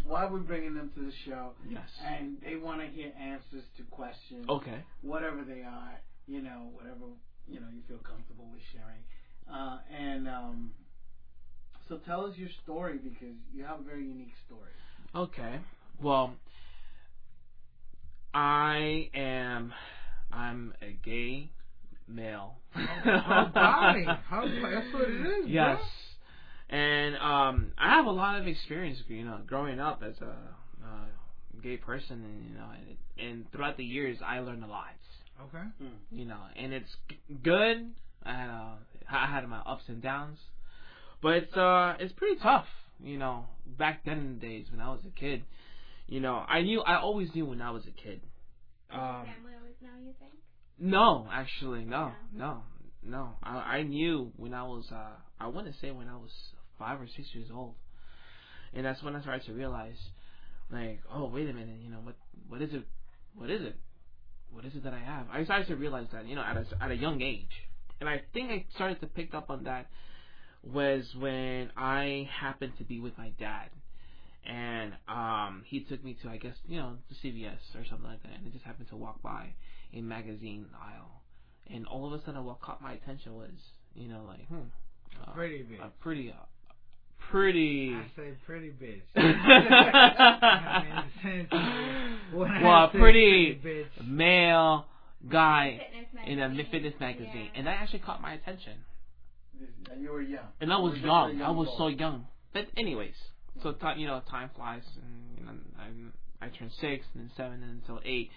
why 0.05 0.27
we're 0.27 0.39
bringing 0.39 0.75
them 0.75 0.91
to 0.95 1.01
the 1.05 1.13
show, 1.27 1.51
Yes. 1.69 1.89
and 2.07 2.37
they 2.45 2.57
want 2.57 2.81
to 2.81 2.87
hear 2.87 3.13
answers 3.21 3.65
to 3.77 3.83
questions, 3.85 4.47
Okay. 4.49 4.83
whatever 5.03 5.43
they 5.45 5.63
are, 5.63 5.99
you 6.27 6.43
know, 6.43 6.71
whatever 6.73 7.07
you 7.49 7.61
know 7.61 7.67
you 7.75 7.83
feel 7.89 7.99
comfortable 7.99 8.47
with 8.53 8.63
sharing. 8.73 9.03
Uh, 9.53 9.79
and 9.93 10.29
um, 10.29 10.71
so 11.89 11.97
tell 12.07 12.25
us 12.27 12.37
your 12.37 12.49
story 12.63 12.99
because 13.03 13.35
you 13.53 13.65
have 13.65 13.81
a 13.81 13.83
very 13.83 14.05
unique 14.05 14.35
story. 14.47 14.71
Okay. 15.15 15.59
Well, 16.01 16.35
I 18.35 19.11
am. 19.15 19.73
I'm 20.33 20.75
a 20.81 20.93
gay 21.05 21.51
male. 22.09 22.57
How 22.73 23.51
body? 23.53 24.07
How 24.29 24.47
that's 24.47 24.93
what 24.95 25.09
it 25.09 25.45
is. 25.45 25.47
Yes. 25.49 25.81
And 26.71 27.17
um, 27.17 27.73
I 27.77 27.91
have 27.91 28.07
a 28.07 28.11
lot 28.11 28.41
of 28.41 28.47
experience, 28.47 28.99
you 29.09 29.25
know, 29.25 29.41
growing 29.47 29.79
up 29.79 30.03
as 30.03 30.15
a 30.23 30.35
uh, 30.83 31.05
gay 31.63 31.77
person, 31.77 32.25
and 32.25 32.49
you 32.49 32.57
know, 32.57 32.67
and, 33.19 33.29
and 33.29 33.53
throughout 33.53 33.77
the 33.77 33.85
years, 33.85 34.19
I 34.25 34.39
learned 34.41 34.65
a 34.65 34.69
lot. 34.69 34.87
Bro. 35.37 35.47
Okay. 35.61 35.69
You 36.11 36.25
know, 36.25 36.41
and 36.57 36.73
it's 36.73 36.97
g- 37.09 37.19
good. 37.43 37.91
I 38.25 38.33
had 38.33 38.49
uh, 38.49 38.75
I 39.11 39.27
had 39.27 39.47
my 39.49 39.59
ups 39.61 39.85
and 39.89 40.01
downs, 40.01 40.39
but 41.21 41.35
it's 41.35 41.57
uh, 41.57 41.97
it's 41.99 42.13
pretty 42.13 42.41
tough. 42.41 42.67
You 43.03 43.19
know, 43.19 43.47
back 43.79 44.05
then 44.05 44.19
in 44.19 44.35
the 44.35 44.41
days 44.41 44.67
when 44.71 44.81
I 44.81 44.91
was 44.91 45.01
a 45.07 45.19
kid, 45.19 45.43
you 46.13 46.21
know, 46.21 46.45
I 46.47 46.61
knew 46.61 46.83
I 46.83 47.01
always 47.01 47.35
knew 47.35 47.47
when 47.47 47.63
I 47.63 47.71
was 47.71 47.85
a 47.87 47.91
kid. 47.91 48.21
Um, 48.91 49.25
Family 49.25 49.55
always 49.59 49.77
know 49.81 49.89
you 50.05 50.13
think? 50.21 50.33
no, 50.79 51.27
actually, 51.33 51.87
no, 51.87 52.13
no, 52.37 52.65
no. 53.03 53.31
I 53.43 53.79
I 53.79 53.83
knew 53.85 54.31
when 54.37 54.53
I 54.53 54.65
was 54.65 54.85
uh 54.93 55.15
I 55.41 55.47
want 55.47 55.69
to 55.69 55.73
say 55.81 55.91
when 55.91 56.09
I 56.09 56.17
was 56.17 56.31
five 56.79 57.01
or 57.01 57.07
six 57.07 57.29
years 57.33 57.49
old, 57.51 57.77
and 58.75 58.85
that's 58.85 59.03
when 59.03 59.17
I 59.17 59.23
started 59.23 59.47
to 59.47 59.55
realize, 59.55 59.97
like, 60.71 61.01
oh 61.11 61.31
wait 61.31 61.49
a 61.49 61.55
minute, 61.55 61.81
you 61.81 61.89
know 61.89 62.01
what 62.03 62.17
what 62.47 62.61
is 62.61 62.75
it, 62.75 62.83
what 63.35 63.49
is 63.49 63.63
it, 63.63 63.77
what 64.51 64.67
is 64.67 64.75
it 64.75 64.85
that 64.85 64.93
I 64.93 64.99
have? 64.99 65.29
I 65.33 65.43
started 65.45 65.69
to 65.69 65.77
realize 65.77 66.09
that 66.13 66.27
you 66.27 66.35
know 66.35 66.43
at 66.43 66.59
a 66.59 66.67
at 66.83 66.91
a 66.91 66.95
young 66.95 67.23
age, 67.23 67.57
and 68.01 68.07
I 68.07 68.21
think 68.35 68.51
I 68.51 68.67
started 68.75 69.01
to 69.01 69.07
pick 69.07 69.33
up 69.33 69.49
on 69.49 69.65
that 69.65 69.87
was 70.63 71.07
when 71.19 71.71
I 71.75 72.29
happened 72.39 72.75
to 72.77 72.85
be 72.85 73.01
with 73.01 73.17
my 73.17 73.31
dad. 73.39 73.71
And 74.45 74.93
um, 75.09 75.63
he 75.67 75.81
took 75.85 76.03
me 76.05 76.17
to, 76.23 76.29
I 76.29 76.37
guess, 76.37 76.57
you 76.67 76.77
know, 76.79 76.97
the 77.09 77.15
CVS 77.29 77.59
or 77.77 77.85
something 77.89 78.09
like 78.09 78.23
that, 78.25 78.33
and 78.39 78.47
I 78.47 78.51
just 78.51 78.65
happened 78.65 78.89
to 78.89 78.97
walk 78.97 79.23
by 79.23 79.55
a 79.95 80.01
magazine 80.01 80.67
aisle, 80.81 81.23
and 81.73 81.87
all 81.87 82.07
of 82.07 82.13
a 82.21 82.25
sudden, 82.25 82.45
what 82.45 82.61
caught 82.61 82.83
my 82.83 82.93
attention 82.95 83.35
was, 83.37 83.51
you 83.95 84.09
know, 84.09 84.25
like, 84.27 84.45
hmm, 84.49 84.63
uh, 85.23 85.33
Pretty 85.33 85.59
bitch. 85.65 85.81
a 85.85 85.91
pretty, 86.03 86.31
uh, 86.31 86.35
pretty. 87.31 87.95
I 87.95 88.07
say 88.17 88.33
pretty 88.45 88.71
bitch. 88.71 89.03
well, 92.33 92.49
When 92.49 92.51
I 92.51 92.85
a 92.89 92.93
say 92.93 92.99
pretty 92.99 93.55
pretty 93.63 93.85
bitch. 94.01 94.07
male 94.09 94.87
guy 95.31 95.81
in 96.27 96.41
a 96.41 96.49
fitness 96.71 96.95
magazine, 96.99 97.51
Yeah. 97.53 97.59
and 97.59 97.67
that 97.67 97.79
actually 97.81 98.01
caught 98.01 98.21
my 98.21 98.33
attention. 98.35 98.75
And 99.93 100.03
you 100.03 100.11
were 100.11 100.23
young. 100.23 100.47
And 100.61 100.73
I 100.73 100.77
You 100.79 100.83
was 100.83 100.91
were 100.93 100.97
just 100.97 101.07
young. 101.07 101.43
I 101.43 101.51
was 101.51 101.69
boy. 101.69 101.75
so 101.79 101.87
young. 101.89 102.27
But 102.53 102.67
anyways, 102.77 103.15
so 103.63 103.73
time 103.73 103.99
you 103.99 104.07
know 104.07 104.21
time 104.31 104.51
flies, 104.57 104.83
and 104.97 105.39
you 105.39 105.45
know 105.45 105.53
I 106.41 106.47
I 106.47 106.49
turned 106.49 106.73
six, 106.81 107.05
and 107.15 107.23
then 107.25 107.31
seven, 107.37 107.63
and 107.63 107.81
until 107.81 108.01
eight. 108.05 108.31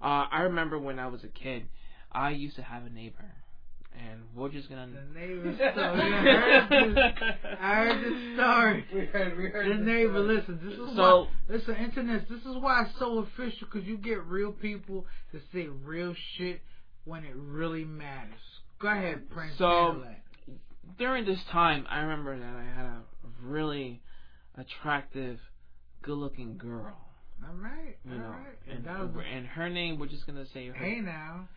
Uh, 0.00 0.26
I 0.30 0.42
remember 0.42 0.78
when 0.78 0.98
I 0.98 1.08
was 1.08 1.24
a 1.24 1.28
kid, 1.28 1.64
I 2.12 2.30
used 2.30 2.56
to 2.56 2.62
have 2.62 2.84
a 2.84 2.90
neighbor, 2.90 3.24
and 3.98 4.20
we're 4.34 4.48
just 4.50 4.68
gonna. 4.68 4.86
The 4.88 5.18
neighbor 5.20 5.54
story. 5.56 5.76
I 6.02 6.66
heard 6.68 6.94
this. 6.94 6.98
I 7.60 7.74
heard 7.74 8.04
this 8.04 8.34
story. 8.34 8.84
We 8.94 9.06
heard, 9.06 9.36
we 9.38 9.44
heard 9.48 9.66
The 9.72 9.78
this 9.78 9.86
neighbor, 9.86 10.22
story. 10.22 10.36
listen, 10.36 10.60
this 10.62 10.78
is 10.78 10.96
So- 10.96 11.22
why, 11.48 11.54
listen, 11.54 11.74
internet, 11.76 12.28
this 12.28 12.40
is 12.40 12.56
why 12.60 12.82
it's 12.84 12.98
so 12.98 13.18
official, 13.18 13.66
because 13.72 13.88
you 13.88 13.96
get 13.96 14.22
real 14.24 14.52
people 14.52 15.06
to 15.32 15.40
say 15.52 15.66
real 15.84 16.14
shit 16.36 16.60
when 17.04 17.24
it 17.24 17.34
really 17.34 17.84
matters. 17.84 18.34
Go 18.80 18.88
ahead, 18.88 19.28
Prince. 19.30 19.56
So-. 19.58 20.02
During 20.98 21.24
this 21.26 21.38
time, 21.52 21.86
I 21.90 22.00
remember 22.00 22.38
that 22.38 22.56
I 22.56 22.64
had 22.76 22.86
a 22.86 23.02
really 23.42 24.00
attractive, 24.58 25.38
good-looking 26.02 26.58
girl. 26.58 26.96
All 27.46 27.54
right, 27.54 27.96
You 28.04 28.12
all 28.12 28.18
know, 28.18 28.24
right. 28.30 28.58
and, 28.76 28.84
that 28.84 28.98
was, 28.98 29.10
and 29.32 29.46
her 29.46 29.70
name, 29.70 29.98
we're 30.00 30.06
just 30.08 30.26
gonna 30.26 30.44
say 30.52 30.66
her. 30.66 30.74
hey 30.74 31.00
now, 31.00 31.48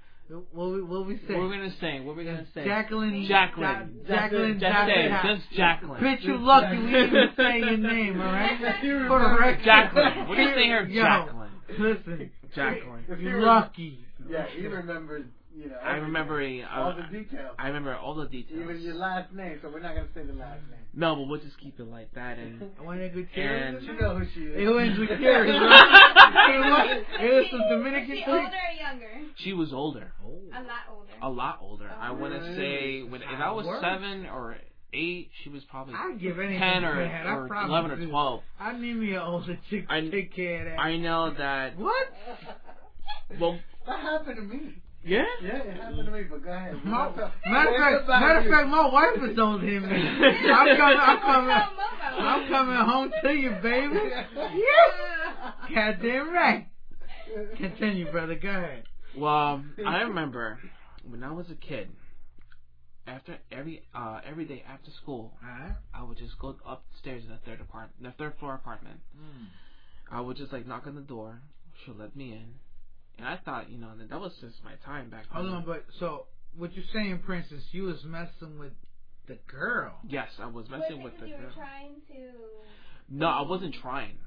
what 0.54 0.70
we, 0.72 0.84
what 0.84 1.08
we 1.08 1.18
say? 1.28 1.34
We're 1.36 1.50
gonna 1.50 1.74
say? 1.82 2.00
What 2.02 2.16
we're 2.16 2.24
gonna 2.24 2.46
say? 2.54 2.64
Jacqueline. 2.64 3.26
Jacqueline. 3.28 4.02
Ja- 4.08 4.16
Jacqueline. 4.16 4.60
Just 4.60 4.62
Jacqueline. 4.62 5.38
just 5.38 5.52
Jacqueline. 5.58 6.02
Bitch, 6.04 6.24
you 6.24 6.38
lucky 6.38 6.78
we 6.78 6.92
didn't 6.92 7.36
say 7.36 7.60
your 7.60 7.78
name, 7.78 8.22
alright? 8.22 8.60
You 8.84 9.00
For 9.08 9.20
the 9.20 9.26
remember- 9.26 9.40
record. 9.42 9.66
Jacqueline. 9.66 10.30
We're 10.30 10.36
just 10.46 10.56
saying 10.56 10.72
her 10.72 10.84
Yo, 10.88 11.02
Jacqueline. 11.04 11.50
Listen, 11.80 12.32
Jacqueline. 12.56 13.06
If 13.10 13.20
you 13.20 13.30
you 13.30 13.42
lucky. 13.46 14.06
Yeah, 14.30 14.46
he 14.56 14.68
remembers. 14.68 15.26
You 15.54 15.68
know. 15.70 15.76
I 15.84 15.96
remember 15.96 16.36
everything. 16.40 16.64
a, 16.64 16.80
all 16.80 16.92
uh, 16.92 16.96
the 16.96 17.18
details. 17.24 17.56
I 17.60 17.68
remember 17.68 17.96
all 17.96 18.16
the 18.16 18.28
details. 18.28 18.62
Even 18.64 18.80
your 18.82 18.96
last 18.96 19.34
name, 19.34 19.60
so 19.62 19.70
we're 19.70 19.80
not 19.82 19.96
gonna 19.96 20.08
say 20.14 20.24
the 20.26 20.32
last 20.34 20.62
name. 20.70 20.81
No, 20.93 21.15
but 21.15 21.27
we'll 21.27 21.39
just 21.39 21.58
keep 21.60 21.80
it 21.80 21.88
like 21.89 22.12
that. 22.15 22.38
And 22.38 22.62
Juana 22.82 23.08
Gutierrez. 23.10 23.75
And- 23.77 23.88
You 23.88 23.99
know 24.01 24.17
who 24.19 24.25
she 24.34 24.41
is. 24.41 24.67
It 24.67 24.67
was 24.69 24.97
Gutierrez, 24.97 25.56
right? 25.62 27.04
It 27.21 27.34
was 27.34 27.45
some 27.51 27.62
Is 27.62 27.65
Dominican 27.69 28.08
she 28.15 28.19
chick. 28.19 28.27
older 28.27 28.43
or 28.43 28.75
younger? 28.80 29.21
she 29.38 29.54
was 29.54 29.71
older, 29.73 30.12
oh. 30.25 30.39
A 30.54 30.60
lot 30.62 30.69
older. 30.91 31.12
a 31.21 31.30
lot 31.30 31.60
older. 31.62 31.89
I 31.89 32.10
oh. 32.10 32.13
want 32.15 32.34
to 32.34 32.56
say 32.56 33.04
when 33.04 33.21
if 33.21 33.30
I 33.39 33.51
was 33.51 33.65
seven 33.82 34.25
or 34.25 34.58
eight, 34.93 35.30
she 35.43 35.49
was 35.49 35.63
probably 35.69 35.93
I'd 35.95 36.19
give 36.19 36.38
anything 36.39 36.60
ten 36.60 36.82
for 36.84 36.99
or, 36.99 37.06
that. 37.06 37.25
I 37.27 37.32
or 37.36 37.47
promise 37.47 37.69
eleven 37.69 37.91
or 37.91 38.08
twelve. 38.10 38.41
I 38.60 38.73
need 38.77 38.95
me 38.95 39.12
an 39.13 39.19
older 39.21 39.58
chick 39.69 39.88
to 39.88 39.93
I- 39.93 40.10
take 40.10 40.36
care 40.36 40.60
of 40.60 40.65
that. 40.75 40.80
I 40.80 40.97
know 40.97 41.34
that. 41.38 41.77
what? 41.77 42.08
Well, 43.39 43.60
That 43.88 43.99
happened 44.01 44.36
to 44.36 44.41
me. 44.43 44.75
Yeah. 45.04 45.24
Yeah, 45.42 45.58
it 45.58 45.78
happened 45.78 46.06
to 46.06 46.12
me. 46.12 46.24
But 46.30 46.44
go 46.44 46.52
ahead. 46.52 46.76
My, 46.84 47.08
What's 47.08 47.18
matter 47.46 47.98
of 47.98 48.06
fact, 48.06 48.22
matter 48.22 48.40
of 48.40 48.46
fact, 48.46 48.68
my 48.70 48.90
wife 48.90 49.32
is 49.32 49.40
older 49.40 49.66
than 49.66 49.90
me. 49.90 49.96
I'm 50.52 50.78
coming, 50.78 50.98
I'm 51.00 51.20
coming, 51.20 51.56
I'm 52.20 52.50
coming 52.50 52.76
home 52.76 53.12
to 53.24 53.34
you, 53.34 53.52
baby. 53.62 54.00
Yeah! 54.36 55.52
Goddamn 55.74 56.34
right. 56.34 56.68
Continue, 57.58 58.12
brother. 58.12 58.36
Go 58.36 58.50
ahead. 58.50 58.84
Well, 59.18 59.34
um, 59.34 59.74
I 59.86 60.02
remember 60.02 60.60
when 61.10 61.24
I 61.24 61.32
was 61.32 61.50
a 61.50 61.56
kid. 61.56 61.90
After 63.08 63.40
every 63.52 63.82
uh 63.96 64.20
every 64.30 64.46
day 64.46 64.64
after 64.72 64.92
school, 65.02 65.34
Alright. 65.44 65.74
I 65.94 66.04
would 66.04 66.18
just 66.18 66.38
go 66.38 66.56
upstairs 66.66 67.24
in 67.24 67.32
the 67.32 67.40
third 67.46 67.60
apartment, 67.60 68.04
the 68.04 68.12
third 68.12 68.36
floor 68.40 68.54
apartment. 68.54 69.00
Hmm. 69.18 69.46
I 70.16 70.22
would 70.22 70.38
just 70.38 70.54
like 70.54 70.68
knock 70.68 70.86
on 70.86 70.94
the 70.96 71.02
door. 71.02 71.42
She'll 71.84 71.96
let 71.96 72.16
me 72.16 72.32
in, 72.32 72.54
and 73.22 73.30
I 73.30 73.38
thought, 73.46 73.70
you 73.70 73.78
know, 73.78 73.92
that 73.98 74.10
that 74.10 74.20
was 74.20 74.34
just 74.42 74.56
my 74.64 74.74
time 74.84 75.10
back 75.10 75.26
then. 75.32 75.44
Hold 75.46 75.54
on, 75.56 75.66
but 75.66 75.86
so 76.00 76.26
what 76.58 76.74
you're 76.74 76.86
saying, 76.94 77.20
Princess? 77.26 77.62
You 77.72 77.84
was 77.84 78.04
messing 78.04 78.58
with 78.60 78.74
the 79.28 79.38
girl. 79.48 79.94
Yes, 80.08 80.30
I 80.40 80.48
was 80.48 80.68
Was 80.70 80.80
messing 80.82 81.00
it 81.02 81.04
with 81.04 81.14
the 81.20 81.26
because 81.26 81.30
you 81.30 81.36
girl. 81.38 81.46
were 81.46 81.54
trying 81.54 81.96
to. 82.10 82.32
No, 83.10 83.28
I 83.28 83.42
wasn't 83.48 83.76
trying. 83.82 84.18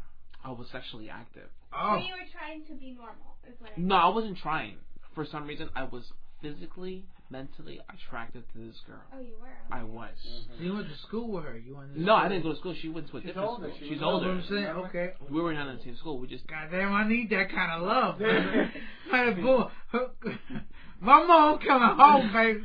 I 0.44 0.50
was 0.52 0.66
sexually 0.70 1.10
active. 1.10 1.48
Oh, 1.72 1.96
So 1.98 2.06
you 2.06 2.12
were 2.12 2.30
trying 2.38 2.64
to 2.66 2.74
be 2.74 2.92
normal, 2.92 3.36
is 3.48 3.58
what 3.60 3.70
I 3.76 3.80
No, 3.80 3.96
I 3.96 4.08
wasn't 4.08 4.38
trying. 4.38 4.76
For 5.14 5.26
some 5.26 5.46
reason, 5.46 5.70
I 5.74 5.84
was 5.84 6.04
physically, 6.40 7.06
mentally 7.34 7.80
attracted 7.92 8.44
to 8.52 8.58
this 8.64 8.76
girl. 8.86 9.02
Oh, 9.12 9.18
you 9.18 9.34
were. 9.40 9.76
I 9.76 9.82
was. 9.82 10.10
Mm-hmm. 10.24 10.56
so 10.56 10.64
you 10.64 10.74
went 10.74 10.88
to 10.88 10.96
school 11.08 11.32
with 11.32 11.44
her? 11.44 11.58
You 11.58 11.76
went? 11.76 11.94
To 11.94 12.00
No, 12.00 12.14
I 12.14 12.28
didn't 12.28 12.44
go 12.44 12.52
to 12.52 12.58
school. 12.60 12.76
She 12.80 12.88
went 12.88 13.10
to 13.10 13.16
a 13.16 13.20
She's 13.20 13.26
different 13.26 13.48
older. 13.48 13.66
school. 13.70 13.78
She 13.80 13.88
She's 13.88 14.00
was 14.00 14.02
older. 14.06 14.30
I'm 14.30 14.44
saying? 14.48 14.66
Okay. 14.66 15.10
We 15.28 15.40
were 15.40 15.52
not 15.52 15.66
in 15.68 15.78
the 15.78 15.82
same 15.82 15.96
school. 15.96 16.18
We 16.20 16.28
just 16.28 16.46
Goddamn, 16.46 16.92
I 16.92 17.08
need 17.08 17.30
that 17.30 17.50
kind 17.50 17.72
of 17.72 17.82
love. 17.82 18.20
Hey, 19.10 19.30
boy, 19.34 19.64
my 21.00 21.24
mom 21.24 21.58
coming 21.58 21.96
home, 21.96 22.32
baby. 22.32 22.60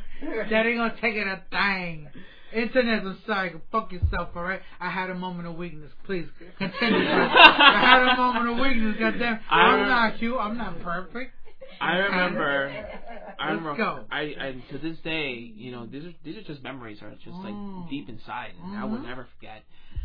That 0.50 0.66
ain't 0.66 0.78
gonna 0.78 0.96
take 1.02 1.16
it 1.16 1.28
a 1.28 1.42
thing. 1.52 2.08
Internet, 2.54 3.04
I'm 3.04 3.18
sorry. 3.28 3.54
Fuck 3.72 3.92
yourself, 3.92 4.30
alright? 4.36 4.62
I 4.80 4.90
had 4.90 5.10
a 5.12 5.16
moment 5.16 5.48
of 5.48 5.56
weakness. 5.56 5.92
Please 6.06 6.26
continue. 6.58 7.08
I 7.08 7.80
had 7.82 8.14
a 8.14 8.18
moment 8.18 8.50
of 8.50 8.58
weakness. 8.58 8.96
Goddamn, 9.00 9.40
I'm 9.50 9.88
not 9.88 10.20
you. 10.22 10.40
I'm 10.40 10.58
not 10.58 10.82
perfect. 10.82 11.34
I 11.82 11.98
remember. 11.98 12.70
I 13.40 13.52
Let's 13.54 13.62
remember. 13.64 13.76
go. 13.78 14.06
I, 14.12 14.22
I 14.40 14.64
to 14.72 14.78
this 14.80 14.98
day, 15.00 15.32
you 15.56 15.72
know, 15.72 15.86
these 15.86 16.04
are 16.06 16.14
these 16.26 16.36
are 16.38 16.42
just 16.44 16.62
memories, 16.62 17.02
are 17.02 17.12
just 17.12 17.38
like 17.38 17.54
Mm. 17.54 17.90
deep 17.90 18.10
inside, 18.10 18.52
and 18.64 18.78
I 18.78 18.84
will 18.86 18.98
Mhm. 19.00 19.06
never 19.08 19.28
forget. 19.38 19.64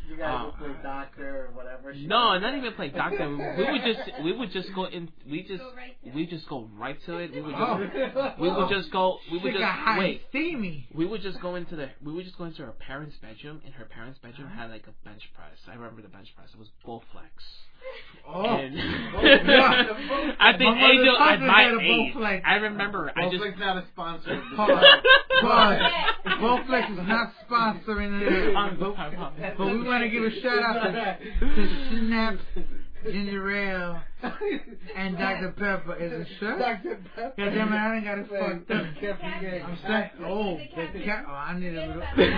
You 0.09 0.17
guys 0.17 0.41
Uh, 0.41 0.45
would 0.47 0.55
play 0.57 0.83
doctor 0.83 1.47
or 1.47 1.51
whatever. 1.53 1.93
shit. 1.95 2.07
No, 2.07 2.39
not 2.39 2.55
even 2.57 2.73
play 2.75 2.91
doctor. 2.91 3.29
We 3.29 3.65
would 3.73 3.83
just 3.83 4.23
we 4.23 4.33
would 4.33 4.51
just 4.53 4.73
go 4.75 4.85
in. 4.85 5.11
We 5.29 5.43
just 5.43 5.63
Go 5.63 5.73
right 5.75 5.97
we 6.15 6.27
just 6.27 6.49
go 6.49 6.69
right 6.77 7.01
to 7.07 7.19
it. 7.19 7.33
We 7.33 7.41
would 7.41 7.55
Oh. 7.57 7.79
just 7.85 8.39
we 8.39 8.51
would 8.51 8.69
just 8.69 8.91
go. 8.93 9.19
We 9.33 9.39
would 9.39 9.53
She 9.55 9.59
just 9.59 9.99
wait. 9.99 10.21
and 10.21 10.29
steamy. 10.29 10.87
We 10.95 11.07
would 11.07 11.23
just 11.23 11.41
go 11.41 11.55
into 11.57 11.75
the 11.77 11.91
we 12.03 12.13
would 12.13 12.25
just 12.25 12.39
go 12.39 12.45
into 12.45 12.65
her 12.65 12.73
parents' 12.73 13.17
bedroom, 13.17 13.63
and 13.65 13.75
her 13.75 13.87
parents' 13.87 14.19
bedroom 14.21 14.49
had 14.51 14.71
like 14.71 14.87
a 14.87 14.93
bench 15.09 15.29
press. 15.35 15.59
I 15.69 15.75
remember 15.75 16.03
the 16.03 16.09
bench 16.09 16.35
press. 16.37 16.51
It 16.55 16.59
was 16.59 16.71
Bowflex. 16.87 17.33
Oh. 18.27 18.43
And 18.57 18.75
yeah. 18.75 20.35
I 20.41 20.57
think 20.57 20.77
My 20.77 20.91
Angel 20.91 21.19
at 21.19 21.41
my 21.41 21.69
age. 21.81 22.15
Bowflex. 22.15 22.43
I 22.45 22.55
remember. 22.55 23.13
I 23.15 23.29
just 23.31 23.43
Bowflex 23.45 23.59
not 23.59 23.77
a 23.77 23.85
sponsor. 23.93 24.33
of 24.33 24.43
the 24.51 24.57
Pause. 25.43 25.81
Bowflex 26.41 26.91
is 26.93 27.07
not 27.07 27.33
sponsoring 27.49 28.21
this. 28.21 28.57
Um, 28.57 28.77
but- 28.81 29.57
But 29.59 29.67
we 29.67 29.83
want 29.85 30.03
to 30.05 30.09
give 30.09 30.25
a 30.25 30.31
shout 30.41 30.59
out 30.63 30.83
to, 30.83 31.19
to 31.55 31.91
Snap, 31.91 32.39
Ginger 33.05 33.51
Ale, 33.51 34.03
and 34.97 35.19
Dr. 35.19 35.51
Pepper. 35.51 35.95
Is 35.97 36.13
it 36.23 36.29
sure? 36.41 36.59
Dr. 36.59 36.99
Pepper. 37.15 37.35
Yeah, 37.37 37.51
damn 37.51 37.73
it, 37.73 37.77
I 37.77 37.95
done 37.95 38.05
got 38.05 38.19
it 38.19 38.29
fucked 38.31 38.71
up. 38.71 38.87
I'm 39.69 39.79
saying, 39.87 40.11
oh, 40.25 40.57
the 40.95 41.05
cat. 41.05 41.25
Oh, 41.29 41.33
I 41.33 41.59
need 41.59 41.77
a 41.77 41.87
little. 41.87 42.03
I 42.17 42.17
need 42.17 42.29
a 42.33 42.37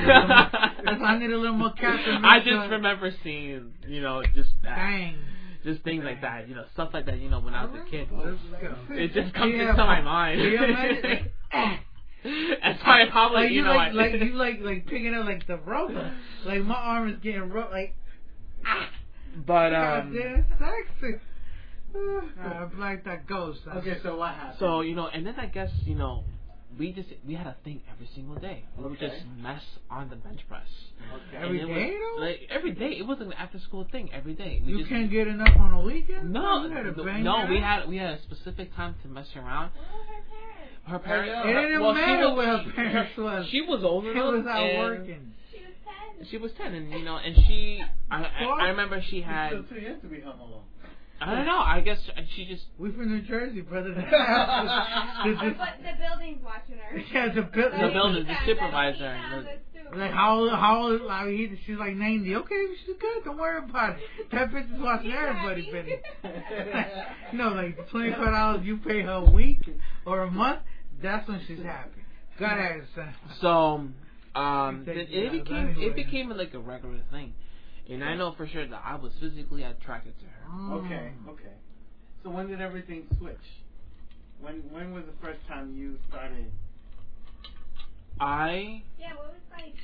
little, 0.88 0.99
more- 0.99 1.07
I 1.07 1.18
need 1.18 1.30
a 1.30 1.36
little 1.38 1.57
more 1.57 1.72
captain. 1.74 2.24
I 2.24 2.40
just 2.40 2.70
remember 2.70 3.12
seeing, 3.22 3.72
you 3.86 4.01
know, 4.03 4.22
just 4.34 4.51
that, 4.64 4.74
Bang. 4.76 5.16
Just 5.66 5.82
things 5.82 6.04
like 6.04 6.22
that, 6.22 6.48
you 6.48 6.54
know, 6.54 6.64
stuff 6.72 6.90
like 6.94 7.06
that, 7.06 7.18
you 7.18 7.28
know, 7.28 7.40
when 7.40 7.52
I 7.52 7.64
was 7.64 7.74
a 7.74 7.90
kid. 7.90 8.08
It 8.90 9.12
just 9.12 9.34
comes 9.34 9.52
Yeah, 9.54 9.70
into 9.70 9.84
my 9.84 10.00
mind. 10.00 10.40
Yeah, 10.40 10.60
man, 10.60 11.02
like, 11.02 11.32
ah. 11.52 11.80
That's 12.24 12.82
why 12.84 13.02
I 13.02 13.10
probably, 13.10 13.42
Like 13.42 13.50
you 13.50 13.56
you 13.56 13.64
know, 13.64 13.74
like 13.74 13.92
I, 13.92 13.94
like 13.94 14.12
you 14.14 14.32
like 14.34 14.60
like 14.60 14.86
picking 14.86 15.14
up 15.14 15.26
like 15.26 15.46
the 15.46 15.58
roper. 15.58 16.12
Like 16.44 16.62
my 16.62 16.74
arm 16.74 17.10
is 17.10 17.18
getting 17.22 17.50
rope. 17.50 17.70
Like 17.70 17.94
ah, 18.64 18.88
but 19.46 19.70
God 19.70 20.00
um, 20.02 20.12
damn 20.14 20.44
sexy. 20.58 21.20
I'm 22.42 22.80
like 22.80 23.04
that 23.04 23.26
ghost. 23.26 23.60
Okay, 23.76 23.98
so 24.02 24.16
what 24.16 24.34
happened? 24.34 24.56
so 24.58 24.80
you 24.80 24.94
know, 24.94 25.08
and 25.08 25.26
then 25.26 25.34
I 25.38 25.46
guess 25.46 25.70
you 25.84 25.94
know, 25.94 26.24
we 26.79 26.93
just 26.93 27.09
we 27.27 27.35
had 27.35 27.47
a 27.47 27.57
thing 27.64 27.81
every 27.93 28.09
single 28.14 28.37
day. 28.37 28.64
We 28.77 28.85
would 28.85 28.99
just 29.01 29.16
mess 29.39 29.62
on 29.91 30.09
the 30.11 30.16
bench 30.16 30.41
press. 30.49 30.66
Okay. 31.12 31.45
Every 31.45 31.61
And 31.61 31.70
it 31.70 31.74
day, 31.74 31.91
was, 31.91 32.16
though? 32.18 32.24
Like 32.24 32.41
every 32.51 32.72
day, 32.72 32.91
it 32.99 33.07
was 33.07 33.18
an 33.20 33.33
after 33.33 33.59
school 33.61 33.87
thing. 33.91 34.11
Every 34.12 34.35
day, 34.35 34.62
we 34.64 34.72
you 34.72 34.79
just, 34.79 34.91
can't 34.91 35.11
get 35.11 35.27
enough 35.29 35.57
on 35.59 35.72
a 35.72 35.81
weekend. 35.81 36.33
No, 36.33 36.66
no, 36.66 36.83
no, 36.83 37.47
we 37.49 37.61
had 37.61 37.89
we 37.89 37.97
had 37.97 38.11
a 38.18 38.22
specific 38.22 38.74
time 38.77 38.95
to 39.03 39.09
mess 39.09 39.27
around. 39.37 39.70
Where 40.85 40.99
her 40.99 40.99
parents? 40.99 41.33
Her 41.35 41.43
parents. 41.43 41.49
It 41.49 41.53
didn't 41.53 41.81
well, 41.83 41.95
she 41.95 42.01
matter 42.01 42.29
was- 42.29 42.37
where 42.37 42.59
her 42.59 42.72
parents 42.72 43.12
was. 43.18 43.47
She 43.51 43.61
was 43.62 43.83
old 43.85 44.05
She 44.05 44.11
enough. 44.11 44.35
was 44.35 44.47
out 44.47 44.62
and 44.62 44.79
working. 44.79 45.33
She 45.51 45.59
was 45.59 45.74
ten. 45.85 46.27
She 46.31 46.37
was 46.39 46.51
ten, 46.59 46.74
and 46.74 46.91
you 46.93 47.05
know, 47.05 47.16
and 47.16 47.35
she. 47.47 47.83
I 48.11 48.22
I, 48.22 48.45
I 48.45 48.68
remember 48.68 49.03
she 49.11 49.16
You're 49.16 49.27
had. 49.27 49.49
still 49.51 49.62
too 49.64 49.81
young 49.81 50.01
to 50.01 50.07
be 50.09 50.20
home 50.20 50.39
alone. 50.41 50.62
I 51.20 51.34
don't 51.34 51.46
know. 51.46 51.58
I 51.58 51.80
guess 51.80 51.98
she 52.34 52.44
just. 52.46 52.64
We're 52.78 52.92
from 52.92 53.08
New 53.10 53.22
Jersey, 53.22 53.62
brother. 53.62 53.94
the, 53.94 54.02
But 54.04 55.78
the, 55.78 55.82
the 55.82 55.92
building's 55.98 56.42
watching 56.44 56.76
her. 56.76 56.98
yeah, 57.12 57.32
the, 57.34 57.42
buil- 57.42 57.70
The 57.70 57.90
building, 57.92 58.26
the 58.26 58.34
supervisor. 58.44 59.18
Tina, 59.32 59.42
the- 59.92 59.98
Like 59.98 60.10
how 60.12 60.38
old, 60.40 60.50
how 60.50 60.82
old, 60.82 61.00
like 61.02 61.28
he, 61.28 61.58
she's 61.66 61.76
like 61.78 61.94
90. 61.96 62.34
Okay, 62.36 62.66
she's 62.84 62.96
good. 63.00 63.24
Don't 63.24 63.38
worry 63.38 63.58
about 63.58 63.96
it. 63.96 64.02
That 64.32 64.50
bitch 64.50 64.74
is 64.74 64.80
watching 64.80 65.10
She's 65.10 65.18
everybody, 65.18 65.64
happy. 65.64 66.02
Benny. 66.22 66.86
you 67.32 67.38
know, 67.38 67.48
like 67.50 67.88
$25 67.90 68.64
you 68.64 68.76
pay 68.78 69.02
her 69.02 69.12
a 69.12 69.30
week 69.30 69.60
or 70.04 70.22
a 70.22 70.30
month, 70.30 70.60
that's 71.02 71.26
when 71.28 71.40
she's 71.46 71.62
happy. 71.62 72.02
Go 72.38 72.44
ahead, 72.46 72.82
son. 72.94 73.14
So, 73.40 73.88
um, 74.38 74.84
it, 74.86 74.96
it 74.98 75.08
it 75.10 75.32
became 75.32 75.68
anyway. 75.68 75.86
it 75.86 75.96
became 75.96 76.28
like 76.30 76.52
a 76.52 76.58
regular 76.58 77.00
thing, 77.10 77.32
and 77.91 78.05
I 78.05 78.14
know 78.16 78.34
for 78.37 78.47
sure 78.47 78.66
that 78.66 78.82
I 78.84 78.97
was 78.97 79.12
physically 79.20 79.62
attracted 79.62 80.14
to 80.20 80.24
her. 80.26 80.49
Mm. 80.51 80.84
Okay, 80.84 81.12
okay. 81.30 81.55
So 82.22 82.30
when 82.30 82.49
did 82.49 82.61
everything 82.61 83.07
switch? 83.18 83.37
When 84.41 84.62
when 84.70 84.93
was 84.93 85.05
the 85.05 85.26
first 85.26 85.41
time 85.49 85.74
you 85.76 85.99
started? 86.09 86.51
I 88.20 88.82
Yeah, 88.99 89.14
what 89.16 89.28
was 89.28 89.43
like, 89.51 89.74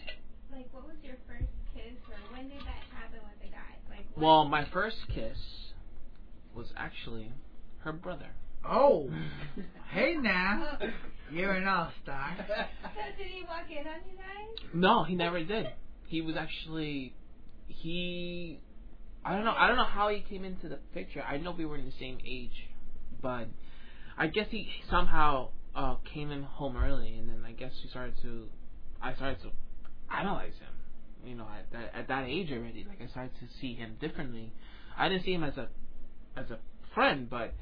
like 0.50 0.66
what 0.72 0.86
was 0.86 0.96
your 1.03 1.16
first 1.26 1.50
kiss, 1.74 1.94
or 2.09 2.36
when 2.36 2.48
did 2.48 2.61
that 2.61 2.82
happen 2.92 3.20
with 3.22 3.40
the 3.42 3.48
guy? 3.48 3.76
Like, 3.90 4.07
what- 4.14 4.22
well, 4.22 4.44
my 4.48 4.64
first 4.72 4.96
kiss 5.14 5.38
was 6.55 6.72
actually 6.76 7.32
her 7.78 7.92
brother. 7.92 8.28
Oh, 8.64 9.11
hey 9.92 10.14
now. 10.16 10.78
Oh. 10.80 10.86
You're 11.30 11.53
an 11.53 11.66
all-star. 11.66 12.36
So 12.82 13.00
did 13.16 13.26
he 13.26 13.42
walk 13.44 13.70
in 13.70 13.86
on 13.86 14.00
you 14.07 14.16
guys? 14.16 14.68
No, 14.74 15.03
he 15.05 15.14
never 15.14 15.42
did. 15.42 15.66
He 16.07 16.20
was 16.20 16.36
actually 16.36 17.14
he. 17.82 18.60
I 19.24 19.34
don't 19.34 19.44
know. 19.44 19.54
I 19.56 19.68
don't 19.68 19.76
know 19.76 19.84
how 19.84 20.08
he 20.08 20.20
came 20.20 20.44
into 20.44 20.68
the 20.68 20.78
picture. 20.94 21.22
I 21.22 21.36
know 21.38 21.52
we 21.52 21.64
were 21.64 21.76
in 21.76 21.84
the 21.84 21.92
same 21.98 22.18
age, 22.26 22.68
but 23.20 23.46
I 24.18 24.26
guess 24.28 24.46
he 24.50 24.68
somehow 24.90 25.48
uh 25.74 25.96
came 26.12 26.30
in 26.30 26.42
home 26.42 26.76
early, 26.76 27.16
and 27.18 27.28
then 27.28 27.44
I 27.46 27.52
guess 27.52 27.72
we 27.82 27.90
started 27.90 28.14
to. 28.22 28.48
I 29.00 29.14
started 29.14 29.42
to 29.42 29.50
analyze 30.14 30.54
him. 30.54 30.74
You 31.24 31.36
know, 31.36 31.44
at 31.44 31.70
that 31.72 31.94
at 31.94 32.08
that 32.08 32.24
age 32.24 32.50
already, 32.50 32.84
like 32.88 33.00
I 33.00 33.06
started 33.10 33.32
to 33.40 33.46
see 33.60 33.74
him 33.74 33.96
differently. 34.00 34.52
I 34.98 35.08
didn't 35.08 35.24
see 35.24 35.32
him 35.32 35.44
as 35.44 35.56
a 35.56 35.68
as 36.36 36.50
a 36.50 36.58
friend, 36.94 37.28
but 37.30 37.54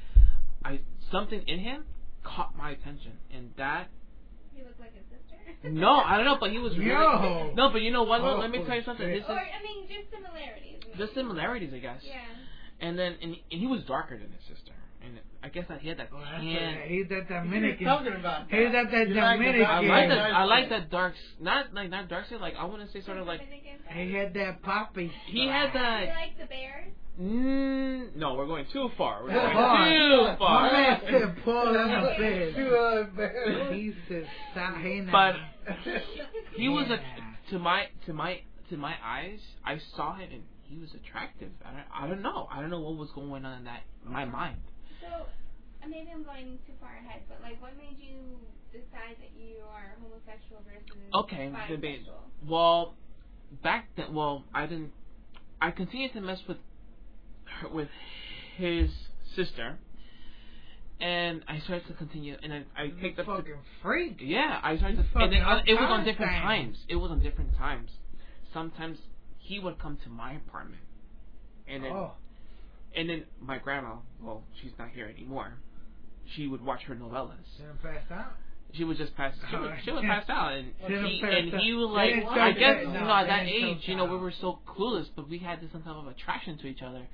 I 0.65 0.81
something 1.11 1.43
in 1.47 1.61
him 1.61 1.85
caught 2.25 2.57
my 2.57 2.71
attention, 2.71 3.13
and 3.33 3.51
that 3.57 3.89
He 4.55 4.63
looked 4.63 4.81
like 4.81 4.95
his 4.95 5.05
sister. 5.05 5.30
No, 5.65 5.97
I 6.01 6.17
don't 6.17 6.25
know, 6.27 6.39
but 6.41 6.51
he 6.51 6.59
was 6.59 6.77
really 6.79 6.91
Yo. 6.91 7.53
no, 7.55 7.71
but 7.71 7.83
you 7.83 7.91
know 7.91 8.03
what? 8.05 8.23
Let- 8.23 8.39
Let 8.39 8.51
me 8.51 8.59
Oh, 8.59 8.65
tell 8.67 8.77
you 8.77 8.83
something. 8.85 9.07
This 9.09 9.25
Or 9.29 9.35
is 9.35 9.39
I 9.39 9.63
mean, 9.63 9.89
just 9.89 10.11
similarities. 10.11 10.81
the 10.99 11.09
similarities, 11.15 11.73
I 11.75 11.79
guess. 11.79 12.01
Yeah. 12.03 12.21
And 12.81 12.99
then 12.99 13.17
and, 13.23 13.37
and 13.51 13.61
he 13.61 13.67
was 13.67 13.83
darker 13.85 14.17
than 14.19 14.31
his 14.33 14.41
sister, 14.57 14.73
and 15.03 15.19
I 15.43 15.49
guess 15.49 15.67
that 15.69 15.81
he 15.81 15.89
had 15.89 15.99
that 15.99 16.09
Oh, 16.13 16.19
that's 16.19 16.31
tan. 16.43 16.75
okay. 16.79 16.87
He's 16.89 17.09
that 17.09 17.29
What 17.29 17.37
are 17.37 17.45
you 17.45 17.51
Dominican. 17.51 17.87
talking 17.87 18.13
about? 18.15 18.51
He's 18.51 18.73
that, 18.73 18.91
that 18.91 19.09
You 19.09 19.15
like 19.15 19.39
the 19.39 19.45
Dominican. 19.45 19.67
I 19.67 19.81
like 19.81 20.09
that. 20.09 20.19
I 20.33 20.45
like 20.45 20.69
that 20.71 20.91
dark. 20.91 21.15
Not 21.41 21.75
like 21.75 21.91
not 21.91 22.09
dark 22.09 22.27
skin. 22.27 22.41
Like 22.41 22.55
I 22.57 22.65
want 22.65 22.81
to 22.87 22.91
say 22.93 23.05
sort 23.05 23.19
of 23.19 23.27
like 23.27 23.41
Dominican 23.41 23.79
He 23.95 24.13
had 24.15 24.33
that 24.35 24.63
poppy. 24.63 25.13
he 25.27 25.47
had 25.47 25.67
You 25.75 25.81
that. 25.81 26.07
like 26.09 26.39
the 26.39 26.47
bears? 26.47 26.93
Mm, 27.21 28.17
no, 28.17 28.35
we're 28.35 28.47
going 28.47 28.65
too 28.73 28.89
far. 28.97 29.23
We're 29.23 29.31
going 29.35 29.53
Far. 29.53 29.89
too 29.89 30.23
My 30.23 30.37
far. 30.39 30.73
man 30.73 31.01
said 31.05 31.45
Paul 31.45 31.69
in 31.69 31.75
the 31.75 33.11
bed. 33.15 33.71
You. 33.71 33.75
He 33.77 33.95
said, 34.09 34.27
"Stop. 34.53 34.75
But 35.13 35.35
he 36.57 36.69
was 36.71 36.87
a 36.91 36.99
to 37.51 37.59
my 37.59 37.87
to 38.07 38.13
my 38.15 38.41
to 38.71 38.77
my 38.79 38.95
eyes. 39.05 39.39
I 39.65 39.79
saw 39.97 40.17
him 40.17 40.31
and 40.33 40.43
he 40.63 40.79
was 40.79 40.91
attractive. 40.95 41.51
I 41.65 41.71
don't, 41.73 41.85
I 42.05 42.07
don't 42.09 42.23
know. 42.23 42.49
I 42.51 42.61
don't 42.61 42.71
know 42.71 42.81
what 42.81 42.97
was 42.97 43.11
going 43.15 43.45
on 43.45 43.59
in 43.59 43.65
that 43.65 43.83
my 44.05 44.25
mind. 44.25 44.57
So, 45.03 45.27
maybe 45.89 46.11
I'm 46.15 46.23
going 46.23 46.59
too 46.67 46.73
far 46.81 46.91
ahead, 47.05 47.23
but 47.29 47.41
like, 47.43 47.61
what 47.61 47.77
made 47.77 47.97
you 47.99 48.39
decide 48.73 49.17
that 49.19 49.31
you 49.39 49.57
are 49.75 49.95
homosexual 50.01 50.63
versus 50.65 50.87
Okay, 51.15 51.53
debate. 51.69 52.07
bisexual? 52.07 52.49
Well, 52.49 52.95
back 53.63 53.89
then, 53.97 54.15
well, 54.15 54.45
I 54.55 54.65
didn't. 54.67 54.93
I 55.61 55.71
continued 55.73 56.13
to 56.15 56.21
mess 56.23 56.39
with 56.49 56.57
her, 56.57 56.63
with 57.73 57.89
his 58.57 58.91
sister, 59.37 59.79
and 61.01 61.43
I 61.49 61.61
started 61.61 61.87
to 61.89 61.95
continue, 61.95 62.37
and 62.43 62.53
I, 62.53 62.65
I 62.77 62.89
picked 63.01 63.19
up. 63.19 63.27
fucking 63.27 63.45
The, 63.53 63.59
freak. 63.83 64.19
yeah, 64.21 64.61
I 64.63 64.77
started 64.77 64.97
to, 64.97 65.19
and 65.19 65.33
it, 65.33 65.43
it 65.67 65.75
was 65.75 65.89
on 65.91 66.05
different 66.05 66.33
thing. 66.33 66.43
times. 66.43 66.77
It 66.89 66.97
was 66.97 67.11
on 67.11 67.21
different 67.23 67.57
times. 67.57 67.91
Sometimes 68.53 68.99
he 69.39 69.59
would 69.61 69.79
come 69.79 69.99
to 70.05 70.11
my 70.11 70.35
apartment, 70.35 70.83
and 71.67 71.85
then 71.85 71.93
Oh, 71.93 72.13
and 72.95 73.09
then 73.09 73.25
my 73.41 73.59
grandma. 73.59 73.97
Well, 74.23 74.43
she's 74.61 74.73
not 74.79 74.91
here 74.91 75.07
anymore. 75.07 75.55
She 76.37 76.47
would 76.47 76.65
watch 76.65 76.83
her 76.83 76.95
novelas. 76.95 77.37
didn't 77.59 77.83
pass 77.83 78.03
out. 78.11 78.33
She 78.75 78.85
was 78.85 78.99
just 78.99 79.17
pass. 79.17 79.35
She 79.51 79.57
was, 79.57 79.71
she 79.85 79.91
was 79.91 80.03
passed 80.07 80.31
out, 80.31 80.53
and 80.53 80.67
he 80.87 81.21
passed 81.21 81.35
and 81.35 81.61
he 81.61 81.73
was 81.73 81.91
like, 81.91 82.13
I 82.39 82.53
guess 82.53 82.83
you 82.83 82.93
know 82.93 83.11
at 83.11 83.27
that 83.27 83.47
age, 83.47 83.79
you 83.87 83.97
know, 83.97 84.05
we 84.05 84.17
were 84.19 84.33
so 84.41 84.61
clueless, 84.69 85.07
but 85.17 85.29
we 85.29 85.39
had 85.39 85.61
this 85.61 85.71
some 85.73 85.83
type 85.83 85.97
of 85.97 86.07
attraction 86.07 86.59
to 86.59 86.67
each 86.67 86.83
other. 86.83 87.07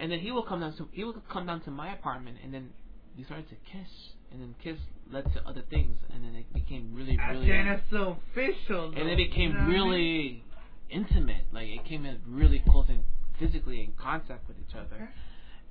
And 0.00 0.10
then 0.10 0.18
he 0.20 0.32
would 0.32 0.46
come 0.46 0.60
down 0.60 0.74
to 0.78 0.88
he 0.92 1.04
would 1.04 1.16
come 1.30 1.46
down 1.46 1.60
to 1.62 1.70
my 1.70 1.92
apartment, 1.92 2.38
and 2.42 2.52
then 2.54 2.70
we 3.16 3.24
started 3.24 3.48
to 3.50 3.56
kiss, 3.70 3.88
and 4.32 4.40
then 4.40 4.54
kiss 4.62 4.78
led 5.12 5.24
to 5.34 5.46
other 5.46 5.62
things, 5.68 5.98
and 6.14 6.24
then 6.24 6.34
it 6.36 6.50
became 6.54 6.94
really, 6.94 7.18
really, 7.30 7.46
think 7.46 7.66
that's 7.66 7.82
so 7.90 8.16
official. 8.32 8.86
and 8.86 8.96
though, 8.96 9.12
it 9.12 9.16
became 9.16 9.50
you 9.50 9.54
know 9.54 9.58
what 9.58 9.62
I 9.62 9.68
mean? 9.68 9.90
really 9.90 10.44
intimate. 10.90 11.44
Like 11.52 11.68
it 11.68 11.84
came 11.84 12.06
in 12.06 12.18
really 12.26 12.62
close 12.70 12.86
and 12.88 13.00
physically 13.38 13.80
in 13.84 13.92
contact 14.00 14.48
with 14.48 14.56
each 14.58 14.74
other, 14.74 14.96
Okay. 14.96 15.10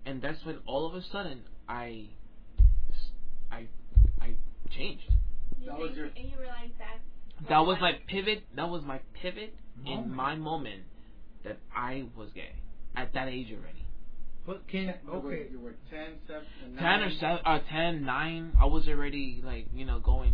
and 0.06 0.22
that's 0.22 0.46
when 0.46 0.58
all 0.68 0.86
of 0.88 0.94
a 0.96 1.02
sudden 1.12 1.42
I, 1.68 2.06
I, 3.52 3.68
I 4.22 4.36
changed. 4.78 5.10
You 5.60 5.68
That 5.72 5.80
was 5.80 5.92
your- 5.96 6.06
and 6.06 6.18
you 6.30 6.38
realized 6.40 6.78
that. 6.78 7.00
That 7.50 7.60
was 7.66 7.78
my 7.82 7.94
pivot. 8.08 8.44
That 8.56 8.70
was 8.70 8.84
my 8.84 9.00
pivot 9.22 9.56
in 9.86 10.14
my 10.14 10.36
moment 10.36 10.84
that 11.46 11.58
I 11.76 12.06
was 12.16 12.30
gay 12.36 12.52
at 12.96 13.14
that 13.14 13.28
age 13.30 13.48
already. 13.52 13.86
But 14.50 14.66
can 14.68 14.98
You 15.06 15.12
were- 15.12 15.18
okay. 15.30 15.46
You 15.52 15.60
were 15.60 15.76
10, 15.94 16.26
7, 16.26 16.42
ten 16.82 17.04
or 17.06 17.12
seven, 17.22 17.46
uh, 17.46 17.60
ten, 17.70 18.04
nine. 18.04 18.58
I 18.60 18.66
was 18.66 18.88
already 18.90 19.42
like 19.46 19.68
you 19.72 19.86
know 19.86 20.00
going. 20.00 20.34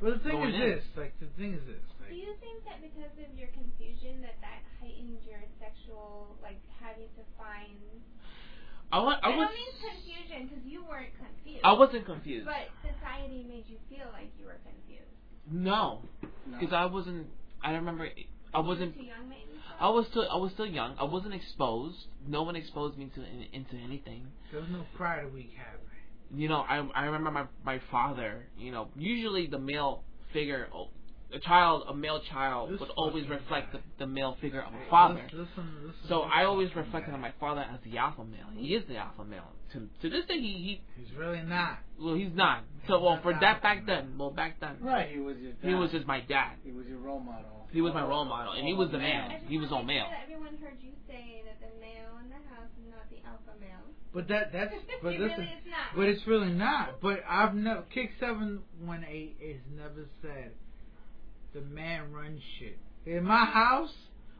But 0.00 0.14
the 0.14 0.18
thing 0.24 0.32
Going 0.40 0.48
is 0.48 0.54
in. 0.56 0.60
this, 0.72 0.84
like 0.96 1.12
the 1.20 1.26
thing 1.36 1.52
is 1.52 1.64
this, 1.68 1.84
Do 2.08 2.14
you 2.16 2.32
think 2.40 2.64
that 2.64 2.80
because 2.80 3.12
of 3.20 3.28
your 3.38 3.48
confusion 3.52 4.22
that 4.22 4.40
that 4.40 4.64
heightened 4.80 5.20
your 5.28 5.44
sexual, 5.60 6.34
like 6.40 6.56
having 6.80 7.08
to 7.20 7.22
find? 7.36 7.76
I 8.90 8.98
was. 9.00 9.20
I 9.22 9.28
I 9.30 9.36
was. 9.36 9.48
don't 9.48 9.54
mean 9.54 9.74
confusion 9.84 10.48
because 10.48 10.64
you 10.64 10.84
weren't 10.88 11.12
confused. 11.20 11.60
I 11.62 11.72
wasn't 11.74 12.06
confused. 12.06 12.46
But 12.48 12.72
society 12.80 13.44
made 13.44 13.68
you 13.68 13.76
feel 13.92 14.08
like 14.16 14.32
you 14.40 14.46
were 14.46 14.60
confused. 14.64 15.12
No, 15.50 16.00
No. 16.48 16.58
because 16.58 16.72
I 16.72 16.86
wasn't. 16.86 17.28
I 17.62 17.74
remember. 17.74 18.08
I 18.54 18.60
wasn't. 18.60 18.94
Too 18.94 19.04
young, 19.04 19.28
maybe. 19.28 19.40
I 19.80 19.88
was 19.88 20.06
still. 20.10 20.26
I 20.30 20.36
was 20.36 20.52
still 20.52 20.66
young. 20.66 20.94
I 21.00 21.04
wasn't 21.04 21.34
exposed. 21.34 21.96
No 22.26 22.42
one 22.42 22.56
exposed 22.56 22.96
me 22.98 23.10
to 23.14 23.20
into 23.52 23.74
anything. 23.76 24.26
there 24.50 24.60
was 24.60 24.70
no 24.70 24.84
Pride 24.96 25.32
Week 25.32 25.50
happening. 25.56 26.40
you 26.42 26.48
know, 26.48 26.60
I 26.68 26.86
I 26.94 27.04
remember 27.06 27.30
my 27.30 27.44
my 27.64 27.80
father. 27.90 28.46
You 28.58 28.72
know, 28.72 28.88
usually 28.96 29.46
the 29.46 29.58
male 29.58 30.02
figure, 30.32 30.68
oh, 30.74 30.88
a 31.34 31.38
child, 31.40 31.84
a 31.88 31.94
male 31.94 32.20
child 32.30 32.72
This 32.72 32.80
would 32.80 32.90
always 32.90 33.26
reflect 33.28 33.72
the, 33.72 33.80
the 33.98 34.06
male 34.06 34.36
figure 34.40 34.60
of 34.62 34.72
a 34.72 34.90
father. 34.90 35.22
Listen, 35.24 35.38
listen, 35.40 35.74
listen 35.86 36.08
So 36.08 36.20
to 36.22 36.26
I 36.26 36.44
always 36.44 36.68
reflected 36.76 37.10
guy. 37.10 37.14
on 37.16 37.20
my 37.20 37.32
father 37.40 37.62
as 37.62 37.80
the 37.84 37.98
alpha 37.98 38.24
male. 38.24 38.46
He 38.54 38.74
is 38.74 38.84
the 38.88 38.96
alpha 38.96 39.24
male. 39.24 39.48
To 39.72 39.88
to 40.02 40.10
this 40.10 40.26
day, 40.26 40.38
he 40.40 40.80
He's 40.96 41.12
really 41.16 41.42
not. 41.42 41.78
well 41.98 42.14
he's 42.14 42.34
not. 42.34 42.64
So 42.86 43.00
well 43.00 43.14
not 43.14 43.22
for 43.22 43.32
that 43.32 43.62
back 43.62 43.86
male. 43.86 43.96
then, 44.02 44.18
well 44.18 44.30
back 44.30 44.60
then, 44.60 44.76
Right, 44.80 45.08
he 45.12 45.18
was 45.20 45.36
your 45.38 45.52
dad. 45.52 45.68
he 45.68 45.74
was 45.74 45.90
just 45.90 46.06
my 46.06 46.20
dad. 46.20 46.56
He 46.62 46.70
was 46.72 46.86
your 46.86 46.98
role 46.98 47.20
model. 47.20 47.61
He 47.72 47.80
was 47.80 47.94
my 47.94 48.06
role 48.06 48.24
model, 48.24 48.52
and 48.52 48.66
he 48.66 48.74
was 48.74 48.90
the 48.90 48.98
man. 48.98 49.40
He 49.48 49.58
was 49.58 49.70
wanna 49.70 49.80
all 49.80 49.86
male. 49.86 50.06
everyone 50.22 50.58
heard 50.62 50.76
you 50.80 50.92
say 51.08 51.42
that 51.46 51.58
the 51.60 51.80
male 51.80 52.20
in 52.22 52.28
the 52.28 52.42
house 52.54 52.68
is 52.78 52.90
not 52.90 53.08
the 53.10 53.16
alpha 53.26 53.58
male. 53.60 53.80
But 54.12 54.28
that 54.28 54.52
that's 54.52 54.74
but 55.02 55.14
it 55.14 55.20
listen, 55.20 55.38
really 55.38 55.50
is 55.52 55.66
not. 55.70 55.96
but 55.96 56.08
it's 56.08 56.26
really 56.26 56.52
not. 56.52 57.00
But 57.00 57.20
I've 57.28 57.54
never 57.54 57.82
kick 57.92 58.12
seven 58.20 58.60
one 58.80 59.04
eight 59.08 59.36
has 59.40 59.60
never 59.74 60.06
said 60.20 60.52
the 61.54 61.62
man 61.62 62.12
runs 62.12 62.40
shit. 62.58 62.78
In 63.06 63.24
my 63.24 63.44
house, 63.46 63.92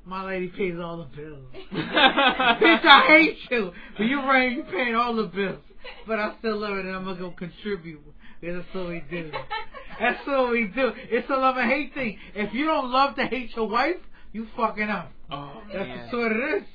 my 0.05 0.25
lady 0.25 0.49
pays 0.49 0.75
all 0.79 0.99
the 0.99 1.17
bills. 1.17 1.47
Bitch, 1.73 2.85
I 2.85 3.05
hate 3.07 3.39
you. 3.51 3.73
But 3.97 4.05
you 4.05 4.19
right, 4.19 4.53
you 4.53 4.65
paying 4.65 4.95
all 4.95 5.15
the 5.15 5.25
bills. 5.25 5.63
But 6.07 6.19
I 6.19 6.35
still 6.39 6.59
love 6.59 6.77
it 6.79 6.85
and 6.85 6.95
I'm 6.95 7.05
gonna 7.05 7.19
go 7.19 7.31
contribute. 7.31 8.01
Because 8.41 8.63
that's 8.63 8.75
what 8.75 8.89
we 8.89 9.03
do. 9.11 9.31
That's 10.01 10.27
what 10.27 10.51
we 10.51 10.67
do. 10.67 10.93
It's 11.11 11.29
a 11.31 11.35
love 11.35 11.57
and 11.57 11.71
hate 11.71 11.95
thing. 11.95 12.19
If 12.35 12.53
you 12.55 12.67
don't 12.67 12.91
love 12.91 13.17
to 13.17 13.27
hate 13.27 13.55
your 13.57 13.69
wife, 13.69 13.97
you 14.33 14.47
fucking 14.57 14.89
up. 14.89 15.13
Oh 15.31 15.63
That's 15.73 15.89
man. 15.89 16.09
what 16.13 16.33
it 16.33 16.63
is. 16.63 16.69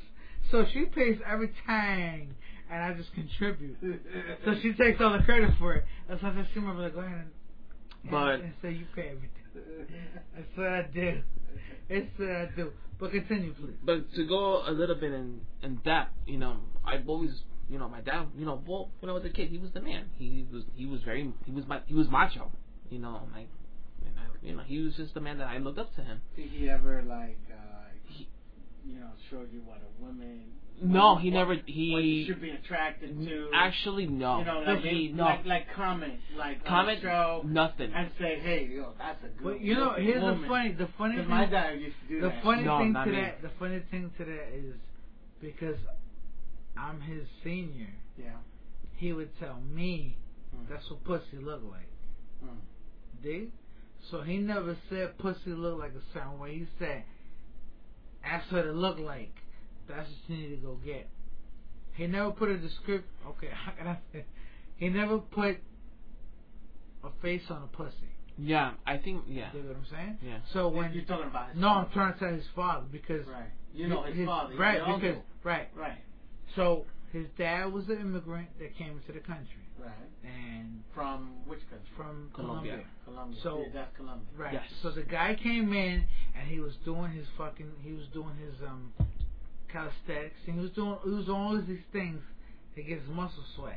So 0.51 0.65
she 0.74 0.86
pays 0.86 1.18
every 1.30 1.51
time, 1.65 2.36
and 2.72 2.84
I 2.84 2.93
just 2.93 3.13
contribute. 3.13 3.78
So 4.45 4.53
she 4.61 4.74
takes 4.74 5.01
all 5.01 5.13
the 5.13 5.24
credit 5.24 5.51
for 5.59 5.74
it. 5.76 5.86
That's 6.07 6.22
why 6.24 6.30
I 6.32 6.36
said 6.36 6.47
she 6.53 6.59
might 6.59 6.78
like, 6.78 6.93
go 6.93 7.01
ahead 7.01 7.11
and, 7.13 7.30
and, 8.03 8.11
But- 8.11 8.39
and 8.41 8.53
say 8.61 8.72
you 8.72 8.86
pay 8.95 9.09
everything. 9.09 9.30
That's 10.36 10.47
what 10.55 10.68
I 10.68 10.82
do. 10.93 11.22
It's 11.89 12.20
what 12.20 12.30
I 12.30 12.45
do. 12.55 12.72
But 12.99 13.11
continue, 13.11 13.53
please. 13.53 13.76
But 13.84 14.11
to 14.15 14.26
go 14.28 14.63
a 14.68 14.72
little 14.72 14.95
bit 14.95 15.11
in 15.13 15.41
in 15.63 15.76
depth, 15.86 16.11
you 16.26 16.38
know, 16.38 16.57
I've 16.86 17.07
always, 17.07 17.32
you 17.70 17.78
know, 17.78 17.88
my 17.88 18.01
dad, 18.01 18.28
you 18.38 18.45
know, 18.45 18.61
well, 18.68 18.89
when 18.99 19.09
I 19.09 19.13
was 19.13 19.24
a 19.26 19.30
kid, 19.30 19.49
he 19.49 19.57
was 19.57 19.72
the 19.72 19.82
man. 19.82 20.05
He 20.18 20.45
was 20.51 20.63
he 20.76 20.86
was 20.86 21.01
very 21.03 21.32
he 21.45 21.51
was 21.51 21.65
my 21.68 21.82
he 21.86 21.93
was 21.93 22.07
macho, 22.09 22.51
you 22.89 22.99
know, 22.99 23.21
like, 23.33 23.49
and 24.05 24.13
I, 24.17 24.45
you 24.45 24.55
know, 24.55 24.63
he 24.63 24.79
was 24.81 24.95
just 24.95 25.13
the 25.13 25.21
man 25.21 25.38
that 25.39 25.47
I 25.47 25.57
looked 25.57 25.79
up 25.79 25.93
to 25.95 26.01
him. 26.03 26.21
Did 26.35 26.49
he 26.49 26.69
ever 26.69 27.03
like, 27.03 27.38
uh, 27.51 27.89
He- 28.05 28.27
you 28.85 28.99
know, 28.99 29.09
show 29.29 29.41
you 29.51 29.61
what 29.65 29.77
a 29.81 30.03
woman? 30.03 30.43
No, 30.79 31.15
he 31.15 31.31
never 31.31 31.55
What 31.55 31.67
you 31.67 31.73
he 31.73 32.25
should 32.27 32.39
be 32.39 32.51
attracted 32.51 33.19
to. 33.25 33.49
actually 33.51 34.05
no, 34.05 34.38
you 34.39 34.45
know, 34.45 34.59
like, 34.59 34.81
he 34.83 35.07
no 35.11 35.23
like, 35.23 35.45
like 35.45 35.73
comment, 35.75 36.13
like 36.38 36.63
comment 36.65 36.99
show, 37.01 37.41
nothing. 37.45 37.91
and 37.95 38.11
say, 38.19 38.39
hey, 38.39 38.69
yo, 38.71 38.93
that's 38.99 39.17
a 39.23 39.27
good. 39.29 39.43
But 39.43 39.61
you 39.61 39.73
know, 39.73 39.93
here's 39.97 40.21
woman. 40.21 40.41
the 40.43 40.47
funny, 40.47 40.71
the 40.73 40.88
funny 40.97 41.15
'Cause 41.15 41.23
thing. 41.23 41.29
my 41.31 41.45
dad 41.47 41.81
used 41.81 41.95
to 42.03 42.07
do 42.07 42.21
the 42.21 42.27
that. 42.29 42.43
funny 42.43 42.63
No, 42.63 42.77
thing 42.77 42.93
not 42.93 43.05
to 43.05 43.09
me. 43.11 43.17
that, 43.21 43.41
the 43.41 43.49
funny 43.57 43.79
thing 43.89 44.11
to 44.19 44.25
that 44.25 44.53
is 44.55 44.75
because 45.41 45.77
I'm 46.77 47.01
his 47.01 47.25
senior. 47.43 47.89
Yeah. 48.15 48.38
He 48.97 49.13
would 49.13 49.35
tell 49.39 49.59
me 49.61 50.15
Mm. 50.55 50.69
that's 50.69 50.89
what 50.91 51.03
pussy 51.05 51.38
look 51.41 51.63
like. 51.71 51.89
Mm. 52.45 52.59
Dig? 53.24 53.49
So 54.11 54.22
he 54.22 54.38
never 54.38 54.78
said 54.89 55.18
pussy 55.18 55.39
look 55.51 55.80
like 55.80 55.91
a 55.91 56.13
certain 56.13 56.39
way. 56.39 56.53
He 56.59 56.68
said, 56.80 57.03
that's 58.24 58.49
what 58.51 58.65
it 58.65 58.74
look 58.76 58.99
like. 58.99 59.34
That's 59.88 60.09
what 60.09 60.18
you 60.38 60.38
need 60.49 60.55
to 60.55 60.61
go 60.61 60.78
get. 60.86 61.09
He 61.95 62.07
never 62.07 62.32
put 62.32 62.49
a 62.49 62.57
description. 62.57 63.09
Okay, 63.28 63.49
how 63.53 63.72
can 63.72 63.88
I 63.88 63.97
say? 64.13 64.26
He 64.76 64.89
never 64.89 65.18
put 65.20 65.57
a 67.03 67.09
face 67.22 67.41
on 67.49 67.63
a 67.63 67.76
pussy. 67.76 67.93
Yeah, 68.38 68.74
I 68.86 68.97
think 68.97 69.24
yeah, 69.28 69.47
You 69.53 69.61
dig 69.61 69.68
what 69.70 69.78
I'm 69.78 69.86
saying? 69.89 70.18
yeah. 70.24 70.38
So 70.53 70.68
when 70.68 70.93
you're 70.93 71.05
talking 71.05 71.28
about 71.28 71.49
his 71.51 71.59
no, 71.59 71.70
I'm 71.70 71.89
trying 71.91 72.13
to 72.13 72.20
tell 72.20 72.30
his 72.32 72.45
father 72.55 72.86
because 72.91 73.26
Right. 73.26 73.49
You 73.74 73.88
know 73.88 74.03
his, 74.03 74.26
father. 74.28 74.55
right? 74.55 74.78
your 74.78 74.86
uncle. 74.88 75.09
Because 75.09 75.24
right. 75.43 75.68
Right. 75.76 75.97
So 76.55 76.86
his 77.11 77.26
dad 77.38 77.74
was 77.74 77.88
an 77.89 77.99
immigrant 77.99 78.47
that 78.59 78.78
came 78.78 78.91
into 78.91 79.11
the 79.11 79.26
country, 79.26 79.65
Right. 79.80 79.91
and 80.23 80.84
From 80.93 81.36
which 81.45 81.59
country? 81.69 81.88
from 81.95 82.30
Colombia. 82.34 82.84
Colombia. 83.05 83.39
Colombia. 83.39 83.39
So- 83.43 83.59
yeah, 83.61 83.73
that's 83.73 83.95
Colombia. 83.95 84.28
Right. 84.36 84.53
Yes. 84.53 84.63
So 84.82 84.91
the 84.91 85.03
guy 85.03 85.36
came 85.41 85.73
in 85.73 86.03
and 86.38 86.47
he 86.49 86.59
was 86.59 86.73
doing 86.86 87.11
his 87.11 87.28
fucking 87.38 87.71
he 87.84 87.93
was 87.93 88.05
doing 88.13 88.36
his 88.38 88.55
um 88.67 88.91
calisthenics 89.71 90.36
and 90.47 90.55
he 90.55 90.61
was 90.61 90.71
doing 90.71 90.97
he 91.03 91.09
was 91.11 91.25
doing 91.25 91.38
all 91.39 91.61
these 91.61 91.86
things 91.91 92.21
to 92.75 92.84
get 92.84 92.99
his 92.99 93.09
muscle 93.09 93.43
swag. 93.55 93.75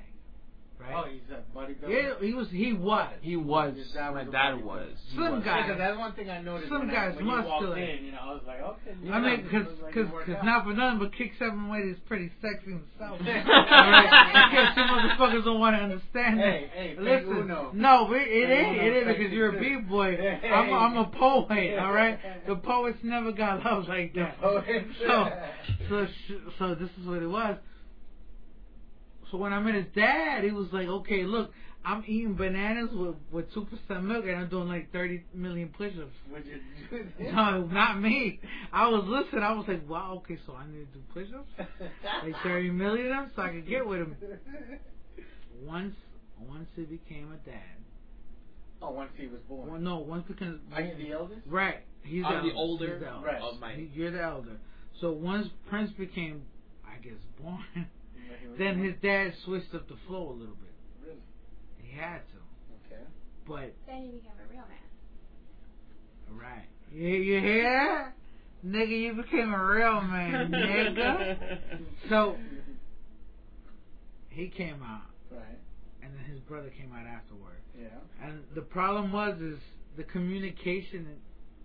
Right? 1.54 1.68
He's 1.68 1.76
a 1.76 1.86
bodybuilder. 1.86 1.90
yeah, 2.20 2.26
he 2.26 2.34
was 2.34 2.48
he 2.50 2.72
was. 2.72 3.08
He 3.22 3.36
was 3.36 3.76
His 3.76 3.90
dad 3.92 4.10
my 4.14 4.22
was 4.24 4.32
dad 4.32 4.64
was. 4.64 4.88
He 5.10 5.16
Some 5.16 5.32
was. 5.36 5.44
guy- 5.44 5.58
Yeah, 5.60 5.66
'cause 5.68 5.78
that's 5.78 5.98
one 5.98 6.12
thing 6.12 6.30
I 6.30 6.40
noticed. 6.42 6.68
Some 6.70 6.78
when 6.80 6.88
guys 6.90 7.12
I, 7.12 7.16
when 7.16 7.26
you 7.26 7.32
walked 7.32 7.48
muscular. 7.48 7.76
in, 7.78 8.04
you 8.04 8.12
know, 8.12 8.18
I 8.22 8.32
was 8.32 8.42
like, 8.46 8.60
okay. 8.60 8.90
I 9.12 9.18
mean, 9.20 9.30
yeah, 9.30 9.36
because 9.42 9.66
like 9.82 9.94
cause, 9.94 10.06
cause 10.26 10.36
not 10.44 10.64
for 10.64 10.72
nothing, 10.74 10.98
but 11.00 11.14
kick 11.16 11.32
seven 11.38 11.68
weight 11.68 11.86
is 11.86 11.96
pretty 12.06 12.30
sexy 12.40 12.70
himself. 12.72 13.20
Alright? 13.26 14.10
Because 14.50 14.76
you 14.76 14.82
motherfuckers 14.84 15.44
don't 15.44 15.60
want 15.60 15.76
to 15.76 15.82
understand 15.82 16.38
that. 16.38 16.44
Hey, 16.44 16.70
hey, 16.74 16.96
Listen, 16.98 17.36
Uno. 17.36 17.70
no, 17.74 18.12
it, 18.12 18.22
it 18.28 18.48
Hey, 18.48 18.62
is, 18.62 18.78
Uno 18.78 18.82
it 18.82 18.96
is 18.96 19.04
sexy 19.06 19.18
because 19.18 19.32
you're 19.32 19.48
a 19.56 19.60
too. 19.60 19.80
boy. 19.88 20.16
Hey. 20.16 20.50
I'm, 20.52 20.68
a, 20.68 20.72
I'm 20.72 20.96
a 20.96 21.04
poet, 21.06 21.78
all 21.82 21.92
right. 21.92 22.18
The 22.46 22.56
poets 22.56 22.98
never 23.02 23.32
got 23.32 23.64
love 23.64 23.88
like 23.88 24.14
that. 24.14 24.36
Oh, 24.42 24.62
So, 25.06 25.28
so, 25.88 26.06
so 26.58 26.74
this 26.74 26.90
is 27.00 27.06
what 27.06 27.22
it 27.22 27.26
was. 27.28 27.56
So 29.30 29.38
when 29.38 29.52
I 29.52 29.60
met 29.60 29.74
his 29.74 29.86
dad, 29.94 30.44
he 30.44 30.50
was 30.50 30.68
like, 30.72 30.88
"Okay, 30.88 31.24
look, 31.24 31.52
I'm 31.84 32.02
eating 32.06 32.34
bananas 32.34 32.90
with 32.92 33.14
with 33.30 33.52
two 33.54 33.64
percent 33.66 34.04
milk, 34.04 34.24
and 34.26 34.36
I'm 34.36 34.48
doing 34.48 34.68
like 34.68 34.90
thirty 34.92 35.22
million 35.34 35.68
push-ups." 35.68 36.12
Would 36.32 36.44
you 36.46 36.60
do 36.90 37.04
this? 37.18 37.32
No, 37.32 37.62
not 37.66 38.00
me. 38.00 38.40
I 38.72 38.88
was 38.88 39.04
listening. 39.06 39.42
I 39.44 39.52
was 39.52 39.66
like, 39.68 39.88
"Wow, 39.88 40.22
okay, 40.24 40.38
so 40.46 40.54
I 40.54 40.66
need 40.66 40.86
to 40.92 40.98
do 40.98 41.00
push-ups, 41.14 41.48
like 42.24 42.34
thirty 42.42 42.70
million 42.70 43.06
of 43.06 43.12
them, 43.12 43.30
so 43.36 43.42
I 43.42 43.48
could 43.50 43.68
get 43.68 43.86
with 43.86 44.00
him." 44.00 44.16
Once, 45.62 45.94
once 46.48 46.68
he 46.74 46.82
became 46.84 47.30
a 47.32 47.36
dad. 47.48 47.60
Oh, 48.80 48.92
once 48.92 49.10
he 49.18 49.26
was 49.26 49.40
born. 49.46 49.70
Well, 49.70 49.78
no, 49.80 49.98
once 49.98 50.24
because 50.26 50.54
Are 50.72 50.80
you 50.80 50.96
the 50.96 51.12
eldest? 51.12 51.42
right, 51.46 51.80
he's 52.02 52.24
I'm 52.24 52.32
the 52.32 52.38
eldest. 52.38 52.56
older 52.56 52.92
He's 52.94 53.00
the 53.00 53.08
eldest. 53.08 53.26
Right. 53.26 53.42
of 53.42 53.60
my. 53.60 53.72
He- 53.74 53.90
You're 53.92 54.10
the 54.10 54.22
elder. 54.22 54.56
So 55.02 55.12
once 55.12 55.48
Prince 55.68 55.90
became, 55.98 56.42
I 56.86 56.96
guess, 57.02 57.12
born, 57.40 57.58
When 57.74 57.74
he 57.74 57.80
was 57.80 57.99
then 58.58 58.82
his 58.82 58.94
dad 59.02 59.32
switched 59.44 59.74
up 59.74 59.88
the 59.88 59.96
flow 60.06 60.28
a 60.30 60.32
little 60.36 60.54
bit. 60.56 60.72
Really? 61.04 61.18
He 61.78 61.96
had 61.96 62.18
to, 62.18 62.92
Okay. 62.94 63.02
but 63.46 63.74
Then 63.86 64.02
you 64.06 64.12
became 64.12 64.32
a 64.38 64.52
real 64.52 64.64
man. 64.68 66.38
right, 66.40 66.68
you, 66.92 67.08
you 67.08 67.40
hear 67.40 68.14
nigga? 68.66 69.00
You 69.00 69.14
became 69.14 69.52
a 69.54 69.64
real 69.66 70.00
man, 70.02 70.50
nigga. 70.52 71.38
So 72.08 72.36
he 74.28 74.48
came 74.48 74.82
out, 74.82 75.02
Right. 75.30 75.58
and 76.02 76.12
then 76.14 76.24
his 76.30 76.40
brother 76.40 76.70
came 76.70 76.92
out 76.92 77.06
afterward. 77.06 77.56
Yeah. 77.78 77.88
And 78.22 78.42
the 78.54 78.62
problem 78.62 79.12
was 79.12 79.40
is 79.40 79.58
the 79.96 80.04
communication, 80.04 81.06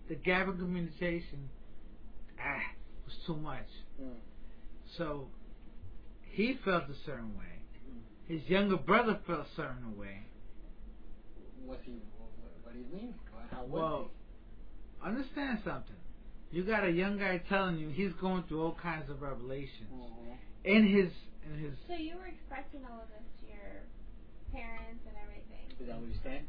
the 0.07 0.16
gap 0.16 0.47
in 0.47 0.57
communication, 0.57 1.49
ah, 2.39 2.59
was 3.05 3.16
too 3.28 3.36
much. 3.38 3.68
Mm. 4.01 4.16
So 4.97 5.28
he 6.36 6.58
felt 6.66 6.84
a 6.90 6.96
certain 7.06 7.36
way. 7.38 7.46
His 8.28 8.42
younger 8.50 8.78
brother 8.78 9.20
felt 9.26 9.40
a 9.42 9.46
certain 9.56 9.98
way. 9.98 10.26
What's 11.66 11.84
he? 11.86 11.94
What, 12.18 12.30
what 12.64 12.74
do 12.74 12.80
you 12.80 12.86
mean? 12.94 13.14
How 13.52 13.64
would 13.64 13.72
Well, 13.72 14.12
understand 15.04 15.60
something. 15.64 15.96
You 16.52 16.64
got 16.64 16.84
a 16.86 16.92
young 16.92 17.18
guy 17.18 17.42
telling 17.50 17.78
you 17.78 17.90
he's 17.90 18.14
going 18.22 18.44
through 18.48 18.62
all 18.64 18.78
kinds 18.82 19.10
of 19.10 19.22
revelations 19.22 19.90
he? 19.90 19.96
Mhm. 19.96 20.38
in 20.78 20.88
his 20.88 21.12
in 21.46 21.60
his. 21.60 21.74
So 21.88 21.94
you 21.96 22.16
were 22.18 22.26
expressing 22.28 22.82
all 22.90 23.02
of 23.02 23.10
this 23.10 23.26
to 23.42 23.46
your 23.48 23.84
parents 24.52 25.04
and 25.08 25.16
everything. 25.22 25.66
Is 25.80 25.88
that 25.88 25.98
what 26.00 26.08
you're 26.08 26.24
saying? 26.24 26.46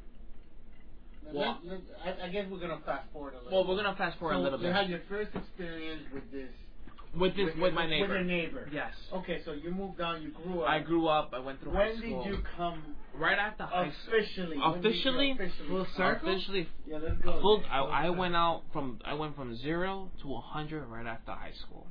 Well- 1.32 1.60
Let- 1.64 1.84
let- 2.04 2.20
I, 2.22 2.26
I 2.26 2.28
guess 2.30 2.46
we're 2.50 2.60
gonna 2.60 2.80
fast 2.86 3.10
forward 3.12 3.34
a 3.34 3.42
little. 3.42 3.52
well, 3.52 3.68
we're 3.68 3.82
gonna 3.82 3.96
fast 3.96 4.18
forward 4.18 4.34
so 4.34 4.40
a 4.40 4.42
little 4.44 4.58
You 4.60 4.66
bit. 4.68 4.74
had 4.74 4.88
your 4.88 5.00
first 5.08 5.34
experience 5.34 6.02
with 6.14 6.30
this 6.30 6.52
with 7.18 7.36
this 7.36 7.50
with 7.60 7.74
my 7.74 7.86
neighbor. 7.86 8.08
With 8.14 8.20
a 8.22 8.24
neighbor. 8.24 8.68
Yes. 8.72 8.92
Okay, 9.12 9.40
so 9.44 9.52
you 9.52 9.70
moved 9.70 10.00
on. 10.00 10.22
You 10.22 10.30
grew 10.30 10.62
up. 10.62 10.70
I 10.70 10.78
grew 10.80 11.08
up. 11.08 11.30
I 11.34 11.38
went 11.40 11.60
through 11.62 11.72
high 11.72 11.94
school. 11.96 12.18
When 12.22 12.30
did 12.30 12.38
you 12.38 12.44
come 12.56 12.82
right 13.14 13.38
after 13.38 13.64
high 13.64 13.90
school. 14.04 14.14
officially? 14.18 14.58
when 14.58 14.78
Officially? 14.78 15.30
officially 15.32 15.68
Full 15.68 15.86
circle? 15.96 16.28
Officially, 16.30 16.68
Yeah, 16.86 16.98
let's 17.02 17.20
go. 17.22 17.40
full. 17.40 17.62
I, 17.70 17.78
I 17.80 18.10
went 18.10 18.36
out 18.36 18.62
from. 18.72 18.98
I 19.04 19.14
went 19.14 19.34
from 19.36 19.56
zero 19.56 20.10
to 20.22 20.34
a 20.34 20.40
hundred 20.40 20.86
right 20.86 21.06
after 21.06 21.32
high 21.32 21.52
school. 21.66 21.86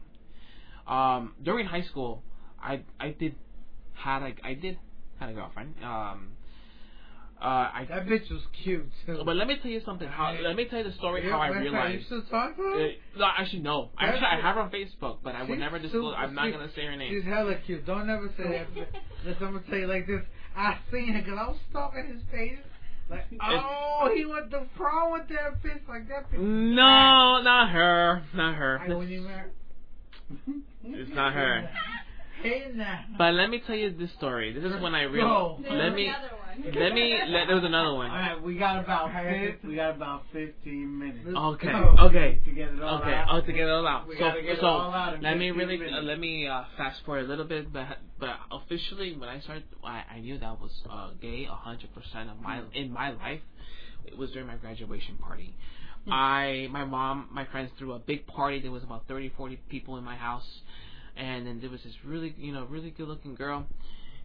Um, 0.88 1.34
during 1.42 1.66
high 1.66 1.82
school, 1.84 2.24
I 2.62 2.84
I 3.00 3.10
did 3.12 3.36
had 3.94 4.22
a 4.22 4.34
I 4.44 4.54
did 4.54 4.78
had 5.20 5.30
a 5.30 5.34
girlfriend. 5.34 5.74
Um, 5.84 6.30
uh, 7.42 7.46
I. 7.46 7.86
That 7.90 8.06
bitch 8.06 8.32
was 8.32 8.42
cute 8.64 8.88
too. 9.06 9.22
But 9.26 9.36
let 9.36 9.48
me 9.48 9.58
tell 9.62 9.72
you 9.72 9.82
something. 9.86 10.08
How 10.08 10.36
let 10.42 10.56
me 10.56 10.66
tell 10.66 10.80
you 10.80 10.86
the 10.86 10.96
story 10.96 11.24
Yeah, 11.24 11.32
how 11.32 11.42
I 11.42 11.50
realized. 11.50 12.00
You 12.00 12.06
still 12.06 12.22
talk 12.24 12.56
to 12.56 12.62
her? 12.62 12.86
Uh, 12.86 12.90
no, 13.18 13.26
actually 13.38 13.60
no. 13.60 13.90
Actually, 14.00 14.26
I 14.26 14.42
have 14.42 14.56
her 14.56 14.62
on 14.62 14.72
Facebook, 14.72 15.18
but 15.24 15.36
I 15.36 15.44
would 15.44 15.60
never 15.60 15.78
disclose. 15.78 16.16
I'm 16.18 16.34
not 16.34 16.52
gonna 16.52 16.70
say 16.76 16.86
her 16.86 16.96
name. 16.96 17.12
She's 17.14 17.30
hella 17.30 17.56
cute. 17.66 17.86
Don't 17.86 18.10
ever 18.10 18.32
say 18.38 18.44
that. 18.44 18.68
Listen, 19.26 19.44
I'm 19.48 19.54
gonna 19.54 19.66
tell 19.70 19.80
you 19.80 19.88
like 19.88 20.08
this. 20.08 20.22
I 20.56 20.78
seen 20.92 21.14
her 21.14 21.22
because 21.22 21.38
I 21.40 21.48
was 21.48 21.58
stalking 21.70 22.08
his 22.14 22.22
page. 22.32 22.60
Like, 23.10 23.26
oh, 23.42 24.10
he 24.16 24.26
went 24.26 24.50
the 24.50 24.66
prom 24.78 25.12
with 25.12 25.28
that 25.30 25.62
bitch. 25.62 25.88
Like 25.90 26.08
that 26.08 26.32
bitch. 26.32 26.40
No, 26.40 27.42
not 27.44 27.70
her. 27.70 28.24
Not 28.34 28.56
her. 28.56 28.80
I 28.80 28.94
wouldn't 28.94 29.12
even. 29.12 29.30
It's 30.86 31.14
not 31.14 31.34
her. 31.34 31.70
Hey. 32.42 32.64
But 33.18 33.34
let 33.34 33.50
me 33.50 33.62
tell 33.66 33.76
you 33.76 33.92
this 33.92 34.12
story. 34.18 34.54
This 34.54 34.64
is 34.64 34.82
when 34.82 34.94
I 34.94 35.06
Go. 35.06 35.10
realized. 35.12 35.64
There 35.66 35.74
Let 35.74 35.96
me. 35.96 36.12
Let 36.74 36.94
me. 36.94 37.20
Let, 37.28 37.48
there 37.48 37.56
was 37.56 37.64
another 37.66 37.94
one. 37.94 38.10
All 38.10 38.16
right, 38.18 38.42
we 38.42 38.58
got 38.58 38.84
about 38.84 39.12
we 39.64 39.76
got 39.76 39.96
about 39.96 40.24
fifteen 40.32 41.00
minutes. 41.00 41.28
Okay. 41.28 41.72
Okay. 42.06 42.42
To 42.46 42.52
get 42.52 42.70
it 42.70 42.82
all 42.82 43.00
Okay. 43.00 43.14
out. 43.14 43.28
Oh, 43.32 43.42
to 43.42 43.48
get 43.52 43.68
it 43.68 43.70
all 43.70 43.88
out. 43.88 44.08
We 44.08 44.16
So, 44.16 44.20
gotta 44.22 44.42
get 44.42 44.52
it 44.54 44.60
so 44.60 44.66
all 44.68 44.94
out 44.94 45.22
let 45.22 45.38
me 45.38 45.52
really 45.52 45.80
uh, 45.92 46.02
let 46.02 46.20
me 46.20 46.48
uh, 46.48 46.64
fast 46.78 47.04
forward 47.06 47.26
a 47.26 47.28
little 47.28 47.46
bit, 47.46 47.72
but 47.72 47.98
but 48.20 48.36
officially 48.52 49.16
when 49.18 49.30
I 49.30 49.40
started, 49.42 49.64
I, 49.84 50.04
I 50.16 50.20
knew 50.20 50.38
that 50.40 50.60
was 50.60 50.72
uh, 50.90 51.12
gay 51.22 51.46
a 51.50 51.56
hundred 51.56 51.94
percent 51.94 52.30
of 52.30 52.40
my 52.42 52.62
in 52.74 52.92
my 52.92 53.12
life. 53.12 53.42
It 54.06 54.18
was 54.18 54.32
during 54.32 54.48
my 54.48 54.56
graduation 54.56 55.18
party. 55.18 55.56
I 56.08 56.68
my 56.72 56.86
mom 56.86 57.30
my 57.32 57.46
friends 57.46 57.72
threw 57.78 57.94
a 57.94 58.00
big 58.00 58.28
party. 58.28 58.62
There 58.62 58.72
was 58.72 58.84
about 58.84 59.08
30, 59.08 59.30
40 59.36 59.56
people 59.70 59.98
in 59.98 60.04
my 60.04 60.16
house, 60.16 60.46
and 61.18 61.46
then 61.48 61.60
there 61.62 61.70
was 61.70 61.82
this 61.84 61.94
really 62.06 62.34
you 62.38 62.52
know 62.54 62.66
really 62.66 62.92
good 62.92 63.08
looking 63.08 63.36
girl. 63.36 63.66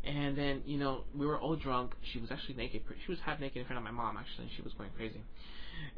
And 0.02 0.34
then, 0.36 0.62
you 0.64 0.78
know, 0.78 1.04
we 1.14 1.26
were 1.26 1.38
all 1.38 1.56
drunk. 1.56 1.92
She 2.10 2.20
was 2.20 2.30
actually 2.30 2.54
naked. 2.54 2.82
She 3.04 3.12
was 3.12 3.18
half 3.22 3.38
naked 3.38 3.58
in 3.58 3.66
front 3.66 3.76
of 3.76 3.84
my 3.84 3.90
mom, 3.90 4.16
actually. 4.16 4.44
And 4.44 4.52
She 4.56 4.62
was 4.62 4.72
going 4.72 4.88
crazy. 4.96 5.20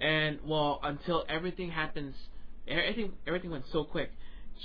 And 0.01 0.40
well, 0.45 0.80
until 0.82 1.24
everything 1.28 1.70
happens, 1.70 2.16
everything 2.66 3.12
everything 3.28 3.53
went 3.53 3.64
so 3.72 3.84
quick. 3.84 4.11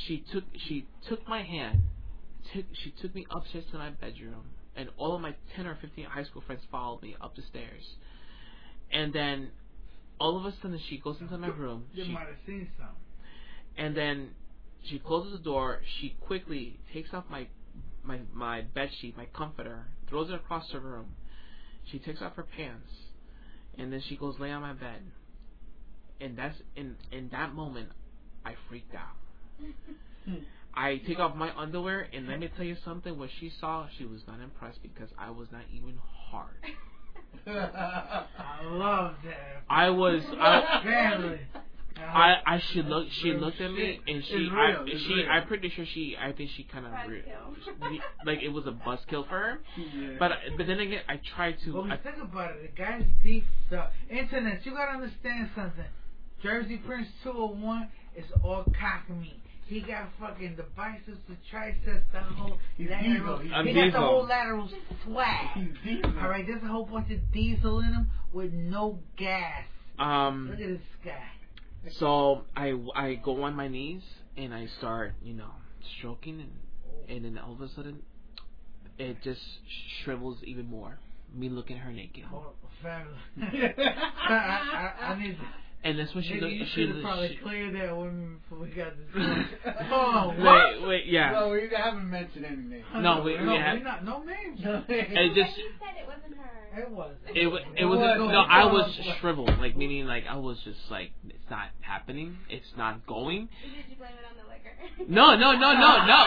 She 0.07 0.23
took 0.31 0.43
she 0.67 0.87
took 1.07 1.27
my 1.27 1.43
hand, 1.43 1.81
took 2.51 2.65
she 2.83 2.91
took 2.99 3.13
me 3.13 3.27
upstairs 3.29 3.65
to 3.71 3.77
my 3.77 3.91
bedroom, 3.91 4.43
and 4.75 4.89
all 4.97 5.13
of 5.15 5.21
my 5.21 5.35
ten 5.55 5.67
or 5.67 5.77
fifteen 5.81 6.05
high 6.05 6.23
school 6.23 6.41
friends 6.47 6.63
followed 6.71 7.03
me 7.03 7.15
up 7.21 7.35
the 7.35 7.43
stairs. 7.43 7.83
And 8.91 9.13
then, 9.13 9.49
all 10.19 10.37
of 10.37 10.45
a 10.45 10.53
sudden, 10.61 10.79
she 10.89 10.97
goes 10.97 11.17
into 11.21 11.37
my 11.37 11.47
room. 11.49 11.85
You 11.93 12.05
She, 12.05 12.11
might 12.11 12.27
have 12.27 12.37
seen 12.47 12.69
some. 12.77 12.87
and 13.77 13.95
then 13.95 14.29
she 14.83 14.99
closes 14.99 15.33
the 15.33 15.43
door. 15.43 15.81
She 15.99 16.15
quickly 16.21 16.79
takes 16.93 17.13
off 17.13 17.25
my 17.29 17.47
my 18.03 18.19
my 18.33 18.61
bed 18.61 18.89
sheet, 18.99 19.17
my 19.17 19.25
comforter, 19.25 19.85
throws 20.09 20.29
it 20.29 20.35
across 20.35 20.71
the 20.71 20.79
room. 20.79 21.07
She 21.91 21.99
takes 21.99 22.21
off 22.21 22.35
her 22.35 22.43
pants, 22.43 22.91
and 23.77 23.91
then 23.91 24.01
she 24.07 24.15
goes 24.15 24.39
lay 24.39 24.51
on 24.51 24.61
my 24.61 24.73
bed. 24.73 25.01
And 26.19 26.37
that's 26.37 26.57
in 26.75 26.95
in 27.11 27.29
that 27.29 27.53
moment, 27.53 27.89
I 28.45 28.55
freaked 28.69 28.95
out. 28.95 29.15
I 30.73 31.01
take 31.07 31.17
off 31.17 31.35
my 31.35 31.51
underwear, 31.57 32.07
and 32.13 32.27
let 32.27 32.39
me 32.39 32.49
tell 32.55 32.65
you 32.65 32.77
something. 32.85 33.17
What 33.17 33.29
she 33.39 33.51
saw, 33.59 33.87
she 33.97 34.05
was 34.05 34.21
not 34.27 34.39
impressed 34.39 34.81
because 34.83 35.09
I 35.17 35.31
was 35.31 35.47
not 35.51 35.63
even 35.73 35.95
hard. 36.29 36.53
I 37.47 38.63
love 38.63 39.15
that. 39.23 39.63
I 39.69 39.89
was. 39.89 40.21
I, 40.39 40.81
Family. 40.83 41.39
I, 42.01 42.35
I 42.45 42.59
she 42.59 42.81
looked 42.81 43.11
she 43.13 43.33
looked 43.33 43.59
at 43.61 43.71
me 43.71 43.99
and 44.07 44.23
she 44.25 44.49
I, 44.51 44.85
she 44.87 45.25
I'm 45.29 45.47
pretty 45.47 45.69
sure 45.69 45.85
she 45.85 46.15
I 46.19 46.31
think 46.31 46.49
she 46.55 46.63
kind 46.63 46.85
of 46.85 46.91
re- 47.07 47.23
like 48.25 48.41
it 48.41 48.49
was 48.49 48.65
a 48.67 48.71
buzzkill 48.71 49.27
for 49.27 49.37
her 49.37 49.59
Yeah. 49.77 50.15
but 50.19 50.31
but 50.57 50.67
then 50.67 50.79
again 50.79 51.01
I 51.09 51.19
tried 51.35 51.57
to 51.65 51.73
But 51.73 51.81
when 51.83 51.91
I, 51.91 51.97
think 51.97 52.17
about 52.21 52.51
it, 52.51 52.75
the 52.75 52.81
guy's 52.81 53.03
deep. 53.23 53.45
The 53.69 53.87
internet, 54.09 54.65
you 54.65 54.73
gotta 54.73 54.93
understand 54.93 55.49
something. 55.55 55.85
Jersey 56.43 56.77
Prince 56.77 57.07
201 57.23 57.89
is 58.15 58.25
all 58.43 58.63
cock 58.79 59.09
meat. 59.09 59.41
He 59.67 59.81
got 59.81 60.07
fucking 60.19 60.55
the 60.55 60.63
biceps, 60.77 61.17
the 61.27 61.35
triceps, 61.51 62.05
the 62.13 62.19
whole 62.19 62.57
He's 62.77 62.89
lateral. 62.89 63.39
diesel. 63.39 63.63
He 63.63 63.73
got 63.73 63.91
the 63.91 63.99
whole 63.99 64.25
lateral 64.25 64.69
swag. 65.03 65.47
He's 65.55 65.67
diesel. 65.83 66.13
All 66.21 66.29
right, 66.29 66.45
there's 66.47 66.63
a 66.63 66.67
whole 66.67 66.85
bunch 66.85 67.11
of 67.11 67.19
diesel 67.33 67.79
in 67.79 67.87
him 67.93 68.07
with 68.31 68.53
no 68.53 68.99
gas. 69.17 69.65
um 69.99 70.49
Look 70.51 70.59
at 70.61 70.67
this 70.67 70.81
guy. 71.03 71.23
So 71.91 72.43
I 72.55 72.73
I 72.95 73.15
go 73.15 73.43
on 73.43 73.55
my 73.55 73.67
knees 73.67 74.03
and 74.35 74.53
I 74.53 74.67
start 74.77 75.13
you 75.23 75.33
know 75.33 75.51
stroking 75.97 76.41
and 76.41 77.15
and 77.15 77.25
then 77.25 77.43
all 77.43 77.53
of 77.53 77.61
a 77.61 77.69
sudden 77.69 78.01
it 78.97 79.21
just 79.23 79.41
shrivels 80.03 80.37
even 80.43 80.67
more 80.67 80.99
me 81.33 81.49
looking 81.49 81.77
at 81.77 81.83
her 81.83 81.91
naked 81.91 82.23
Oh. 82.33 82.53
I, 83.41 83.73
I, 84.29 84.93
I 85.01 85.19
need. 85.19 85.37
And 85.83 85.97
that's 85.99 86.13
when 86.13 86.23
she 86.23 86.33
Nigga, 86.33 86.41
looked 86.41 86.53
you 86.53 86.65
she, 86.65 86.71
should 86.81 86.89
have 86.95 87.01
probably 87.03 87.29
she 87.29 87.35
cleared 87.37 87.75
that 87.75 87.95
with 87.97 88.13
me 88.13 88.35
before 88.41 88.59
we 88.59 88.67
got 88.69 88.93
this. 88.97 89.05
oh, 89.91 90.33
what? 90.37 90.81
wait 90.81 90.87
wait 90.87 91.05
yeah 91.05 91.31
No, 91.31 91.49
we 91.49 91.69
haven't 91.75 92.09
mentioned 92.09 92.45
any 92.45 92.55
names. 92.57 92.85
No, 92.95 93.21
we- 93.21 93.37
we 93.37 93.43
no, 93.45 93.57
had- 93.57 93.77
we're 93.77 93.83
not. 93.83 94.03
No 94.05 94.23
names. 94.23 94.59
It 94.59 94.65
just- 94.65 94.87
But 94.87 95.57
you 95.57 95.71
said 95.79 95.95
it 96.01 96.07
wasn't 96.07 96.35
her. 96.37 96.79
It 96.81 96.89
was. 96.91 97.15
It 97.33 97.47
wa- 97.47 97.59
it 97.75 97.85
was 97.85 97.99
no, 97.99 98.39
I 98.41 98.65
was 98.65 98.93
shriveled, 99.19 99.57
like 99.59 99.75
meaning 99.75 100.05
like 100.05 100.25
I 100.29 100.35
was 100.37 100.59
just 100.63 100.79
like 100.91 101.11
it's 101.27 101.49
not 101.49 101.69
happening, 101.81 102.37
it's 102.49 102.71
not 102.77 103.05
going. 103.07 103.49
Did 103.63 103.71
you 103.89 103.95
blame 103.97 104.11
it 104.11 104.25
on 104.29 104.37
the 104.37 104.43
liquor? 104.47 104.75
No, 105.11 105.35
no, 105.35 105.53
no, 105.53 105.73
no, 105.73 106.05
no, 106.05 106.17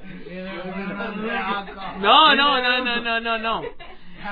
no, 2.00 2.34
no, 2.34 2.62
no, 2.62 2.84
no, 2.84 3.00
no, 3.00 3.18
no, 3.18 3.36
no. 3.38 3.62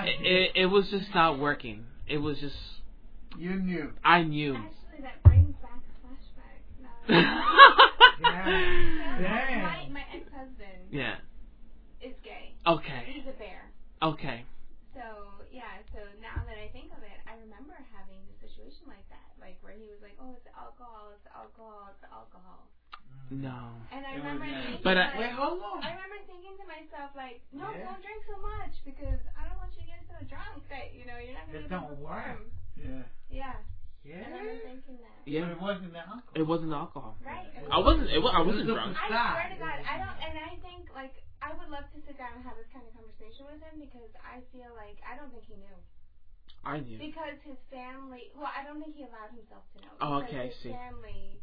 It, 0.05 0.26
it 0.26 0.51
it 0.62 0.66
was 0.66 0.89
just 0.91 1.14
not 1.14 1.39
working. 1.39 1.84
It 2.07 2.18
was 2.18 2.39
just 2.39 2.57
You 3.39 3.55
knew. 3.55 3.93
I 4.03 4.22
knew. 4.26 4.55
Actually, 4.59 5.03
that 5.07 5.22
brings 5.22 5.55
back 5.62 5.78
a 5.78 5.95
flashback. 6.03 6.59
No. 6.82 6.91
Damn. 8.18 9.62
My, 9.62 10.03
my 10.03 10.05
ex-husband 10.11 10.91
yeah. 10.91 11.22
is 12.03 12.14
gay. 12.26 12.55
Okay. 12.66 13.07
He's 13.07 13.26
a 13.30 13.36
bear. 13.39 13.70
Okay. 14.03 14.43
So 14.91 15.47
yeah, 15.55 15.78
so 15.95 16.03
now 16.18 16.43
that 16.51 16.59
I 16.59 16.66
think 16.74 16.91
of 16.91 16.99
it, 17.07 17.18
I 17.30 17.39
remember 17.39 17.78
having 17.95 18.18
a 18.26 18.34
situation 18.43 18.91
like 18.91 19.07
that, 19.14 19.30
like 19.39 19.55
where 19.62 19.70
he 19.78 19.86
was 19.86 20.03
like, 20.03 20.18
"Oh, 20.18 20.34
it's 20.34 20.43
the 20.43 20.55
alcohol, 20.59 21.14
it's 21.14 21.22
the 21.22 21.34
alcohol, 21.39 21.95
it's 21.95 22.03
the 22.03 22.11
alcohol," 22.11 22.66
mm. 23.30 23.39
No. 23.47 23.78
and 23.95 24.03
I 24.03 24.18
It 24.18 24.26
was 24.26 24.26
remember 24.26 24.51
nice. 24.51 24.59
thinking, 24.74 24.82
But 24.82 24.99
I- 24.99 25.07
like, 25.14 25.18
Wait, 25.22 25.34
hold 25.39 25.62
on. 25.62 25.86
I 25.86 25.95
remember 25.95 26.18
thinking 26.26 26.55
to 26.59 26.66
myself, 26.66 27.14
like, 27.14 27.39
"No, 27.55 27.70
Yeah. 27.70 27.86
don't 27.86 28.03
drink 28.03 28.26
so 28.26 28.43
much 28.43 28.74
because 28.82 29.22
I 29.39 29.47
don't 29.47 29.59
want 29.62 29.70
you 29.78 29.86
to 29.86 29.91
get 29.95 30.03
so 30.11 30.18
drunk 30.26 30.66
that 30.66 30.91
you 30.99 31.07
know 31.07 31.14
you're 31.22 31.39
not 31.39 31.47
gonna 31.47 31.62
be 31.62 31.70
able 31.70 31.70
to 31.70 31.74
don't 31.78 32.03
work. 32.03 32.43
perform." 32.43 32.58
Yeah. 32.79 33.03
Yeah, 33.31 33.55
Yeah. 34.05 34.24
I 34.24 34.31
remember 34.31 34.62
thinking 34.64 34.99
that. 35.05 35.18
But 35.24 35.33
Yeah. 35.33 35.53
it 35.53 35.61
wasn't 35.61 35.93
the 35.93 35.99
alcohol. 36.01 36.33
It 36.35 36.47
wasn't 36.47 36.72
alcohol. 36.72 37.14
Right. 37.20 37.47
it 37.53 37.68
I 37.70 37.76
was- 37.79 37.85
wasn't. 37.87 38.09
It, 38.11 38.20
wa- 38.22 38.31
I 38.33 38.41
wasn't 38.41 38.64
It 38.68 38.72
was 38.72 38.81
drunk. 38.81 38.97
a- 38.97 39.03
I 39.05 39.09
Stop. 39.09 39.33
swear 39.37 39.49
to 39.53 39.59
God, 39.61 39.76
I 39.85 39.95
don't, 39.99 40.18
and 40.24 40.35
I 40.39 40.53
think 40.64 40.83
like 40.95 41.14
I 41.43 41.53
would 41.53 41.68
love 41.68 41.85
to 41.93 41.99
sit 42.07 42.16
down 42.18 42.33
and 42.35 42.43
have 42.45 42.57
this 42.57 42.66
kind 42.72 42.87
of 42.89 42.93
conversation 42.97 43.45
with 43.47 43.61
him 43.62 43.79
because 43.85 44.11
I 44.24 44.41
feel 44.51 44.72
like 44.74 44.99
I 45.07 45.14
don't 45.14 45.31
think 45.31 45.45
he 45.47 45.55
knew 45.61 45.79
I 46.64 46.81
knew. 46.81 46.99
because 46.99 47.37
his 47.45 47.59
family. 47.70 48.33
Well, 48.35 48.51
I 48.51 48.64
don't 48.64 48.81
think 48.83 48.97
he 48.97 49.05
allowed 49.05 49.31
himself 49.37 49.62
to 49.76 49.83
know. 49.85 49.93
Oh, 50.01 50.18
because 50.20 50.33
okay, 50.35 50.41
I 50.41 50.47
his 50.51 50.57
see. 50.64 50.72
family 50.72 51.43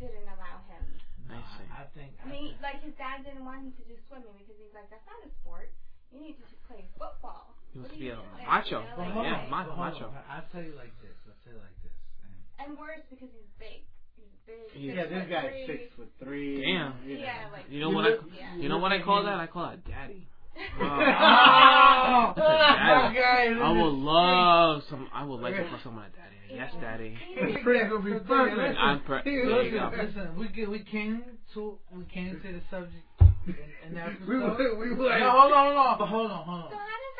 didn't 0.00 0.26
allow 0.28 0.62
him. 0.72 0.84
I 1.30 1.40
see. 1.58 1.66
I 1.70 1.84
think. 1.94 2.12
I 2.24 2.28
mean, 2.28 2.54
like 2.62 2.80
his 2.82 2.94
dad 2.96 3.24
didn't 3.24 3.44
want 3.44 3.60
him 3.62 3.72
to 3.76 3.84
do 3.84 3.94
swimming 4.08 4.34
because 4.38 4.56
he's 4.58 4.72
like, 4.74 4.88
that's 4.90 5.06
not 5.06 5.20
a 5.26 5.30
sport. 5.42 5.70
You 6.10 6.20
need 6.22 6.38
to 6.38 6.46
play 6.70 6.86
football. 6.98 7.54
He 7.76 7.80
wants 7.84 7.92
to 7.92 8.00
be 8.00 8.08
a 8.08 8.16
macho. 8.48 8.80
You 8.80 8.88
know, 8.88 8.96
But 8.96 9.04
like, 9.04 9.12
hold 9.12 9.26
Yeah, 9.26 9.36
on, 9.44 9.50
ma- 9.52 9.64
but 9.68 9.76
macho. 9.76 10.08
I'll 10.32 10.48
tell 10.48 10.62
you 10.64 10.72
like 10.80 10.96
this. 11.04 11.12
I'll 11.28 11.36
tell 11.44 11.52
you 11.52 11.60
like 11.60 11.76
this. 11.84 11.92
And 12.24 12.72
And 12.72 12.78
worse 12.80 13.04
because 13.12 13.28
he's 13.36 13.52
big. 13.60 13.84
He's 14.16 14.32
big. 14.48 14.64
He's- 14.72 14.96
Yeah, 14.96 15.04
this 15.12 15.28
guy's 15.28 15.52
three. 15.52 15.66
six 15.68 15.94
foot 15.94 16.10
three. 16.24 16.64
Damn. 16.64 16.96
you 17.04 17.20
know. 17.20 17.24
Yeah, 17.28 17.52
like 17.52 17.68
You 17.68 17.80
know 17.84 17.90
what 17.92 18.06
I? 18.08 18.16
yeah. 18.32 18.56
You 18.56 18.68
know 18.72 18.78
what 18.78 18.92
I 18.92 19.00
call 19.04 19.22
that? 19.28 19.36
I 19.38 19.46
call 19.46 19.68
that 19.68 19.84
daddy. 19.84 20.26
Oh, 20.80 22.32
That's 22.36 22.48
a 22.48 22.52
daddy. 22.80 23.18
okay, 23.18 23.60
I 23.60 23.72
would 23.72 23.92
love 23.92 24.82
some. 24.88 25.08
I 25.12 25.24
would 25.24 25.40
like 25.40 25.54
to 25.56 25.68
call 25.68 25.78
someone 25.84 26.04
a 26.04 26.16
daddy. 26.16 26.36
Yes, 26.48 26.72
daddy. 26.80 27.12
This 27.34 27.56
prince 27.62 27.90
will 27.90 28.00
be 28.02 28.12
perfect. 28.24 28.78
I'm 28.78 29.00
per- 29.00 29.22
Listen, 29.26 30.36
we 30.38 30.48
get, 30.48 30.70
we 30.70 30.78
came 30.80 31.22
to 31.54 31.78
we 31.92 32.04
came 32.06 32.40
to 32.40 32.52
the 32.52 32.62
subject 32.70 33.04
in, 33.46 33.54
in 33.88 33.94
that 33.94 34.08
episode. 34.16 34.28
We 34.28 34.36
were- 34.38 34.78
we 34.78 34.94
were- 34.94 35.18
No, 35.18 35.30
hold 35.30 35.52
on, 35.52 35.66
hold 35.66 35.76
on, 35.76 35.98
but 35.98 36.06
hold 36.06 36.30
on, 36.30 36.44
hold 36.44 36.70
So 36.70 36.76
on. 36.76 36.80
how 36.80 36.86
does 36.86 36.86
that 36.86 36.86
like? 36.86 36.86
How 36.86 37.15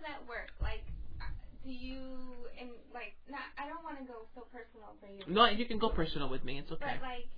does 0.00 0.08
that 0.08 0.24
work? 0.24 0.48
Like, 0.60 0.80
uh, 1.20 1.28
do 1.64 1.70
you 1.70 2.00
and 2.56 2.72
like? 2.94 3.12
Not. 3.28 3.44
I 3.60 3.68
don't 3.68 3.84
want 3.84 4.00
to 4.00 4.04
go 4.08 4.24
so 4.34 4.48
personal 4.48 4.96
for 5.00 5.08
you. 5.12 5.20
No, 5.28 5.46
you 5.46 5.66
can 5.66 5.78
go 5.78 5.90
personal 5.90 6.28
with 6.28 6.44
me. 6.44 6.58
It's 6.58 6.72
okay. 6.72 6.80
But 6.80 7.04
like, 7.04 7.28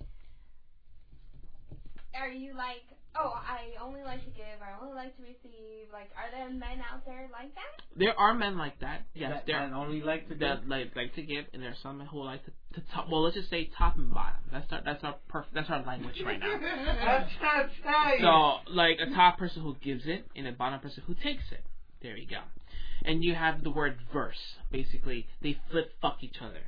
are 2.15 2.29
you 2.31 2.55
like, 2.55 2.87
oh, 3.19 3.33
I 3.35 3.75
only 3.83 4.01
like 4.01 4.23
to 4.23 4.31
give, 4.31 4.61
I 4.63 4.79
only 4.79 4.95
like 4.95 5.15
to 5.17 5.23
receive? 5.23 5.91
Like, 5.91 6.09
are 6.15 6.31
there 6.31 6.49
men 6.49 6.79
out 6.79 7.05
there 7.05 7.27
like 7.31 7.53
that? 7.55 7.83
There 7.99 8.17
are 8.17 8.33
men 8.33 8.57
like 8.57 8.79
that. 8.79 9.03
Yes, 9.13 9.31
that, 9.31 9.43
there 9.45 9.59
that 9.59 9.75
only 9.75 10.01
like 10.01 10.29
to 10.29 10.35
that 10.35 10.67
like 10.67 10.95
like 10.95 11.13
to 11.15 11.21
give, 11.21 11.45
and 11.53 11.61
there's 11.61 11.77
some 11.83 11.99
who 11.99 12.23
like 12.23 12.45
to, 12.45 12.51
to 12.79 12.87
top. 12.93 13.09
Well, 13.11 13.23
let's 13.23 13.35
just 13.35 13.49
say 13.49 13.69
top 13.77 13.97
and 13.97 14.13
bottom. 14.13 14.39
That's 14.51 14.71
our 14.71 14.81
that's 14.85 15.03
our 15.03 15.15
perf- 15.31 15.51
that's 15.53 15.69
our 15.69 15.83
language 15.83 16.15
right 16.25 16.39
now. 16.39 16.53
I'm 16.55 17.27
trying 17.39 17.67
to 17.67 17.75
tell 17.83 18.17
you. 18.17 18.23
So, 18.23 18.71
like 18.71 18.97
a 19.03 19.13
top 19.13 19.37
person 19.37 19.61
who 19.61 19.75
gives 19.83 20.03
it, 20.05 20.25
and 20.35 20.47
a 20.47 20.53
bottom 20.53 20.79
person 20.79 21.03
who 21.05 21.13
takes 21.13 21.43
it. 21.51 21.63
There 22.03 22.17
you 22.17 22.27
go. 22.27 22.41
And 23.05 23.23
you 23.23 23.33
have 23.33 23.63
the 23.63 23.71
word 23.71 23.95
verse. 24.11 24.57
Basically, 24.71 25.25
they 25.41 25.57
flip 25.71 25.89
fuck 26.01 26.17
each 26.21 26.35
other. 26.41 26.61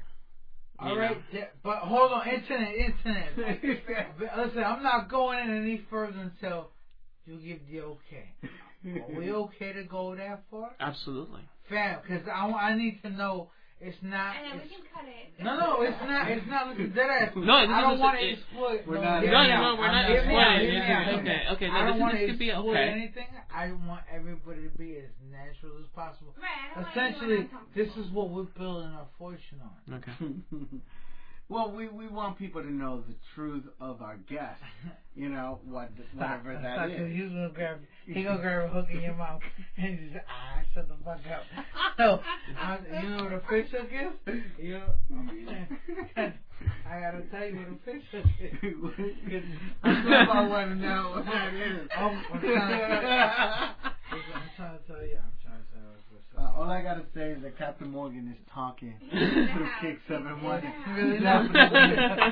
You 0.82 0.88
All 0.88 0.98
right, 0.98 1.18
th- 1.32 1.50
but 1.64 1.80
hold 1.80 2.12
on, 2.12 2.28
internet, 2.28 2.74
internet. 2.76 3.34
Listen, 4.38 4.64
I'm 4.64 4.82
not 4.82 5.10
going 5.10 5.40
in 5.40 5.56
any 5.62 5.82
further 5.90 6.20
until 6.20 6.70
you 7.26 7.38
give 7.38 7.60
the 7.70 7.82
okay. 7.82 8.34
Are 8.86 9.18
we 9.18 9.32
okay 9.34 9.74
to 9.74 9.84
go 9.84 10.16
that 10.16 10.44
far, 10.50 10.72
Absolutely. 10.80 11.42
fam? 11.70 12.00
Because 12.02 12.28
I, 12.28 12.52
I 12.52 12.76
need 12.76 13.02
to 13.04 13.10
know. 13.10 13.52
It's 13.86 14.02
not. 14.02 14.34
And 14.34 14.44
then 14.50 14.58
we 14.58 14.66
It's, 14.66 14.74
can 14.74 14.82
cut 14.90 15.06
it. 15.06 15.30
no, 15.46 15.52
no, 15.62 15.82
it's 15.86 16.02
not. 16.02 16.26
It's 16.32 16.48
not. 16.50 16.68
Listen, 16.74 16.90
dead 16.98 17.06
ass. 17.06 17.32
No, 17.38 17.62
this 17.62 17.70
I 17.70 17.82
don't 17.86 17.94
is- 17.94 18.00
want 18.02 18.18
to 18.18 18.26
it- 18.26 18.34
exploit. 18.42 18.82
We're 18.90 18.96
no, 18.98 19.02
not- 19.06 19.22
hear 19.22 19.32
No, 19.32 19.42
me 19.44 19.50
no, 19.50 19.62
no, 19.62 19.76
we're 19.78 19.92
not 19.94 20.06
hear 20.10 20.26
me 20.26 20.34
out, 20.36 20.58
exploiting. 20.58 20.66
hear 20.66 20.74
me 20.74 20.80
This 20.82 20.90
out, 20.90 21.06
is- 21.06 21.20
okay, 21.22 21.42
okay, 21.54 21.68
no, 21.70 21.74
I 21.76 21.82
this 21.86 21.92
don't 21.92 22.00
want 22.02 22.14
this 22.18 22.22
to 22.22 22.28
could 22.34 22.40
be 22.40 22.52
okay. 22.54 22.88
anything. 22.90 23.28
I 23.54 23.66
want 23.86 24.02
everybody 24.10 24.62
to 24.66 24.74
be 24.78 24.98
as 24.98 25.12
natural 25.30 25.78
as 25.78 25.88
possible. 25.94 26.34
Right, 26.42 26.50
I 26.74 26.82
don't 26.82 26.90
Essentially, 26.90 27.38
anyone 27.46 27.70
this 27.78 27.92
is 27.96 28.10
what 28.12 28.30
we're 28.34 28.50
building 28.58 28.90
our 28.90 29.06
fortune 29.22 29.62
on. 29.62 30.02
Okay. 30.02 30.18
well, 31.48 31.72
we 31.72 31.88
we 31.88 32.08
want 32.08 32.38
people 32.38 32.62
to 32.62 32.72
know 32.72 33.02
the 33.08 33.16
truth 33.34 33.64
of 33.80 34.02
our 34.02 34.18
guest. 34.18 34.62
You 35.18 35.30
know 35.30 35.60
what, 35.64 35.92
whatever 36.14 36.60
that 36.62 36.76
Stop, 36.76 36.90
is. 36.90 36.98
'cause 36.98 37.08
He's 37.10 37.30
gonna 37.30 37.50
grab, 37.56 37.80
he 38.06 38.22
gonna 38.22 38.38
grab 38.42 38.66
a 38.66 38.68
hook 38.68 38.88
in 38.92 39.00
your 39.00 39.14
mouth 39.14 39.40
and 39.78 40.12
just 40.12 40.26
ah, 40.28 40.60
shut 40.74 40.90
the 40.90 40.96
fuck 41.06 41.22
up. 41.32 41.44
So, 41.96 42.20
I, 42.60 42.80
you 43.02 43.10
know 43.12 43.24
what 43.24 43.32
a 43.32 43.40
fish 43.48 43.72
hook 43.72 43.88
is? 43.94 44.42
You 44.60 44.74
know, 44.74 44.94
I 46.18 47.00
gotta 47.00 47.22
tell 47.32 47.46
you 47.46 47.56
what 47.56 47.70
a 47.70 47.78
fish 47.86 48.04
hook 48.12 48.26
is. 49.32 49.44
I 49.86 50.48
want 50.50 50.70
to 50.72 50.76
know 50.76 51.12
what 51.16 51.26
that 51.28 51.54
is. 51.54 51.88
I'm, 51.96 52.22
I'm, 52.34 52.42
trying, 52.42 52.72
to 52.72 52.98
tell 53.00 54.12
you. 54.12 54.28
I'm 54.36 54.50
trying 54.58 54.78
to 54.80 54.84
tell 54.86 55.06
you 55.06 55.16
what 55.16 55.24
a 55.24 55.32
fish 55.32 55.35
Uh, 56.38 56.52
all 56.58 56.70
I 56.70 56.82
gotta 56.82 57.04
say 57.16 57.32
is 57.32 57.42
that 57.44 57.58
Captain 57.58 57.90
Morgan 57.90 58.28
is 58.30 58.38
talking 58.54 58.94
He's 59.00 59.22
in 59.22 59.30
the 59.48 59.48
through. 59.54 59.68
Kick 59.82 60.00
Seven 60.08 60.28
He's 60.28 60.38
in 60.38 60.44
One. 60.44 60.62
the. 60.62 60.92
Really 61.02 61.20
That's 61.24 61.54
not. 61.54 61.72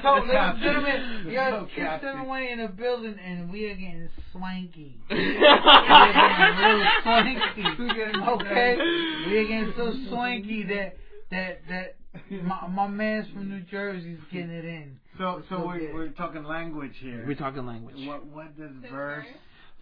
So, 0.02 0.14
ladies 0.20 0.30
and 0.30 0.32
Captain. 0.32 0.62
gentlemen, 0.64 1.24
No, 1.26 1.32
you're 1.32 1.62
Kiss 1.68 1.76
Captain. 1.78 2.10
718 2.10 2.52
in 2.60 2.66
the 2.66 2.72
building, 2.74 3.16
and 3.24 3.52
we 3.52 3.66
are 3.70 3.76
getting 3.76 4.10
swanky. 4.32 4.98
We're 5.10 5.20
getting 5.24 6.58
real 6.60 6.86
swanky. 7.04 7.38
Okay? 8.44 8.76
We're 9.28 9.48
getting 9.48 9.74
so 9.78 9.94
swanky 10.10 10.64
that 10.64 10.98
that 11.32 11.62
that 11.70 11.96
my, 12.44 12.68
my 12.68 12.88
man's 12.88 13.28
from 13.34 13.50
New 13.50 13.62
Jersey's 13.72 14.20
getting 14.32 14.50
it 14.52 14.66
in. 14.66 15.00
So, 15.18 15.44
so 15.50 15.58
So 15.58 15.68
we're, 15.68 15.94
we're 15.94 16.10
talking 16.10 16.44
language 16.44 16.94
here. 17.00 17.24
We're 17.26 17.36
talking 17.36 17.66
language. 17.66 17.96
What 18.08 18.26
what 18.26 18.58
does 18.58 18.72
So 18.84 18.90
verse? 18.90 19.26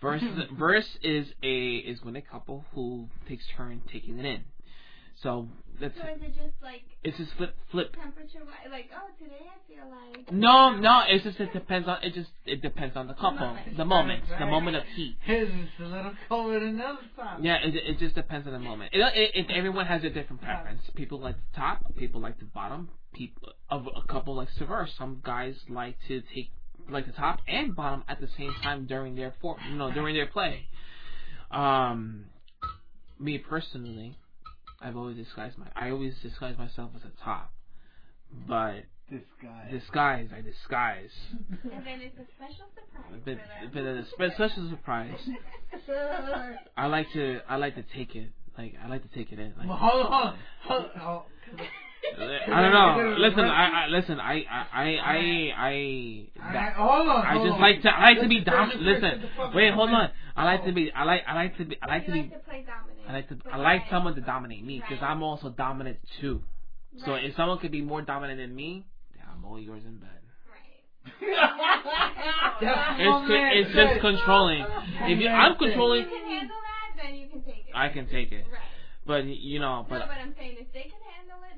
Verse 0.01 0.23
verse 0.57 0.87
is 1.03 1.27
a 1.43 1.75
is 1.75 2.03
when 2.03 2.15
a 2.15 2.21
couple 2.21 2.65
who 2.73 3.07
takes 3.27 3.43
turn 3.55 3.81
taking 3.91 4.19
it 4.19 4.25
in. 4.25 4.43
So 5.21 5.47
that's 5.79 5.95
So 5.95 6.01
is 6.07 6.21
it 6.21 6.35
just 6.35 6.55
like 6.63 6.81
it's 7.03 7.17
just 7.17 7.31
flip 7.37 7.55
flip. 7.69 7.95
temperature 7.95 8.39
wise? 8.43 8.71
Like, 8.71 8.89
oh, 8.95 9.09
today 9.23 9.45
I 9.45 9.57
feel 9.67 9.89
like. 9.89 10.31
No, 10.31 10.75
no, 10.75 11.03
it's 11.07 11.23
just 11.23 11.39
it 11.39 11.53
depends 11.53 11.87
on 11.87 12.03
it 12.03 12.13
just 12.13 12.29
it 12.45 12.61
depends 12.61 12.95
on 12.97 13.07
the 13.07 13.13
couple, 13.13 13.45
moment. 13.47 13.77
the 13.77 13.85
moment, 13.85 14.23
the 14.39 14.45
moment 14.45 14.77
of 14.77 14.83
heat. 14.95 15.17
His 15.21 15.49
is 15.49 15.69
a 15.79 15.83
little 15.83 16.13
colder 16.27 16.59
than 16.59 16.77
the 16.77 16.83
other 16.83 16.99
time. 17.15 17.43
Yeah, 17.43 17.57
it, 17.63 17.75
it 17.75 17.99
just 17.99 18.15
depends 18.15 18.47
on 18.47 18.53
the 18.53 18.59
moment. 18.59 18.93
It, 18.93 18.99
it, 18.99 19.31
it, 19.35 19.51
everyone 19.55 19.85
has 19.85 20.03
a 20.03 20.09
different 20.09 20.41
preference. 20.41 20.81
People 20.95 21.19
like 21.19 21.35
the 21.35 21.57
top, 21.59 21.95
people 21.95 22.21
like 22.21 22.39
the 22.39 22.45
bottom. 22.45 22.89
People 23.13 23.49
of 23.69 23.87
a 23.87 24.07
couple 24.07 24.35
likes 24.35 24.55
to 24.57 24.65
verse. 24.65 24.91
Some 24.97 25.21
guys 25.23 25.55
like 25.69 25.97
to 26.07 26.21
take 26.33 26.49
like 26.89 27.05
the 27.05 27.11
top 27.13 27.39
and 27.47 27.75
bottom 27.75 28.03
at 28.07 28.19
the 28.19 28.27
same 28.37 28.53
time 28.61 28.85
during 28.85 29.15
their 29.15 29.33
for 29.41 29.57
you 29.69 29.75
know 29.77 29.91
during 29.91 30.15
their 30.15 30.27
play. 30.27 30.67
Um, 31.51 32.25
me 33.19 33.37
personally, 33.37 34.17
I've 34.81 34.97
always 34.97 35.17
disguised 35.17 35.57
my 35.57 35.67
I 35.75 35.91
always 35.91 36.15
disguise 36.21 36.57
myself 36.57 36.91
as 36.95 37.01
a 37.03 37.23
top, 37.23 37.51
but 38.47 38.83
disguise 39.09 39.71
disguise 39.71 40.29
I 40.35 40.41
disguise. 40.41 41.11
And 41.39 41.85
then 41.85 42.01
it's 42.01 42.17
a 42.17 42.25
special 42.35 42.65
surprise. 42.73 43.21
But 43.25 43.37
but 43.73 43.83
them. 43.83 43.97
a 43.97 44.05
spe- 44.05 44.35
special 44.35 44.69
surprise. 44.69 45.19
I 46.77 46.87
like 46.87 47.11
to 47.13 47.41
I 47.47 47.57
like 47.57 47.75
to 47.75 47.83
take 47.95 48.15
it 48.15 48.31
like 48.57 48.75
I 48.83 48.87
like 48.87 49.03
to 49.03 49.17
take 49.17 49.31
it 49.31 49.39
in. 49.39 49.53
Like, 49.57 49.67
Well, 49.67 49.77
hold 49.77 50.05
on, 50.05 50.37
hold 50.61 50.85
on. 50.85 50.99
Hold 50.99 51.23
I 52.03 52.61
don't 52.61 52.71
know. 52.73 53.15
Listen, 53.17 53.45
I, 53.45 53.83
I 53.83 53.87
listen. 53.87 54.19
I 54.19 54.33
I 54.49 54.65
I 54.73 54.83
I 54.83 55.15
I, 55.55 55.69
I, 56.49 56.53
that- 56.53 56.73
hold 56.73 57.07
on. 57.07 57.25
I 57.25 57.35
just 57.35 57.53
on. 57.53 57.61
like 57.61 57.81
to 57.83 57.89
I 57.89 58.01
like 58.09 58.21
to 58.21 58.27
be 58.27 58.39
Listen, 58.39 58.53
dom. 58.53 58.69
listen, 58.69 58.85
Listen, 58.85 59.21
the 59.21 59.27
fuck 59.37 59.53
wait, 59.53 59.73
hold 59.73 59.89
on. 59.89 60.11
I 60.35 60.45
like 60.45 60.65
to 60.65 60.71
be. 60.71 60.91
I 60.91 61.03
like 61.03 61.21
I 61.27 61.35
like 61.35 61.57
to 61.57 61.65
be. 61.65 61.77
I 61.81 61.87
like 61.87 62.05
to 62.05 62.11
be. 62.11 62.19
like 62.21 62.31
to 62.33 62.39
play 62.39 62.65
dominant. 62.65 63.09
I 63.09 63.13
like 63.13 63.29
to. 63.29 63.37
I 63.51 63.57
like 63.57 63.83
someone 63.89 64.15
to 64.15 64.21
dominate 64.21 64.65
me 64.65 64.81
because 64.87 65.03
I'm 65.03 65.21
also 65.23 65.49
dominant 65.49 65.99
too. 66.19 66.43
So 67.05 67.13
if 67.15 67.35
someone 67.35 67.59
could 67.59 67.71
be 67.71 67.81
more 67.81 68.01
dominant 68.01 68.39
than 68.39 68.53
me, 68.53 68.85
yeah, 69.15 69.23
I'm 69.33 69.45
all 69.45 69.59
yours 69.59 69.83
in 69.85 69.97
bed. 69.97 70.09
It's 71.21 73.09
what 73.09 73.27
man 73.27 73.57
it's 73.57 73.73
just 73.73 74.01
controlling. 74.01 74.65
If 75.01 75.19
you, 75.19 75.27
I'm 75.29 75.57
controlling, 75.57 76.01
you 76.01 76.05
can 76.09 76.25
handle 76.29 76.57
that, 76.61 77.03
then 77.03 77.15
you 77.15 77.27
can 77.27 77.41
take 77.41 77.65
it. 77.67 77.73
I 77.73 77.89
can 77.89 78.07
take 78.07 78.31
it. 78.31 78.45
Right. 78.51 78.61
But 79.05 79.25
you 79.25 79.59
know, 79.59 79.81
no, 79.81 79.87
but 79.89 80.07
but 80.07 80.17
I'm 80.21 80.35
saying 80.37 80.57
if 80.59 80.71
they 80.73 80.83
can 80.83 80.91
handle 80.91 80.99
it, 80.99 81.00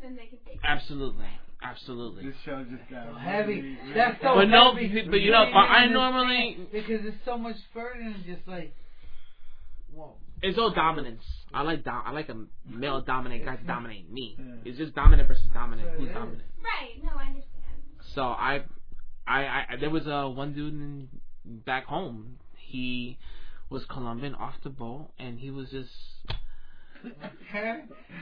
then 0.03 0.15
they 0.15 0.27
can 0.27 0.37
take 0.45 0.59
absolutely, 0.63 1.25
absolutely. 1.63 2.25
This 2.27 2.35
show 2.45 2.63
just 2.69 2.89
got 2.91 3.07
So 3.07 3.13
heavy. 3.15 3.53
really, 3.61 3.77
really 3.81 3.93
That's 3.95 4.21
so 4.21 4.35
But 4.35 4.49
no, 4.49 4.73
heavy. 4.75 5.07
but 5.09 5.21
you 5.21 5.31
know, 5.31 5.45
but 5.51 5.57
I 5.59 5.87
normally 5.87 6.59
because 6.71 7.05
it's 7.05 7.17
so 7.25 7.37
much 7.37 7.55
further 7.73 7.99
than 8.03 8.23
just 8.25 8.47
like, 8.47 8.75
whoa. 9.93 10.13
it's 10.41 10.57
all 10.57 10.71
dominance. 10.71 11.23
I 11.53 11.61
like 11.63 11.83
dom- 11.83 12.03
I 12.05 12.11
like 12.11 12.29
a 12.29 12.45
male 12.69 13.01
dominant 13.01 13.45
guy 13.45 13.55
to 13.55 13.63
dominate 13.63 14.11
me. 14.11 14.35
Yeah. 14.37 14.45
It's 14.65 14.77
just 14.77 14.93
dominant 14.95 15.27
versus 15.27 15.47
dominant. 15.53 15.87
That's 15.87 15.99
Who's 15.99 16.07
it 16.09 16.11
is. 16.11 16.15
dominant? 16.17 16.43
Right. 16.63 17.03
No, 17.03 17.11
I 17.17 17.23
understand. 17.27 17.49
So 18.15 18.21
I, 18.23 18.63
I, 19.25 19.41
I 19.45 19.75
there 19.79 19.89
was 19.89 20.05
a 20.07 20.29
one 20.29 20.53
dude 20.53 20.73
in, 20.73 21.07
back 21.65 21.85
home. 21.85 22.37
He 22.57 23.17
was 23.69 23.85
Colombian 23.85 24.35
off 24.35 24.55
the 24.63 24.69
boat, 24.69 25.11
and 25.19 25.39
he 25.39 25.49
was 25.49 25.69
just 25.69 25.89
Okay? 26.29 26.37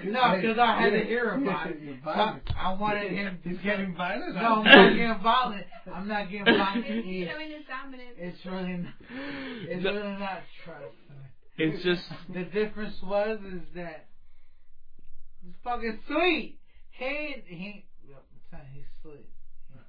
No, 0.03 0.35
because 0.35 0.57
I 0.57 0.81
had 0.81 0.89
to 0.91 1.03
hear 1.05 1.31
about 1.35 1.67
it. 1.69 1.77
You're 1.81 1.95
I. 2.05 2.39
I 2.57 2.73
wanted 2.73 3.11
him 3.11 3.39
He's 3.43 3.57
getting 3.59 3.95
violent. 3.95 4.35
No, 4.35 4.41
I'm 4.41 4.63
not 4.65 4.89
getting 4.95 5.19
violent. 5.23 5.65
I'm 5.93 6.07
not 6.07 6.29
getting 6.29 6.45
violent. 6.57 6.85
He's 6.85 7.27
It's, 7.27 7.31
showing 7.31 7.51
his 7.51 7.65
dominance. 7.67 8.15
it's 8.17 8.45
really 8.45 8.77
not. 8.77 8.93
It's 9.69 9.83
No. 9.83 9.93
really 9.93 10.17
not 10.19 10.39
trust. 10.65 10.95
it's 11.57 11.83
just 11.83 12.01
The 12.33 12.43
difference 12.43 12.95
was 13.03 13.39
is 13.53 13.61
that 13.75 14.07
it's 15.47 15.57
fucking 15.63 15.99
sweet. 16.07 16.59
He 16.91 17.35
he 17.45 17.85
yep, 18.07 18.23
I'm 18.33 18.57
telling 18.59 18.73
you, 18.75 18.81
he's 18.81 18.85
sweet. 19.01 19.29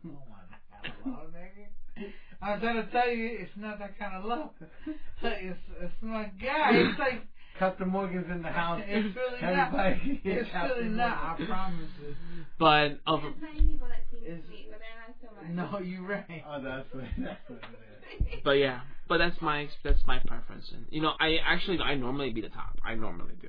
He 0.03 0.09
don't 0.09 0.19
want 0.29 0.49
that 0.51 0.61
kind 0.71 0.95
of 1.01 1.13
love, 1.13 1.33
nigga. 1.35 2.11
I'm 2.43 2.61
trying 2.61 2.85
to 2.85 2.91
tell 2.91 3.09
you, 3.11 3.39
it's 3.41 3.53
not 3.57 3.79
that 3.79 3.99
kind 3.99 4.15
of 4.17 4.25
love. 4.25 4.51
It's 5.25 5.59
it's 5.81 5.93
my 6.03 6.25
guy. 6.43 6.71
It's 6.73 6.99
like 6.99 7.23
Captain 7.63 7.89
Morgan's 7.89 8.27
in 8.29 8.43
the 8.43 8.49
house. 8.49 8.83
it's 8.89 9.15
really 9.15 9.41
not. 9.41 9.67
Everybody 9.69 10.01
can 10.01 10.17
hear 10.25 10.41
It's 10.41 10.51
Captain 10.51 10.77
really 10.83 10.97
not. 10.97 11.39
I 11.41 11.45
promise 11.47 11.91
you. 12.01 12.17
but 12.59 12.99
over 13.07 13.31
There's 13.31 13.55
many 13.55 13.71
people 13.71 13.87
that 13.87 14.03
seem 14.11 14.35
Is- 14.35 14.43
sweet, 14.49 14.67
but 14.69 14.81
they're 14.83 14.99
not 14.99 15.15
so 15.23 15.29
much. 15.39 15.71
No, 15.73 15.79
you 15.79 16.05
right. 16.05 16.43
Oh, 16.45 16.61
that's 16.61 16.93
what. 16.93 17.05
That's 17.19 17.39
what 17.47 17.61
it 17.63 18.35
is. 18.35 18.41
but 18.45 18.59
yeah, 18.59 18.81
but 19.09 19.19
that's 19.19 19.41
my 19.41 19.69
that's 19.85 20.05
my 20.09 20.19
preference. 20.19 20.71
And 20.75 20.87
you 20.91 21.03
know, 21.03 21.13
I 21.21 21.37
actually 21.47 21.79
I 21.79 21.95
normally 21.95 22.31
be 22.31 22.41
the 22.41 22.49
top. 22.49 22.79
I 22.85 22.97
normally 22.97 23.35
do 23.41 23.49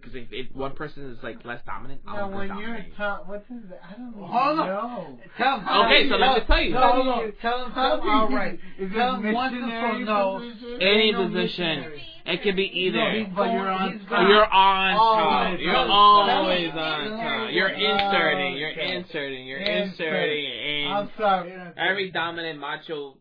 because 0.00 0.14
if, 0.14 0.28
if 0.30 0.54
one 0.54 0.72
person 0.74 1.10
is 1.10 1.18
like 1.22 1.44
less 1.44 1.60
dominant, 1.66 2.00
Now, 2.06 2.16
I'll 2.16 2.30
go 2.30 2.36
when 2.36 2.48
you're 2.58 2.68
dominate. 2.76 2.96
top, 2.96 3.28
what's 3.28 3.46
his? 3.48 3.58
I 3.82 3.92
don't 3.96 4.10
even 4.10 4.22
Hold 4.22 4.58
on. 4.58 4.66
know. 4.66 5.18
Tell 5.36 5.60
him. 5.60 5.68
Okay, 5.68 6.08
so 6.08 6.16
let 6.16 6.38
me 6.38 6.44
tell 6.46 6.60
you. 6.60 6.74
No, 6.74 6.80
hold 6.92 7.08
on. 7.08 7.32
Tell 7.42 7.64
him. 7.66 7.72
Tell 7.72 8.00
him. 8.00 8.08
All 8.08 8.28
right. 8.30 8.58
Is 8.78 8.92
Tell 8.92 9.16
him 9.16 9.32
once 9.32 9.52
and 9.54 9.62
missionary 9.66 10.04
no. 10.04 10.38
position? 10.40 10.82
Any 10.82 11.12
no 11.12 11.26
position. 11.26 11.76
missionary. 11.76 12.02
It 12.24 12.42
could 12.44 12.54
be 12.56 12.70
either. 12.72 12.98
No, 12.98 13.26
But 13.34 13.52
you're 13.52 13.68
on 13.68 13.92
he's 13.98 14.08
top. 14.08 14.28
You're 14.28 14.46
on 14.46 14.94
Always 14.94 15.58
top. 15.58 15.60
You're 15.60 15.76
on 15.76 15.90
always 15.90 16.70
top. 16.70 16.76
on 16.78 17.12
Always 17.12 17.18
top. 17.18 17.46
on 17.48 17.52
You're 17.54 17.68
inserting. 17.68 18.56
You're 18.56 18.70
Okay. 18.70 18.96
inserting. 18.96 19.46
You're 19.46 19.58
Inserting. 19.58 20.44
inserting. 20.44 20.86
I'm 20.92 21.10
sorry. 21.18 21.52
every 21.76 22.10
dominant 22.12 22.60
macho 22.60 23.18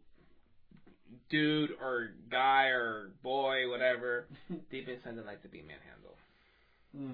dude 1.30 1.72
or 1.82 2.09
guy 2.30 2.65
or 2.67 3.11
boy, 3.24 3.69
whatever, 3.69 4.28
deep 4.69 4.88
inside 4.89 5.17
they 5.17 5.22
like 5.24 5.41
to 5.41 5.47
be 5.47 5.59
manhandled. 5.61 6.00
Hmm 6.95 7.09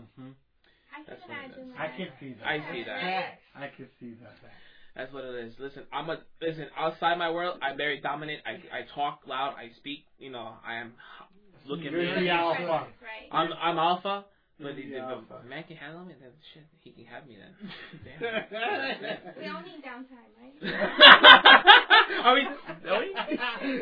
I 0.94 1.04
can 1.04 1.18
That's 1.18 1.22
what 1.28 1.38
it 1.38 1.42
imagine 1.42 1.64
is. 1.64 1.76
that. 1.76 1.82
I 1.82 1.88
can 1.98 2.10
see 2.20 2.34
that. 2.34 2.48
I 2.48 2.58
see 2.74 2.84
that. 2.84 3.40
I 3.56 3.68
can 3.68 3.88
see 4.00 4.14
that. 4.22 4.36
That's 4.96 5.14
what 5.14 5.24
it 5.24 5.36
is. 5.46 5.54
Listen, 5.60 5.84
I'm 5.94 6.10
a 6.10 6.18
listen 6.42 6.66
outside 6.76 7.18
my 7.18 7.30
world. 7.30 7.60
I'm 7.62 7.78
very 7.78 8.00
dominant. 8.00 8.42
I 8.46 8.52
I 8.76 8.82
talk 8.96 9.20
loud. 9.28 9.54
I 9.56 9.70
speak. 9.78 10.04
You 10.18 10.32
know, 10.32 10.54
I 10.66 10.76
am. 10.76 10.94
Look 11.66 11.80
at 11.86 11.92
You're 11.92 12.16
me. 12.16 12.24
the 12.26 12.30
alpha. 12.30 12.88
Right. 13.02 13.30
I'm 13.32 13.54
I'm 13.54 13.78
alpha. 13.78 14.26
But 14.60 14.74
You're 14.76 14.86
if 14.86 14.90
the 14.90 14.98
if 14.98 15.04
alpha. 15.04 15.46
a 15.46 15.48
man 15.48 15.64
can 15.68 15.78
handle 15.78 16.04
me, 16.04 16.16
then 16.20 16.32
shit, 16.54 16.64
he 16.82 16.90
can 16.92 17.06
have 17.06 17.28
me 17.28 17.38
then. 17.38 17.54
Damn. 18.50 19.38
we 19.38 19.46
all 19.54 19.62
need 19.62 19.84
downtime, 19.86 20.34
right? 20.34 20.58
Are 22.26 22.34
we? 22.34 22.42
Are 22.90 23.00
we? 23.00 23.14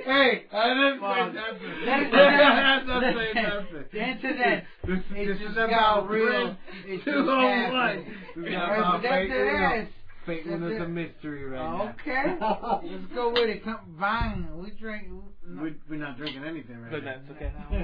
hey, 0.03 0.43
I 0.51 0.67
didn't 0.67 0.99
say 0.99 1.31
nothing. 1.31 1.85
That's- 1.85 2.11
That's 2.11 2.87
not 2.87 3.03
saying 3.15 3.35
nothing. 3.35 3.85
The 3.93 3.99
internet. 4.03 4.63
This, 4.85 4.99
It 5.15 5.27
this 5.27 5.37
just 5.39 5.49
is 5.51 5.55
got 5.55 5.67
about 5.69 6.09
real. 6.09 6.25
real. 6.27 6.57
It 6.87 6.95
just 6.97 7.05
201. 7.05 7.71
happened. 7.71 8.05
This 8.35 8.45
is 8.45 8.53
about 8.55 9.01
that's 9.01 9.13
fake 9.15 9.31
it 9.31 9.35
news. 9.45 9.87
is. 9.87 9.93
Fake 10.25 10.43
That's 10.45 10.59
news 10.59 10.73
is 10.75 10.81
a 10.81 10.87
mystery 10.89 11.43
right 11.45 11.93
Okay. 12.01 12.35
now. 12.39 12.81
Let's 12.83 13.13
go 13.13 13.29
with 13.31 13.47
it. 13.47 13.63
Come, 13.63 13.79
Vine. 13.97 14.47
We 14.57 14.71
drink. 14.71 15.07
No. 15.47 15.61
we, 15.63 15.75
we're 15.89 15.97
not 15.97 16.17
drinking 16.17 16.43
anything 16.43 16.81
right 16.81 16.91
But 16.91 17.03
now. 17.05 17.15
that's 17.15 17.29
okay. 17.31 17.51
No. 17.71 17.77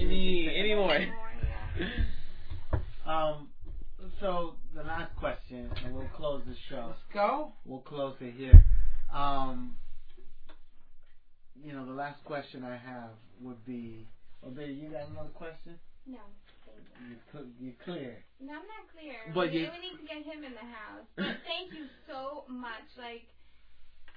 Any 0.00 0.48
any 0.56 0.74
more? 0.74 0.96
Um, 3.06 3.48
so 4.20 4.56
the 4.74 4.82
last 4.82 5.16
question, 5.16 5.70
and 5.82 5.94
we'll 5.94 6.10
close 6.14 6.42
the 6.46 6.54
show. 6.68 6.88
Let's 6.88 7.00
go. 7.14 7.52
We'll 7.64 7.80
close 7.80 8.14
it 8.20 8.34
here. 8.34 8.62
Um, 9.10 9.76
you 11.58 11.72
know, 11.72 11.86
the 11.86 11.92
last 11.92 12.22
question 12.24 12.64
I 12.64 12.76
have 12.76 13.12
would 13.40 13.64
be, 13.64 14.06
oh, 14.44 14.50
baby, 14.50 14.74
you 14.74 14.90
got 14.90 15.08
another 15.08 15.30
question? 15.30 15.78
No, 16.06 16.18
you. 16.66 17.08
You 17.08 17.16
cl- 17.32 17.46
you 17.58 17.72
clear? 17.82 18.22
No, 18.40 18.52
I'm 18.52 18.58
not 18.58 18.92
clear. 18.92 19.32
But 19.34 19.52
we 19.52 19.60
you- 19.60 19.66
really 19.68 19.80
need 19.80 19.96
to 20.02 20.06
get 20.06 20.22
him 20.24 20.44
in 20.44 20.52
the 20.52 20.58
house. 20.58 21.06
But 21.16 21.36
thank 21.46 21.72
you 21.72 21.86
so 22.06 22.44
much. 22.48 22.84
Like, 22.98 23.22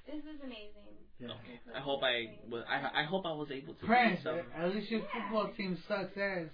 this 0.06 0.20
is 0.20 0.42
amazing. 0.44 1.00
Yeah. 1.18 1.30
I 1.74 1.80
hope 1.80 2.04
I 2.04 2.38
was. 2.50 2.66
I 2.68 3.02
I 3.02 3.04
hope 3.06 3.26
I 3.26 3.32
was 3.32 3.50
able 3.52 3.74
to. 3.76 3.86
Prince, 3.86 4.20
do 4.24 4.24
some. 4.32 4.40
at 4.54 4.70
least 4.76 4.92
your 4.92 5.02
football 5.14 5.54
team 5.56 5.78
sucks 5.88 6.18
ass. 6.18 6.50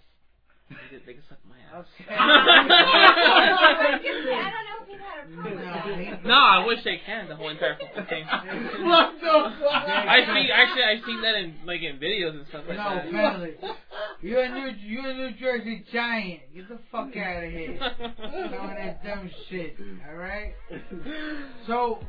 They 0.69 0.75
can, 0.89 1.01
they 1.05 1.13
can 1.13 1.23
suck 1.29 1.37
my 1.47 1.55
ass. 1.77 1.85
Okay. 2.01 2.15
I 2.17 2.19
don't 4.51 4.65
know 4.67 4.77
if 4.81 4.87
he's 4.87 4.99
had 4.99 5.23
a 5.23 5.27
problem. 5.33 6.27
No, 6.27 6.33
I 6.35 6.65
wish 6.65 6.83
they 6.83 6.99
can. 7.05 7.27
The 7.29 7.35
whole 7.35 7.49
entire 7.49 7.77
football 7.79 8.05
team. 8.05 8.25
what 8.85 9.13
the 9.21 9.53
fuck? 9.59 9.87
I 9.87 10.19
see. 10.25 10.49
Actually, 10.51 10.83
I've 10.83 11.03
seen 11.05 11.21
that 11.21 11.35
in 11.35 11.55
like 11.65 11.81
in 11.81 11.97
videos 11.99 12.31
and 12.37 12.45
stuff 12.49 12.63
like 12.67 12.77
No, 12.77 12.95
that. 12.95 13.11
family. 13.11 13.51
You're 14.21 14.43
a 14.43 14.49
New 14.49 14.71
you're 14.81 15.05
a 15.09 15.13
New 15.13 15.31
Jersey 15.39 15.85
Giant. 15.93 16.41
Get 16.55 16.67
the 16.69 16.79
fuck 16.91 17.15
out 17.15 17.43
of 17.43 17.51
here. 17.51 17.77
Doing 17.77 18.75
that 18.77 19.03
dumb 19.03 19.29
shit. 19.49 19.75
All 20.09 20.15
right. 20.15 20.53
So, 21.67 21.99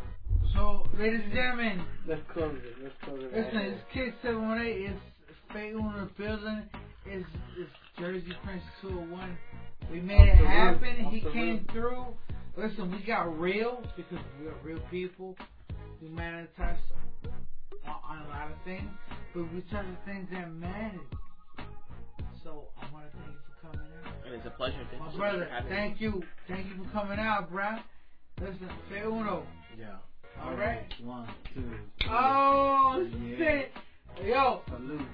so, 0.54 0.86
ladies 0.98 1.20
and 1.24 1.32
gentlemen, 1.32 1.84
Let's 2.06 2.22
close 2.32 2.56
it. 2.64 2.74
Let's 2.82 2.94
close 3.04 3.20
it. 3.22 3.32
listen. 3.36 3.58
It's 3.60 3.80
Kick 3.92 4.14
Seven 4.22 4.48
One 4.48 4.60
Eight. 4.62 4.90
It's 4.90 5.00
Fate 5.52 5.74
on 5.74 5.94
the 6.16 6.22
building. 6.22 6.62
It's, 7.10 7.26
it's 7.58 7.70
Jersey 7.98 8.32
Prince 8.44 8.62
Two 8.80 8.88
Hundred 8.90 9.10
One. 9.10 9.38
We 9.90 10.00
made 10.00 10.30
Off 10.32 10.40
it 10.40 10.46
happen. 10.46 11.04
He 11.10 11.20
came 11.32 11.56
roof. 11.58 11.70
through. 11.72 12.06
Listen, 12.56 12.90
we 12.90 13.02
got 13.06 13.38
real 13.38 13.82
because 13.96 14.18
we 14.40 14.46
are 14.48 14.54
real 14.64 14.80
people. 14.90 15.36
We 16.02 16.08
matter 16.08 16.48
to 16.58 16.62
us 16.64 16.78
on, 17.86 17.94
on 18.18 18.26
a 18.26 18.28
lot 18.28 18.50
of 18.50 18.56
things, 18.64 18.90
but 19.34 19.42
we 19.54 19.60
touch 19.70 19.86
the 19.86 20.10
things 20.12 20.28
that 20.32 20.52
matter. 20.52 21.00
So 22.44 22.64
I 22.80 22.92
want 22.92 23.06
to 23.10 23.16
thank 23.18 23.30
you 23.30 23.38
for 23.60 23.66
coming 23.72 23.86
out. 24.04 24.26
And 24.26 24.34
it's 24.34 24.46
a 24.46 24.50
pleasure. 24.50 24.76
Thank 24.90 24.92
you 24.92 24.98
My 25.06 25.12
so 25.12 25.18
brother, 25.18 25.48
for 25.62 25.68
thank 25.68 26.00
you. 26.00 26.22
Thank 26.48 26.66
you 26.66 26.84
for 26.84 26.90
coming 26.90 27.18
out, 27.18 27.52
bruh. 27.52 27.80
Listen, 28.40 28.68
say 28.90 29.00
uno. 29.00 29.44
Yeah. 29.78 29.96
All 30.42 30.54
right. 30.54 30.84
One, 31.02 31.28
two. 31.54 31.62
three. 31.62 32.08
Oh, 32.10 33.06
Yeah. 33.22 33.36
shit. 33.38 33.72
Yo, 34.24 34.60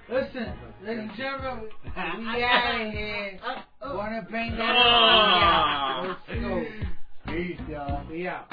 listen, 0.09 0.53
ladies 0.85 1.09
and 1.09 1.11
gentlemen, 1.17 1.65
we 1.85 1.91
out 2.45 2.81
of 2.81 2.93
here. 2.93 3.39
Wanna 3.83 4.27
bang 4.31 4.53
that 4.57 4.75
Ah. 4.77 6.11
up? 6.11 6.19
Let's 6.29 6.41
go. 6.41 6.65
Peace, 7.27 7.61
y'all. 7.71 8.03
We 8.11 8.27
out. 8.27 8.47